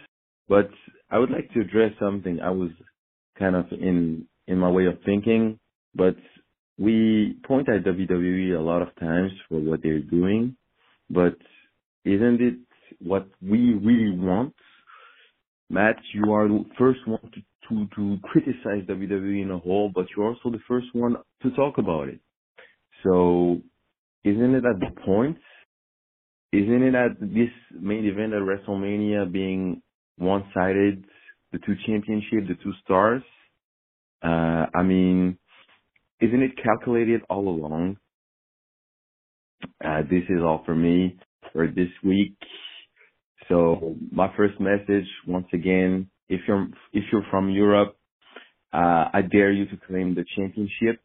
but 0.49 0.69
I 1.11 1.19
would 1.19 1.31
like 1.31 1.53
to 1.53 1.61
address 1.61 1.93
something. 2.01 2.41
I 2.41 2.51
was 2.51 2.71
kind 3.39 3.55
of 3.55 3.67
in 3.71 4.27
in 4.47 4.59
my 4.59 4.71
way 4.71 4.87
of 4.87 4.99
thinking, 5.05 5.59
but 5.95 6.17
we 6.79 7.37
point 7.47 7.69
at 7.69 7.85
WWE 7.85 8.57
a 8.57 8.61
lot 8.61 8.83
of 8.83 8.89
times 8.97 9.31
for 9.49 9.61
what 9.61 9.83
they're 9.83 10.01
doing, 10.01 10.57
but 11.09 11.37
isn't 12.05 12.41
it 12.41 12.55
what 13.01 13.29
we 13.41 13.75
really 13.75 14.17
want? 14.17 14.55
Matt, 15.71 15.97
you 16.13 16.33
are 16.33 16.49
the 16.49 16.65
first 16.79 17.01
one 17.07 17.21
to, 17.33 17.41
to, 17.69 17.89
to 17.97 18.19
criticize 18.25 18.87
WWE 18.89 19.43
in 19.43 19.51
a 19.51 19.59
whole, 19.59 19.91
but 19.95 20.07
you're 20.15 20.27
also 20.27 20.51
the 20.51 20.63
first 20.69 20.87
one 20.93 21.17
to 21.43 21.51
talk 21.53 21.79
about 21.79 22.09
it. 22.09 22.21
So, 23.03 23.61
isn't 24.25 24.55
it 24.55 24.65
at 24.65 24.81
the 24.81 25.01
point? 25.05 25.39
Isn't 26.55 26.83
it 26.85 26.95
at 26.95 27.21
this 27.21 27.51
main 27.73 28.07
event 28.07 28.33
at 28.33 28.43
WrestleMania 28.43 29.33
being 29.33 29.83
one-sided, 30.19 31.05
the 31.53 31.59
two 31.67 31.75
championship, 31.87 32.47
the 32.49 32.55
two 32.63 32.73
stars? 32.85 33.23
Uh, 34.23 34.67
I 34.75 34.85
mean, 34.85 35.39
isn't 36.21 36.43
it 36.43 36.53
calculated 36.63 37.23
all 37.29 37.49
along? 37.49 37.97
Uh, 39.85 40.03
this 40.11 40.23
is 40.29 40.41
all 40.43 40.63
for 40.65 40.77
me 40.77 41.19
for 41.53 41.67
this 41.67 41.91
week. 42.05 42.37
So 43.49 43.97
my 44.13 44.33
first 44.37 44.61
message, 44.61 45.09
once 45.27 45.49
again, 45.53 46.09
if 46.29 46.41
you're 46.49 46.69
if 46.93 47.05
you're 47.13 47.27
from 47.31 47.51
Europe, 47.51 47.97
uh, 48.73 49.07
I 49.13 49.23
dare 49.31 49.53
you 49.53 49.67
to 49.67 49.77
claim 49.89 50.15
the 50.15 50.25
championship 50.37 51.01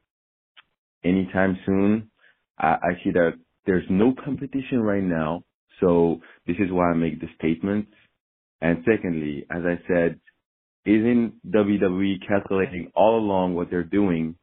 anytime 1.03 1.57
soon. 1.65 2.11
I, 2.59 2.67
I 2.67 3.03
see 3.03 3.11
that 3.11 3.33
there's 3.69 3.85
no 3.87 4.15
competition 4.25 4.81
right 4.81 5.03
now, 5.03 5.43
so 5.79 6.19
this 6.47 6.55
is 6.57 6.71
why 6.71 6.89
I 6.89 6.95
make 6.95 7.21
the 7.21 7.27
statement. 7.37 7.87
And 8.61 8.83
secondly, 8.83 9.45
as 9.51 9.61
I 9.63 9.79
said, 9.87 10.19
isn't 10.85 11.35
WWE 11.47 12.27
calculating 12.27 12.91
all 12.95 13.19
along 13.19 13.53
what 13.53 13.69
they're 13.69 13.83
doing 13.83 14.33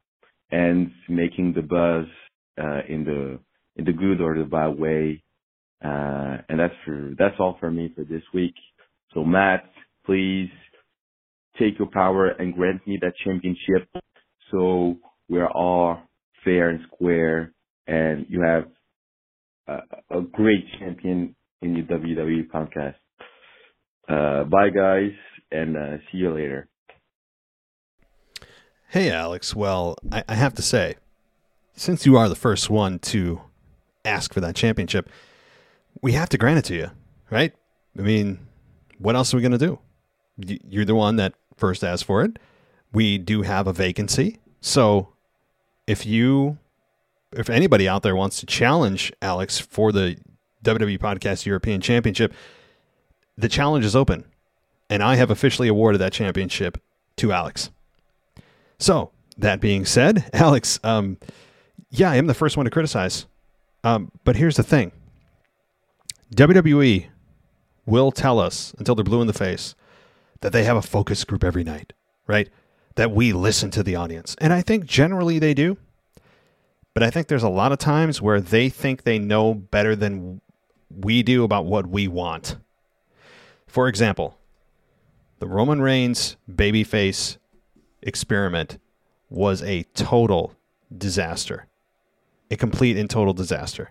and 0.52 0.92
making 1.08 1.54
the 1.54 1.62
buzz 1.62 2.06
uh, 2.56 2.82
in 2.88 3.02
the 3.02 3.40
in 3.74 3.84
the 3.84 3.92
good 3.92 4.20
or 4.20 4.38
the 4.38 4.44
bad 4.44 4.78
way. 4.78 5.24
Uh, 5.84 6.36
and 6.48 6.60
that's 6.60 6.74
for 6.84 7.10
that's 7.18 7.34
all 7.40 7.56
for 7.58 7.68
me 7.68 7.92
for 7.96 8.04
this 8.04 8.22
week. 8.32 8.54
So 9.12 9.24
Matt, 9.24 9.64
please 10.04 10.50
take 11.58 11.80
your 11.80 11.90
power 11.90 12.28
and 12.28 12.54
grant 12.54 12.86
me 12.86 12.96
that 13.02 13.14
championship, 13.24 13.88
so 14.52 14.98
we're 15.28 15.50
all 15.50 15.98
fair 16.44 16.68
and 16.68 16.80
square, 16.94 17.52
and 17.88 18.26
you 18.28 18.40
have 18.42 18.66
a, 19.68 19.78
a 20.10 20.22
great 20.32 20.64
champion 20.78 21.34
in 21.62 21.74
the 21.74 21.82
WWE 21.82 22.48
podcast. 22.48 22.94
Uh, 24.08 24.44
bye 24.44 24.70
guys, 24.70 25.12
and 25.50 25.76
uh, 25.76 25.96
see 26.10 26.18
you 26.18 26.32
later. 26.32 26.68
Hey, 28.88 29.10
Alex. 29.10 29.54
Well, 29.54 29.96
I, 30.12 30.22
I, 30.28 30.34
have 30.36 30.54
to 30.54 30.62
say, 30.62 30.94
since 31.74 32.06
you 32.06 32.16
are 32.16 32.28
the 32.28 32.36
first 32.36 32.70
one 32.70 33.00
to 33.00 33.40
ask 34.04 34.32
for 34.32 34.40
that 34.40 34.54
championship, 34.54 35.10
we 36.00 36.12
have 36.12 36.28
to 36.28 36.38
grant 36.38 36.58
it 36.58 36.64
to 36.66 36.74
you, 36.76 36.90
right? 37.28 37.52
I 37.98 38.02
mean, 38.02 38.38
what 38.98 39.16
else 39.16 39.34
are 39.34 39.38
we 39.38 39.42
going 39.42 39.52
to 39.52 39.58
do? 39.58 39.78
You're 40.68 40.84
the 40.84 40.94
one 40.94 41.16
that 41.16 41.34
first 41.56 41.82
asked 41.82 42.04
for 42.04 42.22
it. 42.22 42.38
We 42.92 43.18
do 43.18 43.42
have 43.42 43.66
a 43.66 43.72
vacancy. 43.72 44.38
So 44.60 45.08
if 45.86 46.06
you, 46.06 46.58
if 47.37 47.51
anybody 47.51 47.89
out 47.89 48.03
there 48.03 48.16
wants 48.16 48.41
to 48.41 48.47
challenge 48.47 49.12
Alex 49.20 49.59
for 49.59 49.93
the 49.93 50.16
WWE 50.64 50.99
Podcast 50.99 51.47
European 51.47 51.80
Championship, 51.80 52.34
the 53.37 53.49
challenge 53.49 53.84
is 53.84 53.95
open. 53.95 54.24
And 54.89 55.03
I 55.03 55.16
have 55.16 55.30
officially 55.30 55.68
awarded 55.68 56.01
that 56.01 56.12
championship 56.12 56.80
to 57.16 57.32
Alex. 57.32 57.70
So, 58.78 59.11
that 59.39 59.61
being 59.61 59.84
said, 59.84 60.28
Alex, 60.32 60.78
um, 60.84 61.18
yeah, 61.91 62.11
I 62.11 62.16
am 62.16 62.26
the 62.26 62.34
first 62.34 62.57
one 62.57 62.64
to 62.64 62.70
criticize. 62.70 63.26
Um, 63.84 64.11
but 64.24 64.37
here's 64.37 64.57
the 64.57 64.62
thing 64.62 64.93
WWE 66.34 67.07
will 67.84 68.11
tell 68.11 68.41
us 68.41 68.74
until 68.78 68.95
they're 68.95 69.05
blue 69.05 69.20
in 69.20 69.26
the 69.26 69.32
face 69.32 69.74
that 70.41 70.53
they 70.53 70.64
have 70.64 70.76
a 70.76 70.82
focus 70.82 71.24
group 71.24 71.45
every 71.45 71.64
night, 71.64 71.93
right? 72.26 72.49
That 72.97 73.12
we 73.12 73.32
listen 73.32 73.70
to 73.72 73.82
the 73.82 73.97
audience. 73.97 74.34
And 74.39 74.53
I 74.53 74.62
think 74.62 74.87
generally 74.87 75.39
they 75.39 75.55
do. 75.55 75.78
But 76.97 77.03
I 77.03 77.11
think 77.11 77.28
there's 77.28 77.42
a 77.42 77.51
lot 77.51 77.72
of 77.72 77.78
times 77.78 78.22
where 78.22 78.40
they 78.40 78.70
think 78.70 79.03
they 79.03 79.18
know 79.18 79.53
better 79.53 79.94
than 79.94 80.40
we 80.88 81.22
do 81.22 81.44
about 81.44 81.66
what 81.66 81.86
we 81.86 82.09
want. 82.09 82.57
For 83.66 83.86
example, 83.86 84.38
the 85.38 85.47
Roman 85.47 85.82
Reigns 85.82 86.38
babyface 86.51 87.36
experiment 88.01 88.78
was 89.28 89.62
a 89.62 89.82
total 89.92 90.55
disaster, 90.97 91.66
a 92.51 92.57
complete 92.57 92.97
and 92.97 93.11
total 93.11 93.34
disaster. 93.34 93.90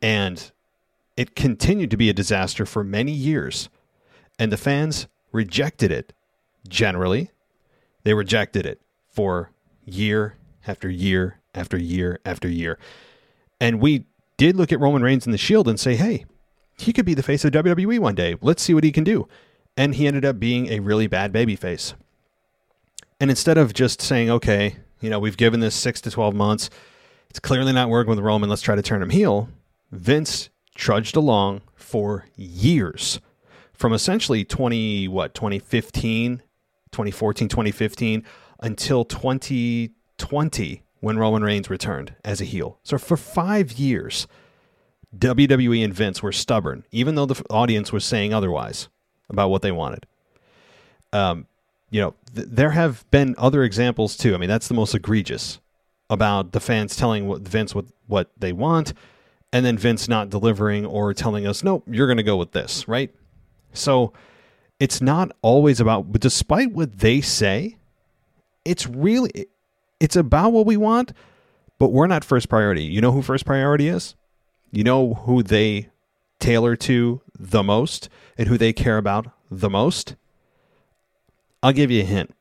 And 0.00 0.48
it 1.16 1.34
continued 1.34 1.90
to 1.90 1.96
be 1.96 2.08
a 2.08 2.14
disaster 2.14 2.64
for 2.66 2.84
many 2.84 3.10
years. 3.10 3.68
And 4.38 4.52
the 4.52 4.56
fans 4.56 5.08
rejected 5.32 5.90
it 5.90 6.12
generally. 6.68 7.32
They 8.04 8.14
rejected 8.14 8.64
it 8.64 8.80
for 9.08 9.50
year 9.84 10.36
after 10.68 10.88
year 10.88 11.39
after 11.54 11.78
year 11.78 12.20
after 12.24 12.48
year. 12.48 12.78
And 13.60 13.80
we 13.80 14.06
did 14.36 14.56
look 14.56 14.72
at 14.72 14.80
Roman 14.80 15.02
Reigns 15.02 15.26
in 15.26 15.32
the 15.32 15.38
Shield 15.38 15.68
and 15.68 15.78
say, 15.78 15.96
hey, 15.96 16.24
he 16.78 16.92
could 16.92 17.04
be 17.04 17.14
the 17.14 17.22
face 17.22 17.44
of 17.44 17.52
WWE 17.52 17.98
one 17.98 18.14
day. 18.14 18.36
Let's 18.40 18.62
see 18.62 18.74
what 18.74 18.84
he 18.84 18.92
can 18.92 19.04
do. 19.04 19.28
And 19.76 19.94
he 19.94 20.06
ended 20.06 20.24
up 20.24 20.38
being 20.38 20.68
a 20.68 20.80
really 20.80 21.06
bad 21.06 21.32
babyface. 21.32 21.94
And 23.20 23.28
instead 23.28 23.58
of 23.58 23.74
just 23.74 24.00
saying, 24.00 24.30
okay, 24.30 24.76
you 25.00 25.10
know, 25.10 25.18
we've 25.18 25.36
given 25.36 25.60
this 25.60 25.74
six 25.74 26.00
to 26.02 26.10
12 26.10 26.34
months, 26.34 26.70
it's 27.28 27.38
clearly 27.38 27.72
not 27.72 27.90
working 27.90 28.10
with 28.10 28.18
Roman, 28.18 28.48
let's 28.48 28.62
try 28.62 28.74
to 28.74 28.82
turn 28.82 29.02
him 29.02 29.10
heel, 29.10 29.48
Vince 29.92 30.48
trudged 30.74 31.16
along 31.16 31.60
for 31.74 32.26
years 32.36 33.20
from 33.72 33.92
essentially 33.92 34.44
20, 34.44 35.08
what, 35.08 35.34
2015, 35.34 36.42
2014, 36.92 37.48
2015 37.48 38.24
until 38.60 39.04
2020 39.04 40.82
when 41.00 41.18
Roman 41.18 41.42
Reigns 41.42 41.70
returned 41.70 42.14
as 42.24 42.40
a 42.40 42.44
heel. 42.44 42.78
So 42.82 42.98
for 42.98 43.16
five 43.16 43.72
years, 43.72 44.26
WWE 45.18 45.84
and 45.84 45.94
Vince 45.94 46.22
were 46.22 46.32
stubborn, 46.32 46.84
even 46.92 47.14
though 47.14 47.26
the 47.26 47.42
audience 47.50 47.92
was 47.92 48.04
saying 48.04 48.32
otherwise 48.32 48.88
about 49.28 49.50
what 49.50 49.62
they 49.62 49.72
wanted. 49.72 50.06
Um, 51.12 51.46
you 51.90 52.00
know, 52.00 52.14
th- 52.34 52.48
there 52.50 52.70
have 52.70 53.08
been 53.10 53.34
other 53.36 53.64
examples 53.64 54.16
too. 54.16 54.34
I 54.34 54.38
mean, 54.38 54.48
that's 54.48 54.68
the 54.68 54.74
most 54.74 54.94
egregious 54.94 55.58
about 56.08 56.52
the 56.52 56.60
fans 56.60 56.96
telling 56.96 57.26
what 57.26 57.42
Vince 57.42 57.74
what 57.74 57.86
what 58.06 58.30
they 58.36 58.52
want, 58.52 58.92
and 59.52 59.64
then 59.64 59.76
Vince 59.78 60.08
not 60.08 60.30
delivering 60.30 60.86
or 60.86 61.12
telling 61.14 61.46
us, 61.46 61.64
"Nope, 61.64 61.84
you're 61.88 62.06
going 62.06 62.16
to 62.18 62.22
go 62.22 62.36
with 62.36 62.52
this," 62.52 62.86
right? 62.86 63.12
So 63.72 64.12
it's 64.78 65.00
not 65.00 65.32
always 65.42 65.80
about. 65.80 66.12
But 66.12 66.20
despite 66.20 66.72
what 66.72 66.98
they 66.98 67.20
say, 67.20 67.76
it's 68.64 68.86
really 68.86 69.46
it's 70.00 70.16
about 70.16 70.52
what 70.52 70.66
we 70.66 70.76
want, 70.76 71.12
but 71.78 71.92
we're 71.92 72.06
not 72.06 72.24
first 72.24 72.48
priority. 72.48 72.82
You 72.82 73.00
know 73.00 73.12
who 73.12 73.22
first 73.22 73.44
priority 73.44 73.88
is? 73.88 74.16
You 74.72 74.82
know 74.82 75.14
who 75.14 75.42
they 75.42 75.90
tailor 76.38 76.74
to 76.76 77.20
the 77.38 77.62
most 77.62 78.08
and 78.36 78.48
who 78.48 78.56
they 78.58 78.72
care 78.72 78.96
about 78.96 79.30
the 79.50 79.70
most? 79.70 80.16
I'll 81.62 81.72
give 81.72 81.90
you 81.90 82.00
a 82.00 82.04
hint. 82.04 82.34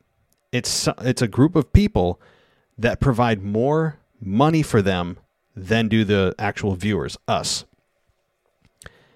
It's 0.51 0.88
it's 1.01 1.22
a 1.22 1.28
group 1.28 1.55
of 1.55 1.74
people 1.74 2.20
that 2.78 2.99
provide 2.99 3.43
more 3.43 3.99
money 4.22 4.64
for 4.64 4.82
them 4.82 5.18
than 5.55 5.89
do 5.89 6.03
the 6.03 6.34
actual 6.39 6.76
viewers, 6.76 7.18
us. 7.28 7.66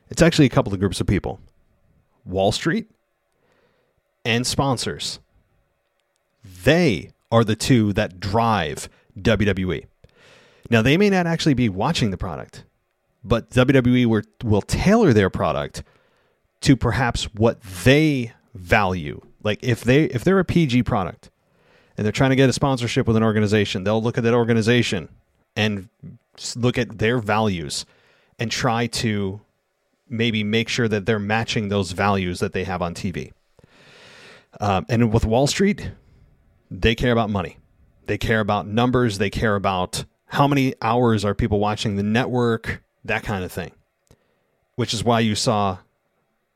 It's 0.09 0.21
actually 0.21 0.45
a 0.45 0.49
couple 0.49 0.73
of 0.73 0.79
groups 0.79 0.99
of 1.01 1.07
people. 1.07 1.39
Wall 2.25 2.51
Street 2.51 2.89
and 4.25 4.45
sponsors. 4.45 5.19
They 6.63 7.11
are 7.33 7.43
the 7.43 7.55
two 7.55 7.91
that 7.93 8.19
drive 8.19 8.87
WWE. 9.19 9.87
Now, 10.69 10.83
they 10.83 10.97
may 10.97 11.09
not 11.09 11.25
actually 11.25 11.55
be 11.55 11.67
watching 11.67 12.11
the 12.11 12.17
product, 12.17 12.63
but 13.23 13.49
WWE 13.49 14.05
will, 14.05 14.21
will 14.43 14.61
tailor 14.61 15.13
their 15.13 15.31
product 15.31 15.83
to 16.61 16.75
perhaps 16.75 17.23
what 17.33 17.59
they 17.83 18.31
value. 18.53 19.19
Like 19.41 19.63
if 19.63 19.83
they 19.83 20.05
if 20.05 20.23
they're 20.23 20.39
a 20.39 20.45
PG 20.45 20.83
product 20.83 21.31
and 21.97 22.05
they're 22.05 22.11
trying 22.11 22.29
to 22.29 22.35
get 22.35 22.49
a 22.49 22.53
sponsorship 22.53 23.07
with 23.07 23.17
an 23.17 23.23
organization, 23.23 23.83
they'll 23.83 24.01
look 24.01 24.17
at 24.17 24.23
that 24.23 24.35
organization 24.35 25.09
and 25.55 25.89
look 26.55 26.77
at 26.77 26.99
their 26.99 27.17
values 27.17 27.85
and 28.37 28.51
try 28.51 28.87
to 28.87 29.41
maybe 30.07 30.43
make 30.43 30.69
sure 30.69 30.87
that 30.87 31.07
they're 31.07 31.19
matching 31.19 31.69
those 31.69 31.91
values 31.93 32.39
that 32.39 32.53
they 32.53 32.63
have 32.63 32.81
on 32.81 32.93
TV. 32.93 33.33
Um, 34.59 34.85
and 34.87 35.11
with 35.11 35.25
Wall 35.25 35.47
Street, 35.47 35.91
they 36.73 36.95
care 36.95 37.11
about 37.11 37.29
money. 37.29 37.57
They 38.07 38.17
care 38.17 38.39
about 38.39 38.67
numbers. 38.67 39.19
They 39.19 39.29
care 39.29 39.55
about 39.55 40.05
how 40.25 40.47
many 40.47 40.73
hours 40.81 41.23
are 41.23 41.35
people 41.35 41.59
watching 41.59 41.95
the 41.95 42.03
network, 42.03 42.83
that 43.05 43.23
kind 43.23 43.43
of 43.43 43.51
thing. 43.51 43.71
Which 44.75 44.93
is 44.93 45.03
why 45.03 45.19
you 45.19 45.35
saw 45.35 45.77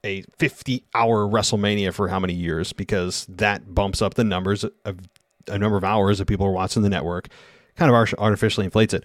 a 0.04 0.24
50 0.40 0.84
hour 0.96 1.28
WrestleMania 1.28 1.94
for 1.94 2.08
how 2.08 2.20
many 2.20 2.34
years, 2.34 2.74
because 2.74 3.28
that 3.30 3.76
bumps 3.76 4.02
up 4.02 4.16
the 4.16 4.24
numbers 4.24 4.64
of 4.64 5.00
a 5.48 5.58
number 5.58 5.78
of 5.78 5.84
hours 5.84 6.18
that 6.18 6.26
people 6.26 6.48
are 6.48 6.52
watching 6.52 6.82
the 6.82 6.90
network, 6.90 7.28
kind 7.76 7.92
of 7.92 8.14
artificially 8.18 8.66
inflates 8.66 8.94
it. 8.94 9.04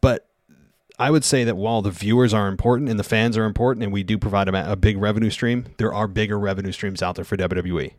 But 0.00 0.28
I 0.98 1.10
would 1.10 1.24
say 1.24 1.42
that 1.42 1.56
while 1.56 1.82
the 1.82 1.90
viewers 1.90 2.32
are 2.32 2.46
important 2.46 2.88
and 2.88 3.00
the 3.00 3.04
fans 3.04 3.36
are 3.36 3.44
important, 3.44 3.82
and 3.82 3.92
we 3.92 4.04
do 4.04 4.16
provide 4.16 4.48
a, 4.48 4.72
a 4.72 4.76
big 4.76 4.96
revenue 4.96 5.30
stream, 5.30 5.66
there 5.78 5.92
are 5.92 6.06
bigger 6.06 6.38
revenue 6.38 6.72
streams 6.72 7.02
out 7.02 7.16
there 7.16 7.24
for 7.24 7.36
WWE. 7.36 7.94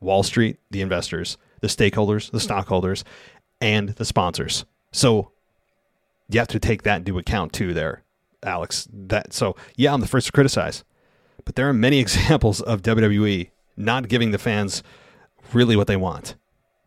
Wall 0.00 0.22
Street, 0.22 0.58
the 0.70 0.82
investors, 0.82 1.38
the 1.60 1.68
stakeholders, 1.68 2.30
the 2.30 2.40
stockholders, 2.40 3.04
and 3.60 3.90
the 3.90 4.04
sponsors. 4.04 4.64
So 4.92 5.32
you 6.28 6.38
have 6.38 6.48
to 6.48 6.58
take 6.58 6.82
that 6.82 6.98
into 6.98 7.18
account 7.18 7.52
too 7.52 7.74
there, 7.74 8.02
Alex. 8.42 8.88
That 8.92 9.32
so 9.32 9.56
yeah, 9.76 9.92
I'm 9.92 10.00
the 10.00 10.06
first 10.06 10.26
to 10.26 10.32
criticize. 10.32 10.84
But 11.44 11.54
there 11.54 11.68
are 11.68 11.72
many 11.72 11.98
examples 12.00 12.60
of 12.60 12.82
WWE 12.82 13.50
not 13.76 14.08
giving 14.08 14.30
the 14.30 14.38
fans 14.38 14.82
really 15.52 15.76
what 15.76 15.86
they 15.86 15.96
want 15.96 16.34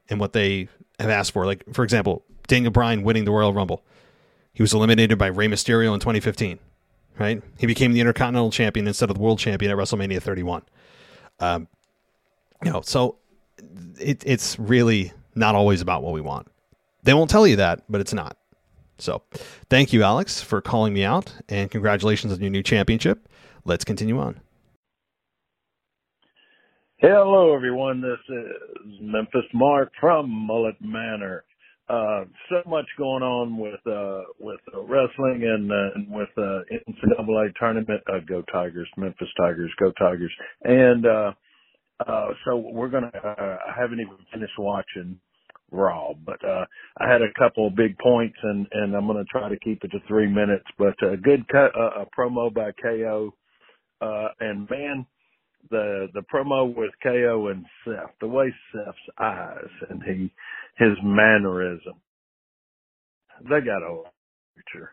and 0.09 0.19
what 0.19 0.33
they 0.33 0.67
have 0.99 1.09
asked 1.09 1.31
for. 1.31 1.45
Like, 1.45 1.63
for 1.73 1.83
example, 1.83 2.25
Daniel 2.47 2.71
Bryan 2.71 3.03
winning 3.03 3.25
the 3.25 3.31
Royal 3.31 3.53
Rumble. 3.53 3.83
He 4.53 4.63
was 4.63 4.73
eliminated 4.73 5.17
by 5.17 5.27
Rey 5.27 5.47
Mysterio 5.47 5.93
in 5.93 5.99
2015, 5.99 6.59
right? 7.17 7.41
He 7.57 7.67
became 7.67 7.93
the 7.93 8.01
Intercontinental 8.01 8.51
Champion 8.51 8.87
instead 8.87 9.09
of 9.09 9.15
the 9.15 9.21
World 9.21 9.39
Champion 9.39 9.71
at 9.71 9.77
WrestleMania 9.77 10.21
31. 10.21 10.63
Um, 11.39 11.67
you 12.63 12.71
know, 12.71 12.81
so 12.81 13.18
it, 13.99 14.23
it's 14.25 14.57
really 14.59 15.13
not 15.35 15.55
always 15.55 15.81
about 15.81 16.03
what 16.03 16.13
we 16.13 16.21
want. 16.21 16.47
They 17.03 17.13
won't 17.13 17.29
tell 17.29 17.47
you 17.47 17.57
that, 17.57 17.83
but 17.89 18.01
it's 18.01 18.13
not. 18.13 18.37
So, 18.97 19.21
thank 19.69 19.93
you, 19.93 20.03
Alex, 20.03 20.41
for 20.41 20.59
calling 20.61 20.93
me 20.93 21.05
out, 21.05 21.33
and 21.47 21.71
congratulations 21.71 22.33
on 22.33 22.41
your 22.41 22.49
new 22.49 22.63
championship. 22.63 23.29
Let's 23.63 23.85
continue 23.85 24.19
on. 24.19 24.41
Hello, 26.97 27.55
everyone. 27.55 28.01
This 28.01 28.19
is 28.27 28.99
Memphis 28.99 29.45
Mark 29.53 29.89
from 30.01 30.29
Mullet 30.29 30.75
Manor. 30.81 31.45
Uh, 31.87 32.25
so 32.49 32.61
much 32.69 32.85
going 32.97 33.23
on 33.23 33.57
with 33.57 33.79
uh, 33.87 34.23
with 34.37 34.59
uh, 34.75 34.81
wrestling 34.81 35.41
and, 35.43 35.71
uh, 35.71 35.95
and 35.95 36.11
with 36.11 36.29
uh, 36.37 36.59
NCAA 36.87 37.55
tournament. 37.57 38.01
Uh, 38.07 38.19
go 38.27 38.43
Tigers, 38.51 38.89
Memphis 38.97 39.29
Tigers, 39.37 39.71
go 39.79 39.91
Tigers. 39.93 40.31
And 40.63 41.05
uh, 42.07 42.29
so 42.45 42.57
we're 42.57 42.89
gonna. 42.89 43.11
Uh, 43.13 43.57
I 43.67 43.79
haven't 43.79 43.99
even 43.99 44.17
finished 44.33 44.57
watching 44.57 45.19
Raw, 45.71 46.13
but 46.25 46.43
uh, 46.45 46.65
I 46.99 47.11
had 47.11 47.21
a 47.21 47.33
couple 47.37 47.67
of 47.67 47.75
big 47.75 47.97
points, 47.99 48.37
and 48.43 48.67
and 48.71 48.95
I'm 48.95 49.07
gonna 49.07 49.25
try 49.25 49.49
to 49.49 49.59
keep 49.59 49.83
it 49.83 49.91
to 49.91 49.99
three 50.07 50.27
minutes. 50.27 50.65
But 50.77 50.95
a 51.03 51.17
good 51.17 51.47
cut, 51.49 51.71
uh, 51.77 52.03
a 52.03 52.05
promo 52.17 52.53
by 52.53 52.71
KO, 52.81 53.33
uh, 54.01 54.27
and 54.39 54.69
man 54.69 55.05
the 55.69 56.07
the 56.13 56.21
promo 56.33 56.73
with 56.73 56.91
KO 57.03 57.47
and 57.49 57.65
Seth, 57.85 58.13
the 58.21 58.27
way 58.27 58.53
Seth's 58.71 58.97
eyes 59.19 59.69
and 59.89 60.01
he 60.03 60.33
his 60.77 60.97
mannerism, 61.03 61.95
they 63.43 63.59
got 63.61 63.83
a 63.83 64.03
future. 64.55 64.91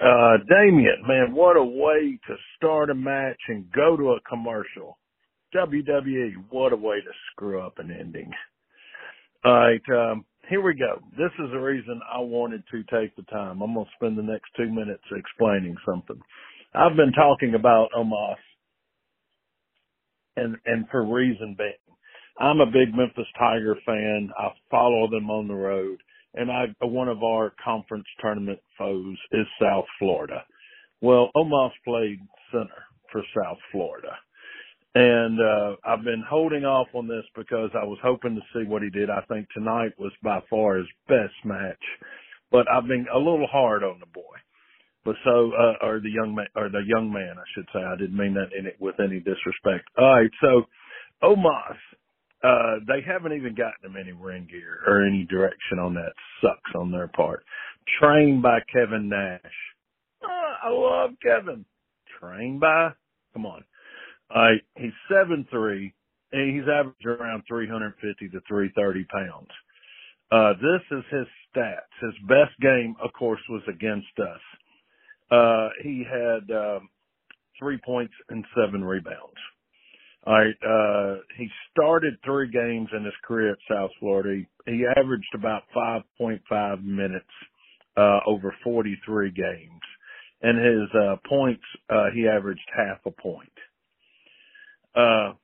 Uh, 0.00 0.36
Damian, 0.48 1.02
man, 1.08 1.34
what 1.34 1.56
a 1.56 1.64
way 1.64 2.18
to 2.28 2.34
start 2.56 2.90
a 2.90 2.94
match 2.94 3.38
and 3.48 3.70
go 3.72 3.96
to 3.96 4.10
a 4.12 4.20
commercial. 4.28 4.98
WWE, 5.54 6.32
what 6.50 6.72
a 6.72 6.76
way 6.76 6.96
to 6.96 7.10
screw 7.32 7.60
up 7.60 7.78
an 7.78 7.90
ending. 7.90 8.30
All 9.44 9.52
right, 9.52 9.82
um, 9.90 10.24
here 10.48 10.62
we 10.62 10.74
go. 10.74 11.00
This 11.16 11.30
is 11.38 11.50
the 11.52 11.58
reason 11.58 12.00
I 12.12 12.20
wanted 12.20 12.62
to 12.70 12.82
take 12.84 13.14
the 13.16 13.22
time. 13.30 13.62
I'm 13.62 13.74
going 13.74 13.86
to 13.86 13.92
spend 13.96 14.18
the 14.18 14.22
next 14.22 14.50
two 14.56 14.70
minutes 14.70 15.04
explaining 15.16 15.76
something. 15.86 16.20
I've 16.74 16.96
been 16.96 17.12
talking 17.12 17.54
about 17.54 17.88
Omos 17.96 18.36
and 20.38 20.56
and 20.66 20.88
for 20.90 21.04
reason 21.04 21.54
being, 21.58 21.72
I'm 22.38 22.60
a 22.60 22.66
big 22.66 22.94
Memphis 22.94 23.26
Tiger 23.38 23.76
fan. 23.84 24.30
I 24.38 24.48
follow 24.70 25.08
them 25.10 25.30
on 25.30 25.48
the 25.48 25.54
road, 25.54 25.98
and 26.34 26.50
I 26.50 26.66
one 26.80 27.08
of 27.08 27.22
our 27.22 27.52
conference 27.62 28.06
tournament 28.20 28.60
foes 28.78 29.16
is 29.32 29.46
South 29.60 29.86
Florida. 29.98 30.44
Well, 31.00 31.30
Omos 31.36 31.70
played 31.84 32.20
center 32.52 32.84
for 33.12 33.22
South 33.36 33.58
Florida. 33.72 34.12
And 34.98 35.38
uh 35.40 35.76
I've 35.84 36.02
been 36.02 36.24
holding 36.28 36.64
off 36.64 36.88
on 36.92 37.06
this 37.06 37.24
because 37.36 37.70
I 37.74 37.84
was 37.84 37.98
hoping 38.02 38.34
to 38.34 38.40
see 38.52 38.66
what 38.68 38.82
he 38.82 38.90
did. 38.90 39.10
I 39.10 39.20
think 39.28 39.46
tonight 39.54 39.92
was 39.96 40.12
by 40.24 40.40
far 40.50 40.78
his 40.78 40.88
best 41.06 41.34
match. 41.44 41.84
But 42.50 42.66
I've 42.68 42.88
been 42.88 43.06
a 43.14 43.18
little 43.18 43.46
hard 43.46 43.84
on 43.84 44.00
the 44.00 44.06
boy. 44.12 44.34
But 45.04 45.14
so, 45.24 45.52
uh, 45.52 45.86
or 45.86 46.00
the 46.00 46.10
young 46.10 46.34
man, 46.34 46.48
or 46.56 46.68
the 46.68 46.82
young 46.84 47.12
man, 47.12 47.36
I 47.38 47.44
should 47.54 47.66
say. 47.72 47.78
I 47.78 47.96
didn't 47.96 48.16
mean 48.16 48.34
that 48.34 48.50
in 48.58 48.66
it 48.66 48.76
with 48.80 48.96
any 48.98 49.20
disrespect. 49.20 49.88
All 49.96 50.16
right. 50.16 50.30
So, 50.40 50.64
Omos, 51.22 51.78
uh, 52.42 52.80
they 52.86 53.00
haven't 53.06 53.32
even 53.32 53.54
gotten 53.54 53.84
him 53.84 53.96
any 53.96 54.12
ring 54.12 54.48
gear 54.50 54.80
or 54.86 55.06
any 55.06 55.24
direction 55.24 55.78
on 55.78 55.94
that. 55.94 56.12
Sucks 56.42 56.74
on 56.74 56.90
their 56.90 57.08
part. 57.08 57.44
Trained 58.00 58.42
by 58.42 58.58
Kevin 58.72 59.08
Nash. 59.08 59.40
Uh, 60.22 60.66
I 60.66 60.70
love 60.70 61.10
Kevin. 61.22 61.64
Trained 62.20 62.60
by, 62.60 62.90
come 63.32 63.46
on. 63.46 63.64
Right. 64.34 64.60
He's 64.76 64.92
seven 65.10 65.46
three, 65.50 65.94
and 66.32 66.54
he's 66.54 66.68
averaged 66.68 67.06
around 67.06 67.44
350 67.48 68.28
to 68.30 68.40
330 68.48 69.04
pounds. 69.04 69.48
Uh, 70.30 70.52
this 70.54 70.98
is 70.98 71.04
his 71.10 71.26
stats. 71.54 71.92
His 72.02 72.14
best 72.28 72.58
game, 72.60 72.96
of 73.02 73.12
course, 73.12 73.40
was 73.48 73.62
against 73.68 74.12
us. 74.20 74.40
Uh, 75.30 75.68
he 75.82 76.04
had 76.04 76.54
um, 76.54 76.88
three 77.58 77.78
points 77.84 78.14
and 78.30 78.44
seven 78.56 78.84
rebounds. 78.84 79.38
All 80.26 80.34
right. 80.34 80.54
Uh, 80.64 81.20
he 81.38 81.48
started 81.72 82.14
three 82.24 82.50
games 82.50 82.88
in 82.96 83.04
his 83.04 83.14
career 83.26 83.52
at 83.52 83.58
South 83.70 83.90
Florida. 84.00 84.42
He, 84.66 84.72
he 84.72 84.84
averaged 84.96 85.34
about 85.34 85.62
5.5 85.76 86.84
minutes 86.84 87.24
uh, 87.96 88.20
over 88.26 88.54
43 88.64 89.30
games. 89.30 89.80
And 90.42 90.58
his 90.58 90.88
uh, 90.94 91.16
points, 91.28 91.62
uh, 91.90 92.06
he 92.14 92.28
averaged 92.28 92.68
half 92.76 92.98
a 93.06 93.10
point. 93.10 93.52
Uh, 94.98 95.34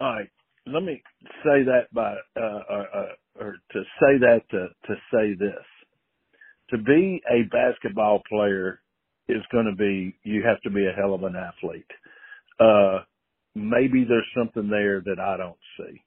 all 0.00 0.14
right. 0.14 0.30
Let 0.66 0.82
me 0.82 1.02
say 1.44 1.62
that 1.64 1.86
by, 1.92 2.14
uh, 2.36 2.40
uh, 2.40 2.84
uh 2.94 3.06
or 3.40 3.56
to 3.72 3.82
say 4.00 4.18
that 4.20 4.40
to, 4.50 4.68
to 4.86 4.94
say 5.12 5.34
this. 5.38 5.64
To 6.70 6.78
be 6.78 7.22
a 7.30 7.42
basketball 7.50 8.22
player 8.28 8.80
is 9.28 9.42
going 9.52 9.66
to 9.66 9.76
be 9.76 10.16
you 10.24 10.42
have 10.44 10.60
to 10.62 10.70
be 10.70 10.86
a 10.86 10.92
hell 10.92 11.14
of 11.14 11.22
an 11.24 11.36
athlete. 11.36 11.86
Uh, 12.58 13.04
maybe 13.54 14.04
there's 14.08 14.26
something 14.36 14.68
there 14.68 15.00
that 15.02 15.20
I 15.20 15.36
don't 15.36 15.58
see. 15.78 16.02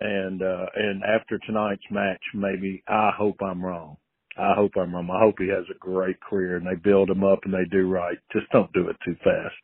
And 0.00 0.42
uh, 0.42 0.66
and 0.76 1.02
after 1.02 1.38
tonight's 1.46 1.82
match, 1.90 2.22
maybe 2.34 2.82
I 2.88 3.10
hope 3.16 3.36
I'm 3.42 3.64
wrong. 3.64 3.96
I 4.38 4.54
hope 4.54 4.72
I'm 4.76 4.94
wrong. 4.94 5.10
I 5.10 5.20
hope 5.24 5.36
he 5.38 5.48
has 5.48 5.64
a 5.70 5.78
great 5.78 6.20
career 6.20 6.56
and 6.56 6.66
they 6.66 6.76
build 6.76 7.10
him 7.10 7.24
up 7.24 7.40
and 7.44 7.52
they 7.52 7.64
do 7.70 7.88
right. 7.88 8.18
Just 8.32 8.50
don't 8.52 8.72
do 8.72 8.88
it 8.88 8.96
too 9.04 9.16
fast. 9.24 9.56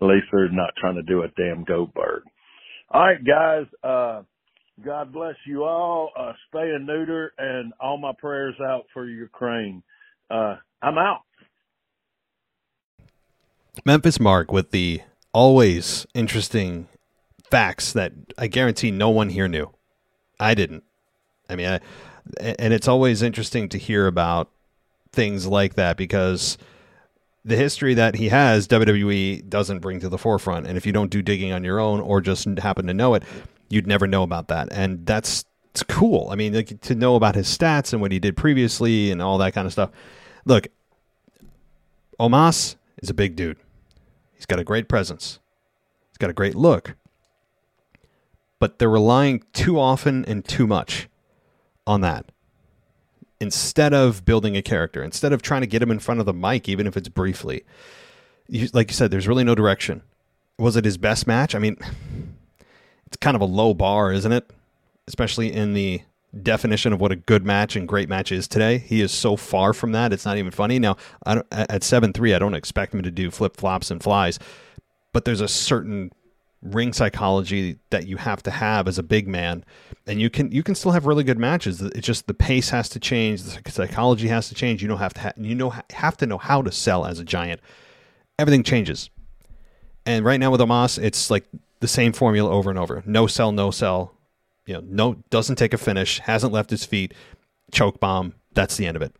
At 0.00 0.08
least 0.08 0.26
they're 0.32 0.48
not 0.50 0.70
trying 0.80 0.96
to 0.96 1.02
do 1.02 1.22
a 1.22 1.28
damn 1.36 1.64
Goldberg. 1.64 2.22
All 2.90 3.02
right, 3.02 3.18
guys. 3.24 3.66
Uh, 3.82 4.22
God 4.84 5.12
bless 5.12 5.34
you 5.46 5.64
all. 5.64 6.10
Uh, 6.18 6.32
spay 6.52 6.74
and 6.74 6.86
neuter 6.86 7.32
and 7.38 7.72
all 7.80 7.98
my 7.98 8.12
prayers 8.18 8.54
out 8.62 8.84
for 8.94 9.06
Ukraine. 9.06 9.82
Uh, 10.30 10.56
I'm 10.80 10.96
out. 10.96 11.20
Memphis 13.84 14.18
Mark 14.18 14.50
with 14.50 14.70
the 14.70 15.02
always 15.32 16.06
interesting 16.14 16.88
facts 17.50 17.92
that 17.92 18.12
I 18.38 18.46
guarantee 18.46 18.90
no 18.90 19.10
one 19.10 19.28
here 19.30 19.48
knew. 19.48 19.70
I 20.38 20.54
didn't. 20.54 20.84
I 21.48 21.56
mean, 21.56 21.66
I, 21.68 21.80
and 22.40 22.72
it's 22.72 22.88
always 22.88 23.22
interesting 23.22 23.68
to 23.70 23.78
hear 23.78 24.06
about 24.06 24.50
things 25.12 25.46
like 25.46 25.74
that 25.74 25.96
because 25.96 26.56
the 27.44 27.56
history 27.56 27.94
that 27.94 28.16
he 28.16 28.28
has, 28.28 28.68
WWE 28.68 29.48
doesn't 29.48 29.78
bring 29.78 30.00
to 30.00 30.08
the 30.08 30.18
forefront. 30.18 30.66
And 30.66 30.76
if 30.76 30.86
you 30.86 30.92
don't 30.92 31.10
do 31.10 31.22
digging 31.22 31.52
on 31.52 31.64
your 31.64 31.80
own 31.80 32.00
or 32.00 32.20
just 32.20 32.46
happen 32.58 32.86
to 32.86 32.94
know 32.94 33.14
it, 33.14 33.22
you'd 33.68 33.86
never 33.86 34.06
know 34.06 34.22
about 34.22 34.48
that. 34.48 34.68
And 34.70 35.06
that's 35.06 35.44
it's 35.70 35.82
cool. 35.84 36.28
I 36.30 36.34
mean, 36.34 36.52
like, 36.52 36.80
to 36.80 36.94
know 36.94 37.14
about 37.14 37.36
his 37.36 37.46
stats 37.46 37.92
and 37.92 38.02
what 38.02 38.12
he 38.12 38.18
did 38.18 38.36
previously 38.36 39.10
and 39.10 39.22
all 39.22 39.38
that 39.38 39.54
kind 39.54 39.66
of 39.66 39.72
stuff. 39.72 39.90
Look, 40.44 40.66
Omos 42.18 42.76
is 43.02 43.08
a 43.08 43.14
big 43.14 43.36
dude. 43.36 43.56
He's 44.34 44.46
got 44.46 44.58
a 44.58 44.64
great 44.64 44.88
presence. 44.88 45.38
He's 46.10 46.18
got 46.18 46.30
a 46.30 46.34
great 46.34 46.54
look. 46.54 46.96
But 48.58 48.78
they're 48.78 48.90
relying 48.90 49.44
too 49.52 49.78
often 49.78 50.24
and 50.24 50.44
too 50.44 50.66
much 50.66 51.08
on 51.86 52.00
that. 52.00 52.26
Instead 53.40 53.94
of 53.94 54.24
building 54.24 54.56
a 54.56 54.62
character, 54.62 55.02
instead 55.02 55.32
of 55.32 55.40
trying 55.40 55.62
to 55.62 55.66
get 55.66 55.82
him 55.82 55.90
in 55.90 55.98
front 55.98 56.20
of 56.20 56.26
the 56.26 56.34
mic, 56.34 56.68
even 56.68 56.86
if 56.86 56.96
it's 56.96 57.08
briefly. 57.08 57.64
You, 58.48 58.68
like 58.72 58.90
you 58.90 58.94
said, 58.94 59.10
there's 59.10 59.28
really 59.28 59.44
no 59.44 59.54
direction. 59.54 60.02
Was 60.58 60.76
it 60.76 60.84
his 60.84 60.98
best 60.98 61.26
match? 61.26 61.54
I 61.54 61.58
mean, 61.58 61.76
it's 63.06 63.16
kind 63.16 63.34
of 63.34 63.40
a 63.40 63.46
low 63.46 63.72
bar, 63.72 64.12
isn't 64.12 64.32
it? 64.32 64.50
Especially 65.06 65.52
in 65.52 65.72
the 65.72 66.02
definition 66.42 66.92
of 66.92 67.00
what 67.00 67.10
a 67.10 67.16
good 67.16 67.44
match 67.44 67.74
and 67.76 67.88
great 67.88 68.08
match 68.08 68.30
is 68.30 68.46
today. 68.46 68.78
He 68.78 69.00
is 69.00 69.10
so 69.10 69.36
far 69.36 69.72
from 69.72 69.92
that; 69.92 70.12
it's 70.12 70.26
not 70.26 70.36
even 70.36 70.52
funny. 70.52 70.78
Now, 70.78 70.96
at 71.26 71.82
seven 71.82 72.12
three, 72.12 72.34
I 72.34 72.38
don't 72.38 72.54
expect 72.54 72.94
him 72.94 73.02
to 73.02 73.10
do 73.10 73.30
flip 73.30 73.56
flops 73.56 73.90
and 73.90 74.02
flies, 74.02 74.38
but 75.12 75.24
there's 75.24 75.40
a 75.40 75.48
certain 75.48 76.12
ring 76.62 76.92
psychology 76.92 77.78
that 77.90 78.06
you 78.06 78.16
have 78.18 78.42
to 78.42 78.50
have 78.50 78.86
as 78.86 78.98
a 78.98 79.02
big 79.02 79.26
man, 79.26 79.64
and 80.06 80.20
you 80.20 80.28
can 80.28 80.50
you 80.52 80.62
can 80.62 80.74
still 80.74 80.92
have 80.92 81.06
really 81.06 81.24
good 81.24 81.38
matches. 81.38 81.80
It's 81.80 82.06
just 82.06 82.26
the 82.26 82.34
pace 82.34 82.70
has 82.70 82.88
to 82.90 83.00
change, 83.00 83.42
the 83.42 83.70
psychology 83.70 84.28
has 84.28 84.48
to 84.48 84.54
change. 84.54 84.82
You 84.82 84.88
don't 84.88 84.98
have 84.98 85.14
to 85.14 85.20
ha- 85.20 85.32
you 85.36 85.54
know 85.54 85.72
have 85.90 86.16
to 86.18 86.26
know 86.26 86.38
how 86.38 86.62
to 86.62 86.72
sell 86.72 87.06
as 87.06 87.18
a 87.18 87.24
giant. 87.24 87.60
Everything 88.38 88.62
changes, 88.62 89.10
and 90.06 90.24
right 90.24 90.40
now 90.40 90.50
with 90.50 90.60
Omos, 90.60 91.02
it's 91.02 91.30
like 91.30 91.44
the 91.80 91.88
same 91.88 92.12
formula 92.12 92.50
over 92.50 92.70
and 92.70 92.78
over: 92.78 93.02
no 93.06 93.26
sell, 93.26 93.52
no 93.52 93.70
sell. 93.70 94.14
You 94.66 94.74
know, 94.74 94.82
no 94.86 95.14
doesn't 95.30 95.56
take 95.56 95.74
a 95.74 95.78
finish, 95.78 96.18
hasn't 96.20 96.52
left 96.52 96.70
his 96.70 96.84
feet, 96.84 97.14
choke 97.72 98.00
bomb. 98.00 98.34
That's 98.52 98.76
the 98.76 98.86
end 98.86 98.96
of 98.96 99.02
it, 99.02 99.14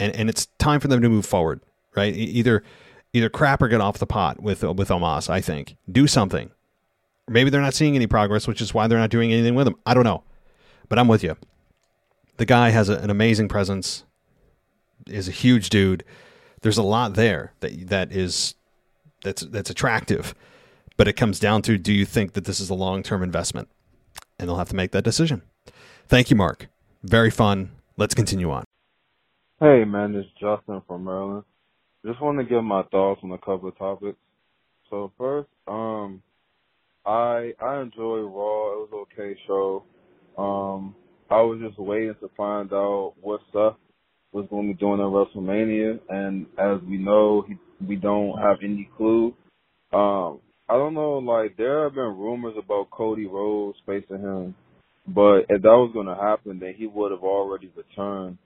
and 0.00 0.14
and 0.14 0.28
it's 0.28 0.46
time 0.58 0.80
for 0.80 0.88
them 0.88 1.00
to 1.02 1.08
move 1.08 1.26
forward. 1.26 1.60
Right, 1.94 2.14
either 2.14 2.62
either 3.14 3.30
crap 3.30 3.62
or 3.62 3.68
get 3.68 3.80
off 3.80 3.98
the 3.98 4.06
pot 4.06 4.42
with 4.42 4.62
with 4.62 4.88
Omos. 4.88 5.30
I 5.30 5.40
think 5.40 5.76
do 5.90 6.06
something 6.06 6.50
maybe 7.28 7.50
they're 7.50 7.60
not 7.60 7.74
seeing 7.74 7.96
any 7.96 8.06
progress, 8.06 8.46
which 8.46 8.60
is 8.60 8.72
why 8.72 8.86
they're 8.86 8.98
not 8.98 9.10
doing 9.10 9.32
anything 9.32 9.54
with 9.54 9.66
him. 9.66 9.76
I 9.84 9.94
don't 9.94 10.04
know, 10.04 10.22
but 10.88 10.98
I'm 10.98 11.08
with 11.08 11.22
you. 11.22 11.36
The 12.36 12.44
guy 12.44 12.70
has 12.70 12.88
a, 12.88 12.96
an 12.98 13.10
amazing 13.10 13.48
presence. 13.48 14.04
Is 15.06 15.28
a 15.28 15.32
huge 15.32 15.70
dude. 15.70 16.04
There's 16.62 16.78
a 16.78 16.82
lot 16.82 17.14
there 17.14 17.52
that 17.60 17.88
that 17.88 18.10
is 18.10 18.54
that's 19.22 19.42
that's 19.42 19.70
attractive, 19.70 20.34
but 20.96 21.06
it 21.06 21.12
comes 21.12 21.38
down 21.38 21.62
to 21.62 21.78
do 21.78 21.92
you 21.92 22.04
think 22.04 22.32
that 22.32 22.44
this 22.44 22.58
is 22.58 22.70
a 22.70 22.74
long 22.74 23.04
term 23.04 23.22
investment, 23.22 23.68
and 24.38 24.48
they'll 24.48 24.56
have 24.56 24.70
to 24.70 24.76
make 24.76 24.90
that 24.90 25.04
decision. 25.04 25.42
Thank 26.08 26.28
you, 26.30 26.36
Mark. 26.36 26.68
Very 27.04 27.30
fun. 27.30 27.70
Let's 27.96 28.14
continue 28.14 28.50
on. 28.50 28.64
Hey 29.60 29.84
man, 29.84 30.14
it's 30.14 30.28
Justin 30.40 30.82
from 30.86 31.04
Maryland. 31.04 31.44
Just 32.04 32.20
want 32.20 32.38
to 32.38 32.44
give 32.44 32.62
my 32.62 32.82
thoughts 32.84 33.20
on 33.22 33.30
a 33.32 33.38
couple 33.38 33.68
of 33.68 33.78
topics. 33.78 34.18
So 34.90 35.12
first, 35.16 35.48
um, 35.66 36.22
I 37.06 37.52
I 37.64 37.82
enjoy 37.82 38.20
Raw. 38.20 38.72
It 38.84 38.90
was 38.90 39.06
okay 39.12 39.36
show. 39.46 39.84
Um, 40.38 40.94
I 41.30 41.42
was 41.42 41.60
just 41.66 41.78
waiting 41.78 42.14
to 42.20 42.30
find 42.36 42.72
out 42.72 43.14
what 43.22 43.40
stuff 43.50 43.76
was 44.32 44.46
going 44.50 44.68
to 44.68 44.74
be 44.74 44.80
doing 44.80 45.00
at 45.00 45.06
WrestleMania, 45.06 46.00
and 46.10 46.46
as 46.58 46.80
we 46.88 46.98
know, 46.98 47.44
he, 47.48 47.56
we 47.86 47.96
don't 47.96 48.38
have 48.40 48.58
any 48.62 48.90
clue. 48.96 49.34
Um, 49.92 50.40
I 50.68 50.74
don't 50.74 50.94
know. 50.94 51.18
Like 51.18 51.56
there 51.56 51.84
have 51.84 51.94
been 51.94 52.18
rumors 52.18 52.54
about 52.58 52.90
Cody 52.90 53.26
Rhodes 53.26 53.78
facing 53.86 54.20
him, 54.20 54.54
but 55.08 55.46
if 55.48 55.62
that 55.62 55.68
was 55.68 55.92
going 55.94 56.06
to 56.06 56.16
happen, 56.16 56.60
then 56.60 56.74
he 56.76 56.86
would 56.86 57.12
have 57.12 57.22
already 57.24 57.70
returned. 57.76 58.38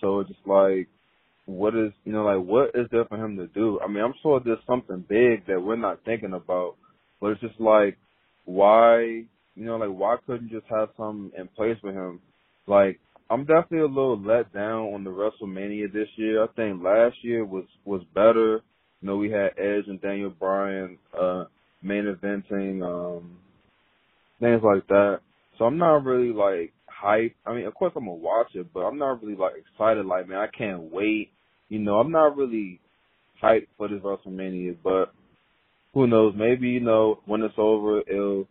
So 0.00 0.20
it's 0.20 0.30
just 0.30 0.46
like, 0.46 0.88
what 1.46 1.74
is 1.76 1.92
you 2.04 2.12
know 2.12 2.24
like 2.24 2.46
what 2.46 2.70
is 2.74 2.86
there 2.92 3.06
for 3.06 3.16
him 3.24 3.36
to 3.38 3.48
do? 3.48 3.80
I 3.84 3.88
mean, 3.88 4.04
I'm 4.04 4.14
sure 4.22 4.40
there's 4.44 4.58
something 4.68 5.04
big 5.08 5.46
that 5.48 5.60
we're 5.62 5.76
not 5.76 6.04
thinking 6.04 6.34
about. 6.34 6.76
But 7.20 7.32
it's 7.32 7.40
just 7.40 7.60
like, 7.60 7.98
why, 8.44 9.24
you 9.54 9.64
know, 9.64 9.76
like 9.76 9.90
why 9.90 10.16
couldn't 10.26 10.50
just 10.50 10.66
have 10.70 10.88
something 10.96 11.30
in 11.38 11.48
place 11.48 11.76
for 11.80 11.92
him? 11.92 12.20
Like, 12.66 13.00
I'm 13.30 13.44
definitely 13.44 13.80
a 13.80 13.86
little 13.86 14.20
let 14.20 14.52
down 14.52 14.92
on 14.92 15.04
the 15.04 15.10
WrestleMania 15.10 15.92
this 15.92 16.08
year. 16.16 16.42
I 16.42 16.46
think 16.56 16.82
last 16.82 17.16
year 17.22 17.44
was 17.44 17.64
was 17.84 18.02
better. 18.14 18.60
You 19.00 19.08
know, 19.08 19.16
we 19.16 19.30
had 19.30 19.58
Edge 19.58 19.84
and 19.86 20.00
Daniel 20.00 20.30
Bryan 20.30 20.98
uh 21.18 21.44
main 21.82 22.04
eventing, 22.04 22.82
um 22.82 23.38
things 24.40 24.62
like 24.64 24.86
that. 24.88 25.20
So 25.58 25.64
I'm 25.64 25.78
not 25.78 26.04
really 26.04 26.32
like 26.32 26.72
hype. 26.86 27.34
I 27.46 27.54
mean, 27.54 27.66
of 27.66 27.74
course 27.74 27.92
I'm 27.94 28.04
gonna 28.04 28.16
watch 28.16 28.54
it, 28.54 28.72
but 28.74 28.80
I'm 28.80 28.98
not 28.98 29.22
really 29.22 29.36
like 29.36 29.54
excited. 29.56 30.06
Like, 30.06 30.28
man, 30.28 30.38
I 30.38 30.48
can't 30.48 30.92
wait. 30.92 31.30
You 31.68 31.78
know, 31.78 32.00
I'm 32.00 32.10
not 32.10 32.36
really 32.36 32.80
hyped 33.42 33.68
for 33.76 33.88
this 33.88 34.00
WrestleMania, 34.00 34.76
but 34.82 35.12
who 35.94 36.06
knows? 36.06 36.34
Maybe 36.36 36.68
you 36.70 36.80
know 36.80 37.20
when 37.26 37.42
it's 37.42 37.54
over, 37.58 38.00
it'll 38.00 38.46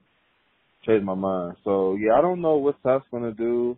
change 0.86 1.04
my 1.04 1.16
mind. 1.16 1.58
So 1.64 1.98
yeah, 2.00 2.14
I 2.18 2.22
don't 2.22 2.42
know 2.42 2.58
what 2.58 2.78
Seth's 2.84 3.06
gonna 3.12 3.34
do. 3.34 3.78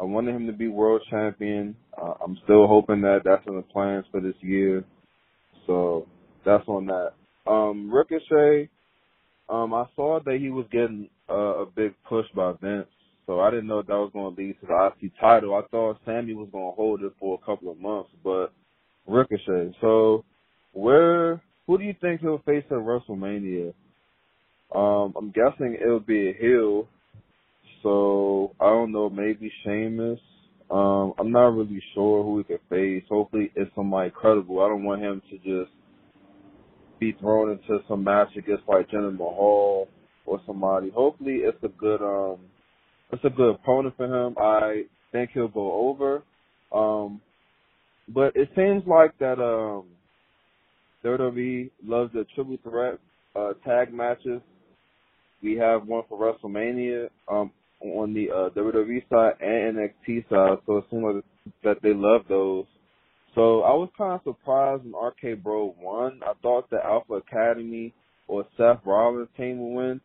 I 0.00 0.04
wanted 0.04 0.34
him 0.36 0.46
to 0.46 0.52
be 0.52 0.68
world 0.68 1.02
champion. 1.10 1.76
Uh, 2.00 2.14
I'm 2.24 2.38
still 2.44 2.66
hoping 2.66 3.02
that 3.02 3.22
that's 3.24 3.46
in 3.46 3.56
the 3.56 3.62
plans 3.62 4.06
for 4.12 4.20
this 4.20 4.36
year. 4.42 4.84
So 5.66 6.06
that's 6.44 6.66
on 6.68 6.86
that. 6.86 7.12
Um, 7.50 7.90
Ricochet, 7.92 8.68
um, 9.48 9.74
I 9.74 9.86
saw 9.96 10.20
that 10.24 10.38
he 10.40 10.50
was 10.50 10.66
getting 10.72 11.08
uh, 11.30 11.62
a 11.62 11.66
big 11.66 11.94
push 12.08 12.26
by 12.34 12.52
Vince. 12.62 12.88
So 13.26 13.40
I 13.40 13.50
didn't 13.50 13.68
know 13.68 13.82
that 13.82 13.88
was 13.90 14.10
going 14.12 14.34
to 14.34 14.42
lead 14.42 14.56
to 14.60 14.66
the 14.66 14.90
IC 15.06 15.12
title. 15.20 15.54
I 15.54 15.62
thought 15.70 16.00
Sami 16.06 16.34
was 16.34 16.48
going 16.52 16.72
to 16.72 16.76
hold 16.76 17.02
it 17.02 17.12
for 17.20 17.38
a 17.40 17.46
couple 17.46 17.70
of 17.70 17.78
months, 17.80 18.10
but 18.24 18.52
Ricochet. 19.06 19.74
So 19.80 20.24
where 20.72 21.42
who 21.70 21.78
do 21.78 21.84
you 21.84 21.94
think 22.00 22.20
he'll 22.20 22.38
face 22.38 22.64
at 22.68 22.78
WrestleMania? 22.78 23.72
Um, 24.74 25.14
I'm 25.16 25.30
guessing 25.30 25.78
it'll 25.80 26.00
be 26.00 26.30
a 26.30 26.32
heel. 26.32 26.88
So 27.84 28.56
I 28.60 28.66
don't 28.70 28.90
know, 28.90 29.08
maybe 29.08 29.52
Sheamus. 29.62 30.18
Um, 30.68 31.14
I'm 31.16 31.30
not 31.30 31.54
really 31.54 31.80
sure 31.94 32.24
who 32.24 32.38
he 32.38 32.44
could 32.44 32.60
face. 32.68 33.04
Hopefully 33.08 33.52
it's 33.54 33.70
somebody 33.76 34.10
credible. 34.10 34.60
I 34.60 34.68
don't 34.68 34.82
want 34.82 35.00
him 35.00 35.22
to 35.30 35.36
just 35.38 35.70
be 36.98 37.12
thrown 37.20 37.52
into 37.52 37.84
some 37.86 38.02
match 38.02 38.30
against 38.36 38.64
like 38.66 38.90
Jinder 38.90 39.16
Mahal 39.16 39.86
or 40.26 40.40
somebody. 40.48 40.90
Hopefully 40.90 41.42
it's 41.44 41.62
a 41.62 41.68
good 41.68 42.02
um 42.02 42.38
it's 43.12 43.24
a 43.24 43.30
good 43.30 43.54
opponent 43.54 43.96
for 43.96 44.06
him. 44.06 44.34
I 44.40 44.86
think 45.12 45.30
he'll 45.34 45.46
go 45.46 45.72
over. 45.88 46.24
Um 46.72 47.20
but 48.08 48.34
it 48.34 48.48
seems 48.56 48.82
like 48.88 49.16
that 49.20 49.38
um 49.40 49.84
WWE 51.04 51.70
loves 51.84 52.12
the 52.12 52.26
triple 52.34 52.58
threat 52.62 52.98
uh, 53.34 53.52
tag 53.64 53.92
matches. 53.92 54.40
We 55.42 55.56
have 55.56 55.86
one 55.86 56.02
for 56.08 56.18
WrestleMania 56.18 57.08
um, 57.30 57.50
on 57.80 58.12
the 58.12 58.30
uh, 58.30 58.50
WWE 58.50 59.08
side 59.08 59.40
and 59.40 59.78
NXT 59.78 60.28
side, 60.28 60.58
so 60.66 60.78
it 60.78 60.84
seems 60.90 61.04
like 61.04 61.24
that 61.64 61.82
they 61.82 61.94
love 61.94 62.22
those. 62.28 62.66
So 63.34 63.62
I 63.62 63.72
was 63.72 63.88
kind 63.96 64.12
of 64.14 64.20
surprised 64.24 64.82
when 64.84 64.92
RK 64.94 65.42
Bro 65.42 65.76
won. 65.80 66.20
I 66.26 66.32
thought 66.42 66.68
the 66.68 66.84
Alpha 66.84 67.14
Academy 67.14 67.94
or 68.28 68.44
Seth 68.56 68.80
Rollins 68.84 69.28
team 69.36 69.60
would 69.60 69.82
win, 69.82 70.00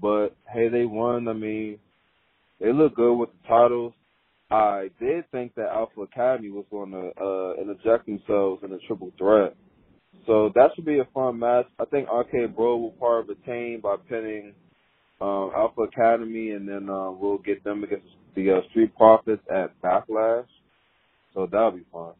but 0.00 0.28
hey, 0.52 0.68
they 0.68 0.84
won. 0.84 1.28
I 1.28 1.32
mean, 1.32 1.78
they 2.60 2.72
look 2.72 2.94
good 2.94 3.14
with 3.14 3.30
the 3.30 3.48
titles. 3.48 3.92
I 4.50 4.90
did 5.00 5.30
think 5.30 5.54
that 5.56 5.68
Alpha 5.68 6.02
Academy 6.02 6.50
was 6.50 6.64
going 6.70 6.90
to 6.92 7.12
uh, 7.20 7.54
interject 7.60 8.06
themselves 8.06 8.62
in 8.64 8.72
a 8.72 8.78
triple 8.86 9.12
threat. 9.18 9.54
So 10.26 10.50
that 10.54 10.70
should 10.74 10.84
be 10.84 10.98
a 10.98 11.08
fun 11.14 11.38
match. 11.38 11.66
I 11.78 11.84
think 11.86 12.08
RK 12.10 12.54
Bro 12.54 12.76
will 12.76 13.26
a 13.30 13.46
team 13.46 13.80
by 13.82 13.96
pinning 14.08 14.54
um, 15.20 15.50
Alpha 15.56 15.82
Academy, 15.82 16.50
and 16.50 16.68
then 16.68 16.88
uh, 16.88 17.10
we'll 17.10 17.38
get 17.38 17.62
them 17.64 17.84
against 17.84 18.06
the 18.34 18.50
uh, 18.50 18.60
Street 18.70 18.94
Profits 18.96 19.42
at 19.52 19.80
Backlash. 19.82 20.46
So 21.34 21.48
that'll 21.50 21.72
be 21.72 21.84
fun. 21.92 22.12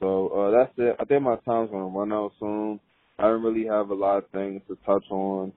So 0.00 0.28
uh, 0.28 0.50
that's 0.50 0.72
it. 0.78 0.96
I 0.98 1.04
think 1.04 1.22
my 1.22 1.36
time's 1.44 1.70
gonna 1.70 1.86
run 1.86 2.12
out 2.12 2.32
soon. 2.40 2.80
I 3.18 3.24
don't 3.24 3.42
really 3.42 3.66
have 3.66 3.90
a 3.90 3.94
lot 3.94 4.18
of 4.18 4.30
things 4.30 4.62
to 4.68 4.76
touch 4.84 5.04
on. 5.10 5.52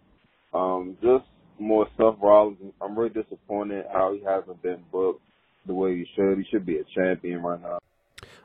Um, 0.54 0.98
just 1.02 1.26
more 1.60 1.88
stuff. 1.96 2.16
Rollins. 2.22 2.58
I'm 2.82 2.98
really 2.98 3.10
disappointed 3.10 3.86
how 3.92 4.14
he 4.14 4.24
hasn't 4.24 4.62
been 4.62 4.84
booked 4.92 5.22
the 5.66 5.74
way 5.74 5.96
he 5.96 6.06
should. 6.16 6.38
He 6.38 6.46
should 6.52 6.66
be 6.66 6.78
a 6.78 6.84
champion 6.94 7.42
right 7.42 7.62
now. 7.62 7.80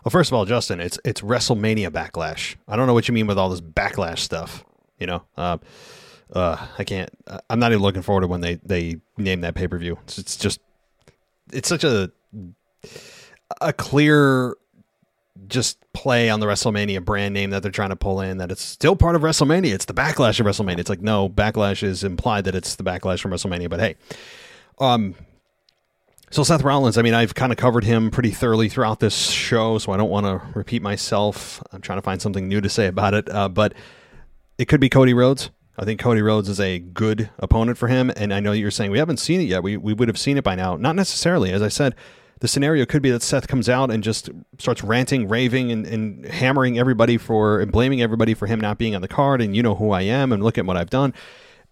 Well, 0.05 0.11
first 0.11 0.30
of 0.30 0.34
all, 0.34 0.44
Justin, 0.46 0.80
it's 0.80 0.98
it's 1.05 1.20
WrestleMania 1.20 1.90
Backlash. 1.90 2.57
I 2.66 2.76
don't 2.76 2.86
know 2.86 2.94
what 2.94 3.09
you 3.09 3.14
mean 3.14 3.26
with 3.26 3.38
all 3.38 3.51
this 3.51 3.61
backlash 3.61 4.18
stuff. 4.18 4.64
You 4.98 5.07
know, 5.07 5.22
uh, 5.36 5.59
uh, 6.32 6.66
I 6.78 6.84
can't. 6.84 7.11
I'm 7.48 7.59
not 7.59 7.72
even 7.72 7.82
looking 7.82 8.03
forward 8.03 8.22
to 8.22 8.26
when 8.26 8.40
they 8.40 8.57
they 8.57 8.96
name 9.16 9.42
that 9.42 9.55
pay 9.55 9.68
per 9.68 9.78
view. 9.78 9.98
It's, 10.05 10.18
it's 10.18 10.36
just 10.36 10.61
it's 11.53 11.68
such 11.68 11.84
a 11.84 12.11
a 13.61 13.72
clear 13.72 14.57
just 15.48 15.78
play 15.92 16.30
on 16.30 16.40
the 16.40 16.46
WrestleMania 16.46 17.05
brand 17.05 17.34
name 17.34 17.51
that 17.51 17.62
they're 17.62 17.72
trying 17.72 17.90
to 17.90 17.96
pull 17.96 18.20
in 18.20 18.38
that 18.38 18.53
it's 18.53 18.62
still 18.62 18.94
part 18.94 19.16
of 19.16 19.22
WrestleMania. 19.22 19.72
It's 19.74 19.86
the 19.86 19.94
backlash 19.94 20.38
of 20.38 20.46
WrestleMania. 20.46 20.78
It's 20.78 20.90
like 20.90 21.01
no, 21.01 21.28
backlash 21.28 21.82
is 21.82 22.05
implied 22.05 22.44
that 22.44 22.55
it's 22.55 22.76
the 22.76 22.84
backlash 22.84 23.20
from 23.20 23.32
WrestleMania, 23.32 23.68
but 23.68 23.80
hey. 23.80 23.96
Um 24.78 25.14
So 26.33 26.45
Seth 26.45 26.62
Rollins, 26.62 26.97
I 26.97 27.03
mean, 27.03 27.12
I've 27.12 27.35
kind 27.35 27.51
of 27.51 27.59
covered 27.59 27.83
him 27.83 28.09
pretty 28.09 28.31
thoroughly 28.31 28.68
throughout 28.68 29.01
this 29.01 29.16
show, 29.16 29.78
so 29.78 29.91
I 29.91 29.97
don't 29.97 30.11
want 30.11 30.26
to 30.26 30.41
repeat 30.57 30.81
myself. 30.81 31.61
I'm 31.72 31.81
trying 31.81 31.99
to 31.99 32.03
find 32.03 32.22
something 32.22 32.47
new 32.47 32.61
to 32.61 32.68
say 32.68 32.87
about 32.87 33.14
it, 33.14 33.28
uh, 33.28 33.49
but 33.49 33.74
it 34.57 34.66
could 34.66 34.78
be 34.78 34.89
Cody 34.89 35.12
Rhodes. 35.12 35.51
I 35.76 35.85
think 35.85 35.99
Cody 35.99 36.22
Rhodes 36.22 36.49
is 36.49 36.61
a 36.61 36.78
good 36.78 37.31
opponent 37.41 37.78
for 37.78 37.89
him, 37.89 38.12
and 38.14 38.33
I 38.33 38.39
know 38.39 38.53
you're 38.53 38.70
saying 38.70 38.93
we 38.93 38.99
haven't 38.99 39.16
seen 39.16 39.41
it 39.41 39.45
yet. 39.45 39.64
We 39.64 39.76
we 39.76 39.93
would 39.93 40.07
have 40.07 40.18
seen 40.18 40.39
it 40.39 40.45
by 40.45 40.55
now. 40.55 40.76
Not 40.76 40.95
necessarily, 40.95 41.51
as 41.53 41.62
I 41.62 41.68
said. 41.68 41.97
The 42.39 42.49
scenario 42.49 42.87
could 42.87 43.03
be 43.03 43.11
that 43.11 43.22
Seth 43.22 43.49
comes 43.49 43.68
out 43.68 43.91
and 43.91 44.03
just 44.03 44.31
starts 44.57 44.83
ranting, 44.83 45.28
raving, 45.28 45.70
and, 45.72 45.85
and 45.85 46.24
hammering 46.24 46.78
everybody 46.78 47.18
for 47.18 47.61
and 47.61 47.72
blaming 47.72 48.01
everybody 48.01 48.33
for 48.35 48.47
him 48.47 48.61
not 48.61 48.78
being 48.78 48.95
on 48.95 49.03
the 49.03 49.09
card, 49.09 49.43
and 49.43 49.57
you 49.57 49.64
know 49.64 49.74
who 49.74 49.91
I 49.91 50.03
am, 50.03 50.33
and 50.33 50.45
look 50.45 50.59
at 50.59 50.64
what 50.64 50.76
I've 50.76 50.91
done 50.91 51.12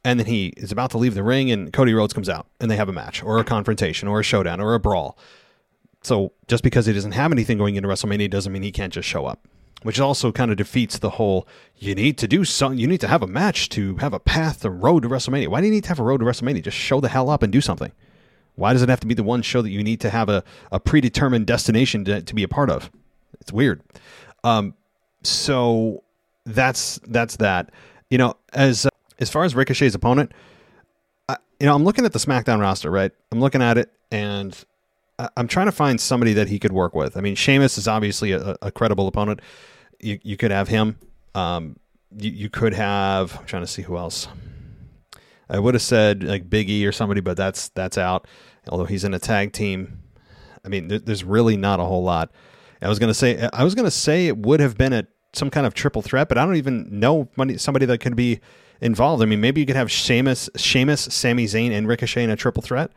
and 0.04 0.18
then 0.18 0.26
he 0.26 0.48
is 0.56 0.72
about 0.72 0.90
to 0.92 0.98
leave 0.98 1.14
the 1.14 1.22
ring 1.22 1.50
and 1.50 1.72
Cody 1.72 1.92
Rhodes 1.92 2.12
comes 2.12 2.28
out 2.28 2.46
and 2.60 2.70
they 2.70 2.76
have 2.76 2.88
a 2.88 2.92
match 2.92 3.22
or 3.22 3.38
a 3.38 3.44
confrontation 3.44 4.08
or 4.08 4.20
a 4.20 4.22
showdown 4.22 4.60
or 4.60 4.74
a 4.74 4.80
brawl. 4.80 5.18
So 6.02 6.32
just 6.46 6.62
because 6.62 6.86
he 6.86 6.92
doesn't 6.92 7.12
have 7.12 7.32
anything 7.32 7.58
going 7.58 7.76
into 7.76 7.88
WrestleMania 7.88 8.30
doesn't 8.30 8.52
mean 8.52 8.62
he 8.62 8.72
can't 8.72 8.92
just 8.92 9.08
show 9.08 9.26
up. 9.26 9.46
Which 9.82 10.00
also 10.00 10.32
kind 10.32 10.50
of 10.50 10.56
defeats 10.56 10.98
the 10.98 11.10
whole 11.10 11.46
you 11.76 11.94
need 11.94 12.18
to 12.18 12.26
do 12.26 12.44
something 12.44 12.80
you 12.80 12.88
need 12.88 13.00
to 13.00 13.06
have 13.06 13.22
a 13.22 13.28
match 13.28 13.68
to 13.70 13.96
have 13.96 14.12
a 14.12 14.18
path 14.18 14.60
the 14.60 14.70
road 14.70 15.04
to 15.04 15.08
WrestleMania. 15.08 15.48
Why 15.48 15.60
do 15.60 15.68
you 15.68 15.72
need 15.72 15.84
to 15.84 15.88
have 15.88 16.00
a 16.00 16.02
road 16.02 16.18
to 16.18 16.24
WrestleMania? 16.24 16.64
Just 16.64 16.76
show 16.76 17.00
the 17.00 17.08
hell 17.08 17.30
up 17.30 17.44
and 17.44 17.52
do 17.52 17.60
something. 17.60 17.92
Why 18.56 18.72
does 18.72 18.82
it 18.82 18.88
have 18.88 18.98
to 19.00 19.06
be 19.06 19.14
the 19.14 19.22
one 19.22 19.42
show 19.42 19.62
that 19.62 19.70
you 19.70 19.84
need 19.84 20.00
to 20.00 20.10
have 20.10 20.28
a, 20.28 20.42
a 20.72 20.80
predetermined 20.80 21.46
destination 21.46 22.04
to, 22.06 22.22
to 22.22 22.34
be 22.34 22.42
a 22.42 22.48
part 22.48 22.70
of? 22.70 22.90
It's 23.40 23.52
weird. 23.52 23.82
Um, 24.42 24.74
so 25.22 26.02
that's 26.44 26.98
that's 27.06 27.36
that. 27.36 27.70
You 28.10 28.18
know, 28.18 28.34
as 28.52 28.88
as 29.18 29.30
far 29.30 29.44
as 29.44 29.54
Ricochet's 29.54 29.94
opponent, 29.94 30.32
I, 31.28 31.36
you 31.60 31.66
know, 31.66 31.74
I'm 31.74 31.84
looking 31.84 32.04
at 32.04 32.12
the 32.12 32.18
SmackDown 32.18 32.60
roster, 32.60 32.90
right? 32.90 33.12
I'm 33.32 33.40
looking 33.40 33.62
at 33.62 33.78
it, 33.78 33.90
and 34.10 34.56
I, 35.18 35.28
am 35.36 35.48
trying 35.48 35.66
to 35.66 35.72
find 35.72 36.00
somebody 36.00 36.32
that 36.34 36.48
he 36.48 36.58
could 36.58 36.72
work 36.72 36.94
with. 36.94 37.16
I 37.16 37.20
mean, 37.20 37.34
Sheamus 37.34 37.78
is 37.78 37.88
obviously 37.88 38.32
a, 38.32 38.56
a 38.62 38.70
credible 38.70 39.06
opponent. 39.06 39.40
You 40.00 40.18
you 40.22 40.36
could 40.36 40.50
have 40.50 40.68
him. 40.68 40.98
Um, 41.34 41.76
you, 42.16 42.30
you 42.30 42.50
could 42.50 42.74
have. 42.74 43.36
I'm 43.38 43.46
trying 43.46 43.62
to 43.62 43.66
see 43.66 43.82
who 43.82 43.96
else. 43.96 44.28
I 45.50 45.58
would 45.58 45.74
have 45.74 45.82
said 45.82 46.22
like 46.22 46.48
Big 46.48 46.68
E 46.70 46.86
or 46.86 46.92
somebody, 46.92 47.20
but 47.20 47.36
that's 47.36 47.68
that's 47.70 47.98
out. 47.98 48.26
Although 48.68 48.84
he's 48.84 49.04
in 49.04 49.14
a 49.14 49.18
tag 49.18 49.52
team, 49.52 50.02
I 50.64 50.68
mean, 50.68 50.88
there, 50.88 50.98
there's 50.98 51.24
really 51.24 51.56
not 51.56 51.80
a 51.80 51.84
whole 51.84 52.02
lot. 52.02 52.30
I 52.80 52.88
was 52.88 52.98
gonna 52.98 53.14
say 53.14 53.48
I 53.52 53.64
was 53.64 53.74
gonna 53.74 53.90
say 53.90 54.28
it 54.28 54.36
would 54.36 54.60
have 54.60 54.78
been 54.78 54.92
a 54.92 55.06
some 55.32 55.50
kind 55.50 55.66
of 55.66 55.74
triple 55.74 56.02
threat, 56.02 56.28
but 56.28 56.38
I 56.38 56.44
don't 56.44 56.56
even 56.56 57.00
know 57.00 57.28
somebody 57.56 57.86
that 57.86 57.98
could 57.98 58.16
be 58.16 58.40
involved. 58.80 59.22
I 59.22 59.26
mean, 59.26 59.40
maybe 59.40 59.60
you 59.60 59.66
could 59.66 59.76
have 59.76 59.90
Sheamus, 59.90 60.48
Sheamus, 60.56 61.02
Sami 61.02 61.46
Zayn, 61.46 61.72
and 61.72 61.88
Ricochet 61.88 62.22
in 62.22 62.30
a 62.30 62.36
triple 62.36 62.62
threat. 62.62 62.90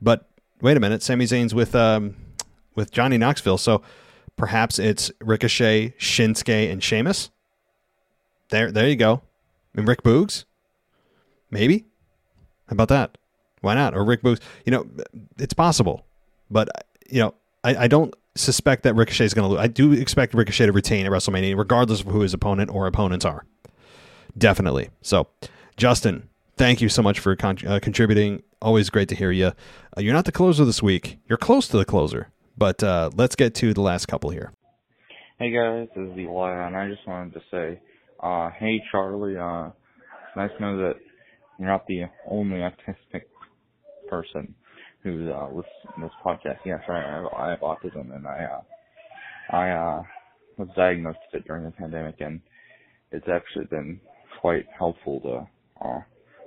But 0.00 0.28
wait 0.60 0.76
a 0.76 0.80
minute, 0.80 1.02
Sami 1.02 1.24
Zayn's 1.24 1.54
with 1.54 1.74
um, 1.74 2.16
with 2.74 2.92
Johnny 2.92 3.18
Knoxville, 3.18 3.58
so 3.58 3.82
perhaps 4.36 4.78
it's 4.78 5.10
Ricochet, 5.20 5.94
Shinsuke, 5.98 6.70
and 6.70 6.82
Sheamus. 6.82 7.30
There, 8.50 8.70
there 8.70 8.88
you 8.88 8.96
go. 8.96 9.22
And 9.74 9.86
Rick 9.86 10.02
Boogs, 10.02 10.44
maybe. 11.50 11.86
How 12.68 12.74
about 12.74 12.88
that? 12.88 13.18
Why 13.60 13.74
not? 13.74 13.94
Or 13.94 14.04
Rick 14.04 14.22
Boogs. 14.22 14.40
You 14.64 14.72
know, 14.72 14.86
it's 15.38 15.54
possible, 15.54 16.06
but 16.50 16.68
you 17.10 17.20
know, 17.20 17.34
I, 17.64 17.84
I 17.84 17.88
don't 17.88 18.14
suspect 18.34 18.84
that 18.84 18.94
Ricochet 18.94 19.24
is 19.24 19.34
going 19.34 19.44
to 19.44 19.48
lose. 19.50 19.60
I 19.60 19.66
do 19.66 19.92
expect 19.92 20.34
Ricochet 20.34 20.66
to 20.66 20.72
retain 20.72 21.04
at 21.06 21.12
WrestleMania, 21.12 21.56
regardless 21.56 22.00
of 22.00 22.06
who 22.06 22.20
his 22.20 22.32
opponent 22.32 22.70
or 22.70 22.86
opponents 22.86 23.24
are. 23.24 23.44
Definitely. 24.38 24.90
So, 25.02 25.28
Justin, 25.76 26.28
thank 26.56 26.80
you 26.80 26.88
so 26.88 27.02
much 27.02 27.18
for 27.18 27.34
con- 27.36 27.58
uh, 27.66 27.80
contributing. 27.82 28.42
Always 28.62 28.88
great 28.90 29.08
to 29.08 29.14
hear 29.14 29.30
you. 29.30 29.46
Uh, 29.46 30.00
you're 30.00 30.14
not 30.14 30.24
the 30.24 30.32
closer 30.32 30.64
this 30.64 30.82
week. 30.82 31.18
You're 31.28 31.38
close 31.38 31.68
to 31.68 31.76
the 31.76 31.84
closer, 31.84 32.30
but 32.56 32.82
uh, 32.82 33.10
let's 33.14 33.36
get 33.36 33.54
to 33.56 33.74
the 33.74 33.80
last 33.80 34.06
couple 34.06 34.30
here. 34.30 34.52
Hey 35.38 35.52
guys, 35.52 35.88
this 35.94 36.08
is 36.08 36.18
Eli, 36.18 36.66
and 36.66 36.76
I 36.76 36.88
just 36.88 37.06
wanted 37.06 37.34
to 37.34 37.40
say, 37.50 37.80
uh, 38.20 38.50
hey 38.58 38.82
Charlie, 38.90 39.36
uh, 39.36 39.68
it's 39.68 40.36
nice 40.36 40.50
to 40.56 40.62
know 40.62 40.76
that 40.78 40.94
you're 41.58 41.68
not 41.68 41.86
the 41.86 42.04
only 42.28 42.58
autistic 42.58 43.22
person 44.08 44.54
who's 45.02 45.28
uh, 45.28 45.46
listening 45.46 45.64
to 45.94 46.00
this 46.02 46.10
podcast. 46.24 46.58
Yes, 46.64 46.80
I 46.88 46.98
have, 46.98 47.26
I 47.36 47.50
have 47.50 47.60
autism, 47.60 48.14
and 48.14 48.26
I 48.26 48.48
uh, 48.50 49.56
I 49.56 49.70
uh, 49.70 50.02
was 50.56 50.68
diagnosed 50.76 51.18
with 51.32 51.42
it 51.42 51.46
during 51.46 51.64
the 51.64 51.70
pandemic, 51.70 52.16
and 52.20 52.40
it's 53.12 53.28
actually 53.28 53.66
been 53.66 54.00
quite 54.40 54.66
helpful 54.76 55.20
to 55.20 55.86
uh, 55.86 56.00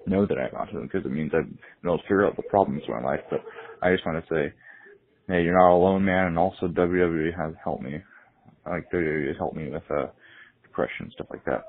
know 0.06 0.26
that 0.26 0.38
I 0.38 0.44
have 0.44 0.52
autism 0.52 0.84
because 0.84 1.06
it 1.06 1.12
means 1.12 1.32
I've 1.34 1.48
been 1.48 1.60
able 1.86 1.98
to 1.98 2.04
figure 2.04 2.26
out 2.26 2.36
the 2.36 2.44
problems 2.44 2.84
in 2.88 2.94
my 2.94 3.02
life. 3.02 3.22
But 3.30 3.44
I 3.82 3.92
just 3.92 4.06
want 4.06 4.24
to 4.24 4.34
say, 4.34 4.54
hey, 5.28 5.44
you're 5.44 5.58
not 5.58 5.74
alone, 5.74 6.06
man. 6.06 6.28
And 6.28 6.38
also 6.38 6.68
WWE 6.68 7.38
has 7.38 7.54
helped 7.64 7.84
me. 7.84 8.02
Like 8.66 8.92
WWE 8.92 9.28
has 9.28 9.38
helped 9.38 9.56
me 9.56 9.70
with 9.70 9.84
uh, 9.90 10.08
depression 10.64 11.06
and 11.06 11.12
stuff 11.14 11.28
like 11.30 11.46
that 11.46 11.64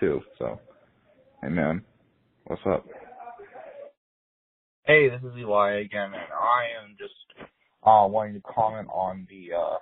too. 0.00 0.20
So, 0.38 0.60
hey, 1.42 1.48
man, 1.48 1.82
what's 2.44 2.62
up? 2.66 2.86
Hey, 4.84 5.10
this 5.10 5.20
is 5.20 5.36
Eli 5.38 5.80
again, 5.80 6.14
and 6.14 6.32
I 6.32 6.82
am 6.82 6.96
just 6.98 7.12
uh, 7.82 8.06
wanting 8.08 8.34
to 8.34 8.40
comment 8.40 8.88
on 8.90 9.26
the 9.28 9.54
uh, 9.54 9.76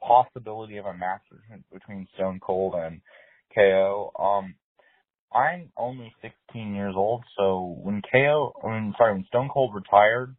possibility 0.00 0.76
of 0.76 0.86
a 0.86 0.94
match 0.94 1.22
between 1.72 2.06
Stone 2.14 2.38
Cold 2.40 2.74
and 2.76 3.00
KO. 3.52 4.12
Um, 4.16 4.54
I'm 5.34 5.70
only 5.76 6.12
16 6.22 6.74
years 6.74 6.94
old, 6.96 7.24
so 7.36 7.76
when 7.82 8.02
KO, 8.12 8.52
I 8.64 8.68
mean, 8.68 8.94
sorry, 8.98 9.14
when 9.14 9.24
Stone 9.26 9.50
Cold 9.52 9.74
retired, 9.74 10.36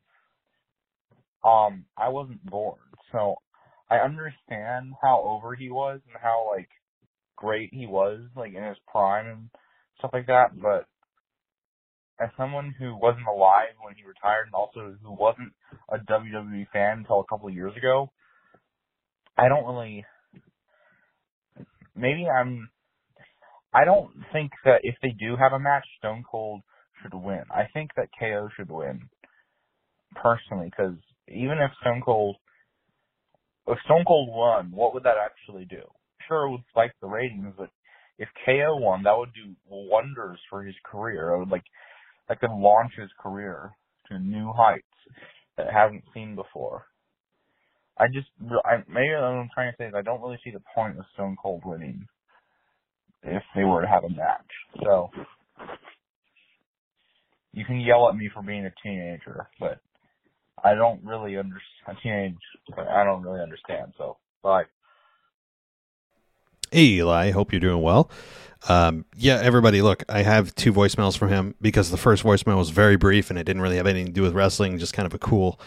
um, 1.44 1.86
I 1.98 2.10
wasn't 2.10 2.46
born, 2.46 2.80
so 3.12 3.36
I 3.90 3.98
understand 3.98 4.94
how 5.02 5.22
over 5.22 5.56
he 5.56 5.70
was 5.70 6.00
and 6.08 6.16
how 6.22 6.50
like 6.56 6.70
great 7.36 7.70
he 7.74 7.86
was, 7.86 8.22
like 8.36 8.54
in 8.54 8.64
his 8.64 8.78
prime 8.88 9.28
and 9.28 9.50
stuff 9.98 10.12
like 10.14 10.28
that. 10.28 10.52
But 10.56 10.86
as 12.20 12.30
someone 12.38 12.74
who 12.78 12.96
wasn't 12.96 13.28
alive 13.28 13.76
when 13.84 13.96
he 13.96 14.04
retired, 14.04 14.46
and 14.46 14.56
also 14.56 14.96
who 15.04 15.12
wasn't 15.12 15.54
a 15.90 15.98
WWE 15.98 16.68
fan 16.72 17.00
until 17.00 17.20
a 17.20 17.26
couple 17.26 17.50
of 17.50 17.56
years 17.56 17.76
ago, 17.76 18.12
I 19.38 19.50
don't 19.50 19.66
really. 19.66 20.06
Maybe 21.96 22.26
I'm 22.28 22.70
I 23.74 23.86
don't 23.86 24.12
think 24.32 24.52
that 24.66 24.82
if 24.84 24.96
they 25.02 25.10
do 25.20 25.36
have 25.36 25.54
a 25.54 25.60
match, 25.60 25.86
Stone 25.98 26.24
Cold 26.30 26.62
should 27.02 27.14
win. 27.14 27.44
I 27.52 27.64
think 27.74 27.92
that 27.96 28.10
KO 28.20 28.50
should 28.56 28.70
win, 28.70 29.10
personally, 30.16 30.70
because 30.70 30.96
even 31.28 31.58
if 31.58 31.72
Stone 31.82 32.02
Cold, 32.06 32.38
if 33.68 33.78
Stone 33.86 34.06
Cold 34.08 34.30
won, 34.32 34.72
what 34.72 34.94
would 34.94 35.04
that 35.04 35.18
actually 35.18 35.66
do? 35.66 35.82
Sure, 36.28 36.48
it 36.48 36.52
would 36.52 36.64
spike 36.70 36.94
the 37.02 37.08
ratings, 37.08 37.54
but 37.58 37.70
if 38.20 38.30
KO 38.46 38.78
won, 38.78 39.04
that 39.04 39.18
would 39.18 39.34
do 39.34 39.56
wonders 39.68 40.40
for 40.50 40.64
his 40.64 40.76
career. 40.86 41.32
It 41.32 41.40
would 41.40 41.50
like 41.50 41.64
that 42.30 42.40
could 42.40 42.52
launch 42.52 42.94
his 42.98 43.10
career 43.22 43.72
to 44.08 44.20
new 44.20 44.52
heights 44.54 44.86
that 45.58 45.68
hasn't 45.74 46.04
seen 46.14 46.36
before. 46.36 46.86
I 47.98 48.08
just, 48.08 48.28
I, 48.66 48.78
maybe 48.88 49.14
what 49.14 49.24
I'm 49.24 49.50
trying 49.54 49.72
to 49.72 49.78
say 49.78 49.86
is 49.86 49.94
I 49.96 50.02
don't 50.02 50.22
really 50.22 50.40
see 50.44 50.52
the 50.52 50.64
point 50.74 50.98
of 50.98 51.06
Stone 51.14 51.38
Cold 51.42 51.62
winning 51.66 52.08
if 53.24 53.44
they 53.56 53.64
were 53.64 53.82
to 53.82 53.88
have 53.88 54.04
a 54.04 54.10
match. 54.10 54.46
So 54.82 55.12
you 57.54 57.66
can 57.66 57.80
yell 57.80 58.10
at 58.10 58.16
me 58.16 58.30
for 58.34 58.42
being 58.42 58.66
a 58.66 58.74
teenager, 58.82 59.48
but 59.60 59.80
I 60.64 60.76
don't 60.76 61.04
really 61.04 61.38
understand 61.38 61.98
teenage. 62.02 62.36
I 62.78 63.04
don't 63.04 63.22
really 63.22 63.42
understand. 63.42 63.94
So 63.98 64.18
bye. 64.42 64.66
Hey 66.72 66.86
Eli, 66.86 67.32
hope 67.32 67.52
you're 67.52 67.60
doing 67.60 67.84
well. 67.84 68.10
Um, 68.70 69.06
yeah, 69.18 69.40
everybody, 69.44 69.82
look, 69.82 70.04
I 70.08 70.22
have 70.24 70.56
two 70.56 70.72
voicemails 70.72 71.18
from 71.18 71.30
him 71.30 71.56
because 71.62 71.92
the 71.92 71.98
first 71.98 72.24
voicemail 72.24 72.58
was 72.58 72.70
very 72.70 72.96
brief 72.96 73.30
and 73.30 73.38
it 73.38 73.44
didn't 73.44 73.62
really 73.62 73.76
have 73.76 73.88
anything 73.88 74.08
to 74.08 74.14
do 74.14 74.22
with 74.22 74.34
wrestling, 74.34 74.80
just 74.80 74.94
kind 74.94 75.06
of 75.06 75.14
a 75.14 75.20
cool, 75.20 75.60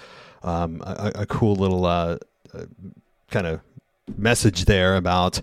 um, 0.42 0.82
a, 0.84 1.12
a 1.14 1.26
cool 1.26 1.54
little 1.54 1.84
uh, 1.84 2.16
uh, 2.54 2.64
kind 3.30 3.46
of 3.46 3.60
message 4.16 4.64
there 4.64 4.96
about 4.96 5.42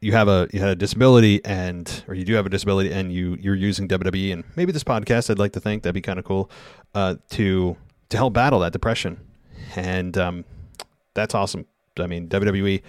you 0.00 0.12
have 0.12 0.28
a 0.28 0.48
you 0.52 0.60
had 0.60 0.70
a 0.70 0.76
disability 0.76 1.44
and 1.44 2.04
or 2.06 2.14
you 2.14 2.24
do 2.24 2.34
have 2.34 2.46
a 2.46 2.48
disability 2.48 2.92
and 2.92 3.12
you 3.12 3.36
you're 3.40 3.54
using 3.54 3.88
WWE 3.88 4.32
and 4.32 4.44
maybe 4.56 4.72
this 4.72 4.84
podcast 4.84 5.30
I'd 5.30 5.38
like 5.38 5.52
to 5.52 5.60
think 5.60 5.82
that'd 5.82 5.94
be 5.94 6.00
kind 6.00 6.18
of 6.18 6.24
cool 6.24 6.50
uh, 6.94 7.16
to 7.30 7.76
to 8.08 8.16
help 8.16 8.32
battle 8.32 8.60
that 8.60 8.72
depression 8.72 9.20
and 9.76 10.16
um, 10.16 10.44
that's 11.14 11.34
awesome. 11.34 11.66
I 11.98 12.06
mean 12.06 12.28
WWE. 12.28 12.82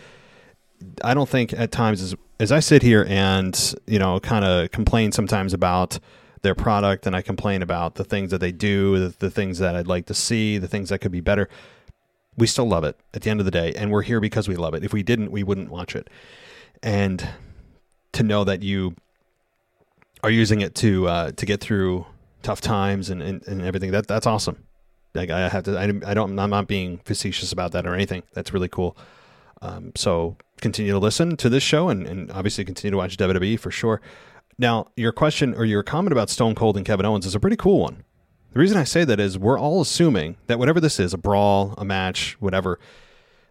I 1.04 1.14
don't 1.14 1.28
think 1.28 1.52
at 1.54 1.72
times 1.72 2.02
as 2.02 2.16
as 2.40 2.52
I 2.52 2.60
sit 2.60 2.84
here 2.84 3.06
and 3.10 3.76
you 3.88 4.00
know 4.00 4.20
kind 4.20 4.46
of 4.46 4.72
complain 4.72 5.12
sometimes 5.12 5.54
about 5.54 6.00
their 6.42 6.56
product 6.56 7.06
and 7.06 7.16
I 7.16 7.22
complain 7.22 7.62
about 7.62 7.96
the 7.96 8.06
things 8.06 8.32
that 8.32 8.38
they 8.38 8.54
do, 8.54 8.98
the, 8.98 9.16
the 9.18 9.30
things 9.30 9.60
that 9.60 9.76
I'd 9.76 9.88
like 9.88 10.06
to 10.06 10.14
see, 10.14 10.58
the 10.58 10.70
things 10.70 10.88
that 10.90 11.00
could 11.00 11.12
be 11.12 11.20
better. 11.20 11.50
We 12.38 12.48
still 12.48 12.68
love 12.70 12.86
it 12.86 12.98
at 13.14 13.24
the 13.24 13.30
end 13.30 13.42
of 13.42 13.46
the 13.46 13.52
day, 13.52 13.74
and 13.74 13.92
we're 13.92 14.04
here 14.04 14.22
because 14.22 14.48
we 14.48 14.56
love 14.56 14.74
it. 14.74 14.86
If 14.86 14.94
we 14.94 15.04
didn't, 15.04 15.32
we 15.32 15.44
wouldn't 15.44 15.70
watch 15.70 15.94
it 15.94 16.10
and 16.84 17.28
to 18.14 18.24
know 18.24 18.44
that 18.44 18.62
you 18.64 18.96
are 20.24 20.30
using 20.30 20.62
it 20.62 20.76
to 20.76 21.08
uh, 21.08 21.32
to 21.32 21.46
get 21.46 21.62
through 21.62 22.06
tough 22.42 22.62
times 22.62 23.10
and, 23.10 23.22
and, 23.22 23.46
and 23.48 23.62
everything 23.62 23.92
that 23.92 24.08
that's 24.08 24.26
awesome 24.26 24.64
Like 25.14 25.30
I 25.30 25.50
have 25.50 25.64
to. 25.64 25.78
I, 25.78 25.86
I 26.10 26.14
don't. 26.14 26.38
I'm 26.38 26.50
not 26.50 26.68
being 26.68 27.00
facetious 27.06 27.52
about 27.52 27.72
that 27.74 27.86
or 27.86 27.94
anything. 27.94 28.24
That's 28.34 28.54
really 28.54 28.70
cool. 28.70 28.98
Um, 29.62 29.92
so 29.96 30.38
continue 30.62 30.92
to 30.92 31.00
listen 31.00 31.36
to 31.38 31.50
this 31.50 31.64
show 31.64 31.90
and, 31.90 32.06
and 32.08 32.32
obviously 32.32 32.64
continue 32.66 32.92
to 32.92 32.98
watch 32.98 33.18
WWE 33.18 33.60
for 33.60 33.72
sure. 33.72 34.02
Now, 34.58 34.88
your 34.96 35.12
question 35.12 35.54
or 35.54 35.66
your 35.66 35.84
comment 35.84 36.12
about 36.12 36.30
Stone 36.30 36.56
Cold 36.56 36.78
and 36.78 36.86
Kevin 36.86 37.06
Owens 37.06 37.26
is 37.26 37.36
a 37.36 37.40
pretty 37.40 37.56
cool 37.56 37.80
one. 37.80 38.04
The 38.52 38.60
reason 38.60 38.78
I 38.78 38.84
say 38.84 39.04
that 39.06 39.20
is 39.20 39.38
we're 39.38 39.60
all 39.60 39.82
assuming 39.82 40.38
that 40.48 40.60
whatever 40.60 40.80
this 40.80 41.00
is, 41.00 41.14
a 41.14 41.18
brawl, 41.18 41.76
a 41.78 41.86
match, 41.86 42.36
whatever, 42.40 42.80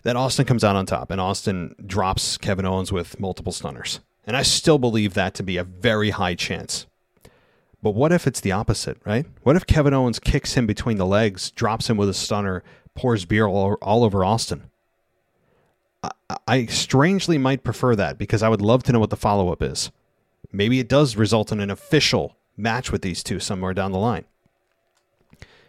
that 0.02 0.16
Austin 0.16 0.44
comes 0.44 0.64
out 0.64 0.76
on 0.76 0.86
top 0.86 1.10
and 1.10 1.20
Austin 1.20 1.74
drops 1.84 2.36
Kevin 2.36 2.66
Owens 2.66 2.92
with 2.92 3.18
multiple 3.20 3.52
stunners. 3.52 4.00
And 4.26 4.36
I 4.36 4.42
still 4.42 4.78
believe 4.78 5.14
that 5.14 5.34
to 5.34 5.42
be 5.42 5.56
a 5.56 5.64
very 5.64 6.10
high 6.10 6.34
chance. 6.34 6.86
But 7.82 7.94
what 7.94 8.12
if 8.12 8.26
it's 8.26 8.40
the 8.40 8.52
opposite, 8.52 8.98
right? 9.04 9.26
What 9.42 9.56
if 9.56 9.66
Kevin 9.66 9.94
Owens 9.94 10.18
kicks 10.18 10.54
him 10.54 10.66
between 10.66 10.98
the 10.98 11.06
legs, 11.06 11.50
drops 11.50 11.88
him 11.88 11.96
with 11.96 12.08
a 12.08 12.14
stunner, 12.14 12.62
pours 12.94 13.24
beer 13.24 13.46
all, 13.46 13.74
all 13.80 14.04
over 14.04 14.24
Austin? 14.24 14.64
I, 16.02 16.10
I 16.46 16.66
strangely 16.66 17.38
might 17.38 17.64
prefer 17.64 17.94
that 17.96 18.18
because 18.18 18.42
I 18.42 18.48
would 18.48 18.62
love 18.62 18.82
to 18.84 18.92
know 18.92 18.98
what 18.98 19.10
the 19.10 19.16
follow 19.16 19.50
up 19.52 19.62
is. 19.62 19.90
Maybe 20.52 20.80
it 20.80 20.88
does 20.88 21.16
result 21.16 21.52
in 21.52 21.60
an 21.60 21.70
official 21.70 22.36
match 22.56 22.90
with 22.90 23.02
these 23.02 23.22
two 23.22 23.38
somewhere 23.40 23.74
down 23.74 23.92
the 23.92 23.98
line. 23.98 24.24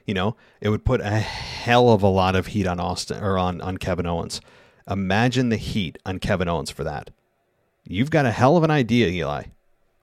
You 0.09 0.15
know, 0.15 0.35
it 0.59 0.69
would 0.69 0.85
put 0.85 1.01
a 1.01 1.19
hell 1.19 1.89
of 1.89 2.01
a 2.01 2.07
lot 2.07 2.35
of 2.35 2.47
heat 2.47 2.65
on 2.65 2.79
Austin 2.79 3.23
or 3.23 3.37
on, 3.37 3.61
on 3.61 3.77
Kevin 3.77 4.07
Owens. 4.07 4.41
Imagine 4.89 5.49
the 5.49 5.55
heat 5.55 5.99
on 6.03 6.17
Kevin 6.17 6.47
Owens 6.47 6.71
for 6.71 6.83
that. 6.83 7.11
You've 7.83 8.09
got 8.09 8.25
a 8.25 8.31
hell 8.31 8.57
of 8.57 8.63
an 8.63 8.71
idea, 8.71 9.07
Eli. 9.07 9.43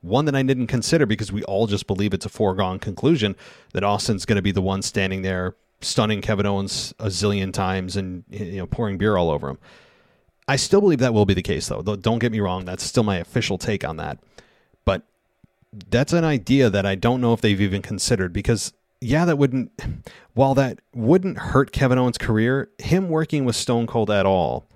One 0.03 0.27
that 0.27 0.37
I 0.37 0.45
didn't 0.45 0.69
consider 0.69 1.07
because 1.07 1.33
we 1.33 1.43
all 1.43 1.67
just 1.67 1.89
believe 1.89 2.15
it's 2.15 2.25
a 2.25 2.29
foregone 2.29 2.79
conclusion 2.79 3.35
that 3.73 3.83
Austin's 3.83 4.25
going 4.25 4.37
to 4.37 4.43
be 4.43 4.53
the 4.53 4.63
one 4.63 4.81
standing 4.81 5.23
there 5.23 5.57
stunning 5.81 6.21
Kevin 6.21 6.47
Owens 6.47 6.95
a 7.01 7.07
zillion 7.07 7.53
times 7.53 7.97
and 7.97 8.23
you 8.31 8.59
know 8.59 8.67
pouring 8.67 8.99
beer 8.99 9.17
all 9.17 9.33
over 9.33 9.49
him. 9.49 9.59
I 10.47 10.55
still 10.55 10.81
believe 10.81 11.01
that 11.01 11.15
will 11.15 11.27
be 11.27 11.35
the 11.35 11.43
case 11.43 11.67
though. 11.67 11.83
Don't 11.83 12.21
get 12.21 12.31
me 12.31 12.39
wrong, 12.39 12.65
that's 12.65 12.85
still 12.85 13.03
my 13.03 13.17
official 13.17 13.59
take 13.59 13.85
on 13.85 13.97
that. 13.97 14.21
But 14.85 15.03
that's 15.91 16.13
an 16.13 16.23
idea 16.23 16.71
that 16.71 16.87
I 16.87 16.95
don't 16.95 17.21
know 17.21 17.33
if 17.33 17.41
they've 17.41 17.61
even 17.61 17.83
considered 17.83 18.33
because 18.33 18.73
yeah, 19.01 19.25
that 19.25 19.39
wouldn't 19.39 19.71
while 20.35 20.55
that 20.55 20.81
wouldn't 20.95 21.39
hurt 21.39 21.73
Kevin 21.73 21.99
Owens' 21.99 22.19
career, 22.19 22.71
him 22.79 23.09
working 23.09 23.45
with 23.45 23.57
Stone 23.57 23.87
Cold 23.87 24.11
at 24.11 24.27
all 24.27 24.69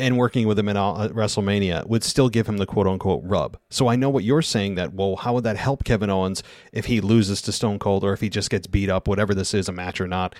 and 0.00 0.16
working 0.16 0.46
with 0.46 0.58
him 0.58 0.68
in 0.68 0.76
WrestleMania 0.76 1.86
would 1.86 2.02
still 2.02 2.30
give 2.30 2.48
him 2.48 2.56
the 2.56 2.66
quote 2.66 2.86
unquote 2.86 3.22
rub. 3.22 3.58
So 3.68 3.86
I 3.86 3.96
know 3.96 4.08
what 4.08 4.24
you're 4.24 4.42
saying 4.42 4.76
that, 4.76 4.94
well, 4.94 5.16
how 5.16 5.34
would 5.34 5.44
that 5.44 5.58
help 5.58 5.84
Kevin 5.84 6.08
Owens 6.08 6.42
if 6.72 6.86
he 6.86 7.02
loses 7.02 7.42
to 7.42 7.52
Stone 7.52 7.78
Cold 7.78 8.02
or 8.02 8.14
if 8.14 8.20
he 8.20 8.30
just 8.30 8.48
gets 8.48 8.66
beat 8.66 8.88
up, 8.88 9.06
whatever 9.06 9.34
this 9.34 9.52
is, 9.52 9.68
a 9.68 9.72
match 9.72 10.00
or 10.00 10.08
not? 10.08 10.34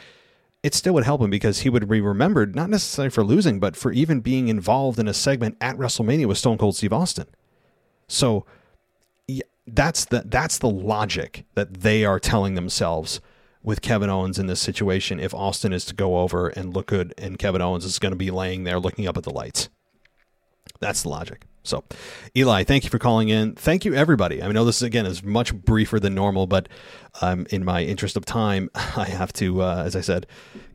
It 0.62 0.74
still 0.74 0.94
would 0.94 1.04
help 1.04 1.20
him 1.20 1.30
because 1.30 1.60
he 1.60 1.70
would 1.70 1.88
be 1.88 2.00
remembered 2.00 2.56
not 2.56 2.70
necessarily 2.70 3.10
for 3.10 3.24
losing, 3.24 3.60
but 3.60 3.76
for 3.76 3.92
even 3.92 4.20
being 4.20 4.48
involved 4.48 4.98
in 4.98 5.08
a 5.08 5.14
segment 5.14 5.56
at 5.60 5.76
WrestleMania 5.76 6.26
with 6.26 6.38
Stone 6.38 6.58
Cold 6.58 6.76
Steve 6.76 6.92
Austin. 6.92 7.26
So 8.08 8.46
that's 9.66 10.04
the 10.06 10.22
that's 10.26 10.58
the 10.58 10.68
logic 10.68 11.44
that 11.54 11.80
they 11.80 12.04
are 12.04 12.18
telling 12.18 12.54
themselves 12.54 13.20
with 13.62 13.82
Kevin 13.82 14.10
Owens 14.10 14.38
in 14.38 14.46
this 14.46 14.60
situation 14.60 15.20
if 15.20 15.34
Austin 15.34 15.72
is 15.72 15.84
to 15.86 15.94
go 15.94 16.18
over 16.18 16.48
and 16.48 16.74
look 16.74 16.86
good 16.86 17.14
and 17.18 17.38
Kevin 17.38 17.60
Owens 17.60 17.84
is 17.84 17.98
going 17.98 18.12
to 18.12 18.16
be 18.16 18.30
laying 18.30 18.64
there 18.64 18.80
looking 18.80 19.06
up 19.06 19.16
at 19.16 19.24
the 19.24 19.30
lights. 19.30 19.68
That's 20.80 21.02
the 21.02 21.10
logic. 21.10 21.44
So, 21.62 21.84
Eli, 22.34 22.64
thank 22.64 22.84
you 22.84 22.90
for 22.90 22.98
calling 22.98 23.28
in. 23.28 23.54
Thank 23.54 23.84
you, 23.84 23.92
everybody. 23.92 24.42
I 24.42 24.50
know 24.50 24.64
this 24.64 24.80
again 24.80 25.04
is 25.04 25.22
much 25.22 25.54
briefer 25.54 26.00
than 26.00 26.14
normal, 26.14 26.46
but 26.46 26.70
um, 27.20 27.46
in 27.50 27.66
my 27.66 27.82
interest 27.82 28.16
of 28.16 28.24
time, 28.24 28.70
I 28.74 29.04
have 29.04 29.32
to, 29.34 29.60
uh, 29.60 29.82
as 29.84 29.94
I 29.94 30.00
said, 30.00 30.26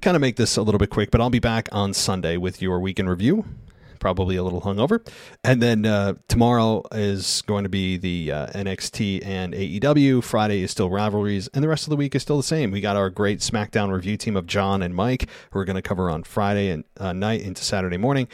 kind 0.02 0.16
of 0.16 0.22
make 0.22 0.36
this 0.36 0.58
a 0.58 0.62
little 0.62 0.78
bit 0.78 0.92
quick. 0.92 1.10
But 1.10 1.22
I'll 1.22 1.32
be 1.32 1.40
back 1.40 1.70
on 1.72 1.94
Sunday 1.94 2.38
with 2.38 2.62
your 2.62 2.80
weekend 2.80 3.10
review 3.10 3.46
probably 4.06 4.36
a 4.36 4.44
little 4.44 4.62
hungover. 4.62 5.04
And 5.44 5.64
then 5.64 5.84
uh, 5.84 6.14
tomorrow 6.28 6.84
is 6.92 7.42
going 7.48 7.64
to 7.64 7.70
be 7.70 7.98
the 7.98 8.32
uh, 8.32 8.48
NXT 8.50 9.26
and 9.26 9.52
AEW. 9.52 10.24
Friday 10.24 10.62
is 10.62 10.70
still 10.70 10.92
rivalries, 10.92 11.48
and 11.56 11.64
the 11.64 11.68
rest 11.68 11.86
of 11.86 11.90
the 11.90 11.96
week 11.96 12.14
is 12.14 12.22
still 12.22 12.38
the 12.38 12.44
same. 12.44 12.70
We 12.70 12.82
got 12.82 12.96
our 12.96 13.10
great 13.10 13.40
SmackDown 13.40 13.92
review 13.92 14.16
team 14.16 14.38
of 14.38 14.46
John 14.46 14.84
and 14.84 14.94
Mike, 14.94 15.28
who 15.50 15.58
are 15.58 15.66
going 15.66 15.76
to 15.76 15.82
cover 15.82 16.12
on 16.12 16.22
Friday 16.22 16.70
and 16.70 16.84
uh, 17.00 17.14
night 17.14 17.42
into 17.42 17.64
Saturday 17.64 17.98
morning. 17.98 18.28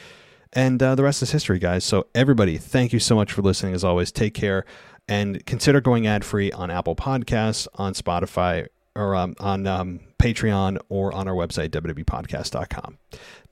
And 0.51 0.83
uh, 0.83 0.95
the 0.95 1.03
rest 1.03 1.21
is 1.21 1.31
history, 1.31 1.57
guys. 1.57 1.85
So, 1.85 2.07
everybody, 2.13 2.57
thank 2.57 2.91
you 2.91 2.99
so 2.99 3.15
much 3.15 3.31
for 3.31 3.41
listening. 3.41 3.73
As 3.73 3.85
always, 3.85 4.11
take 4.11 4.33
care 4.33 4.65
and 5.07 5.45
consider 5.45 5.79
going 5.79 6.05
ad 6.05 6.25
free 6.25 6.51
on 6.51 6.69
Apple 6.69 6.97
Podcasts, 6.97 7.65
on 7.75 7.93
Spotify, 7.93 8.67
or 8.93 9.15
um, 9.15 9.35
on 9.39 9.65
um, 9.67 10.01
Patreon, 10.21 10.79
or 10.89 11.15
on 11.15 11.29
our 11.29 11.33
website, 11.33 11.69
www.podcast.com. 11.69 12.97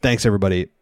Thanks, 0.01 0.25
everybody, 0.25 0.67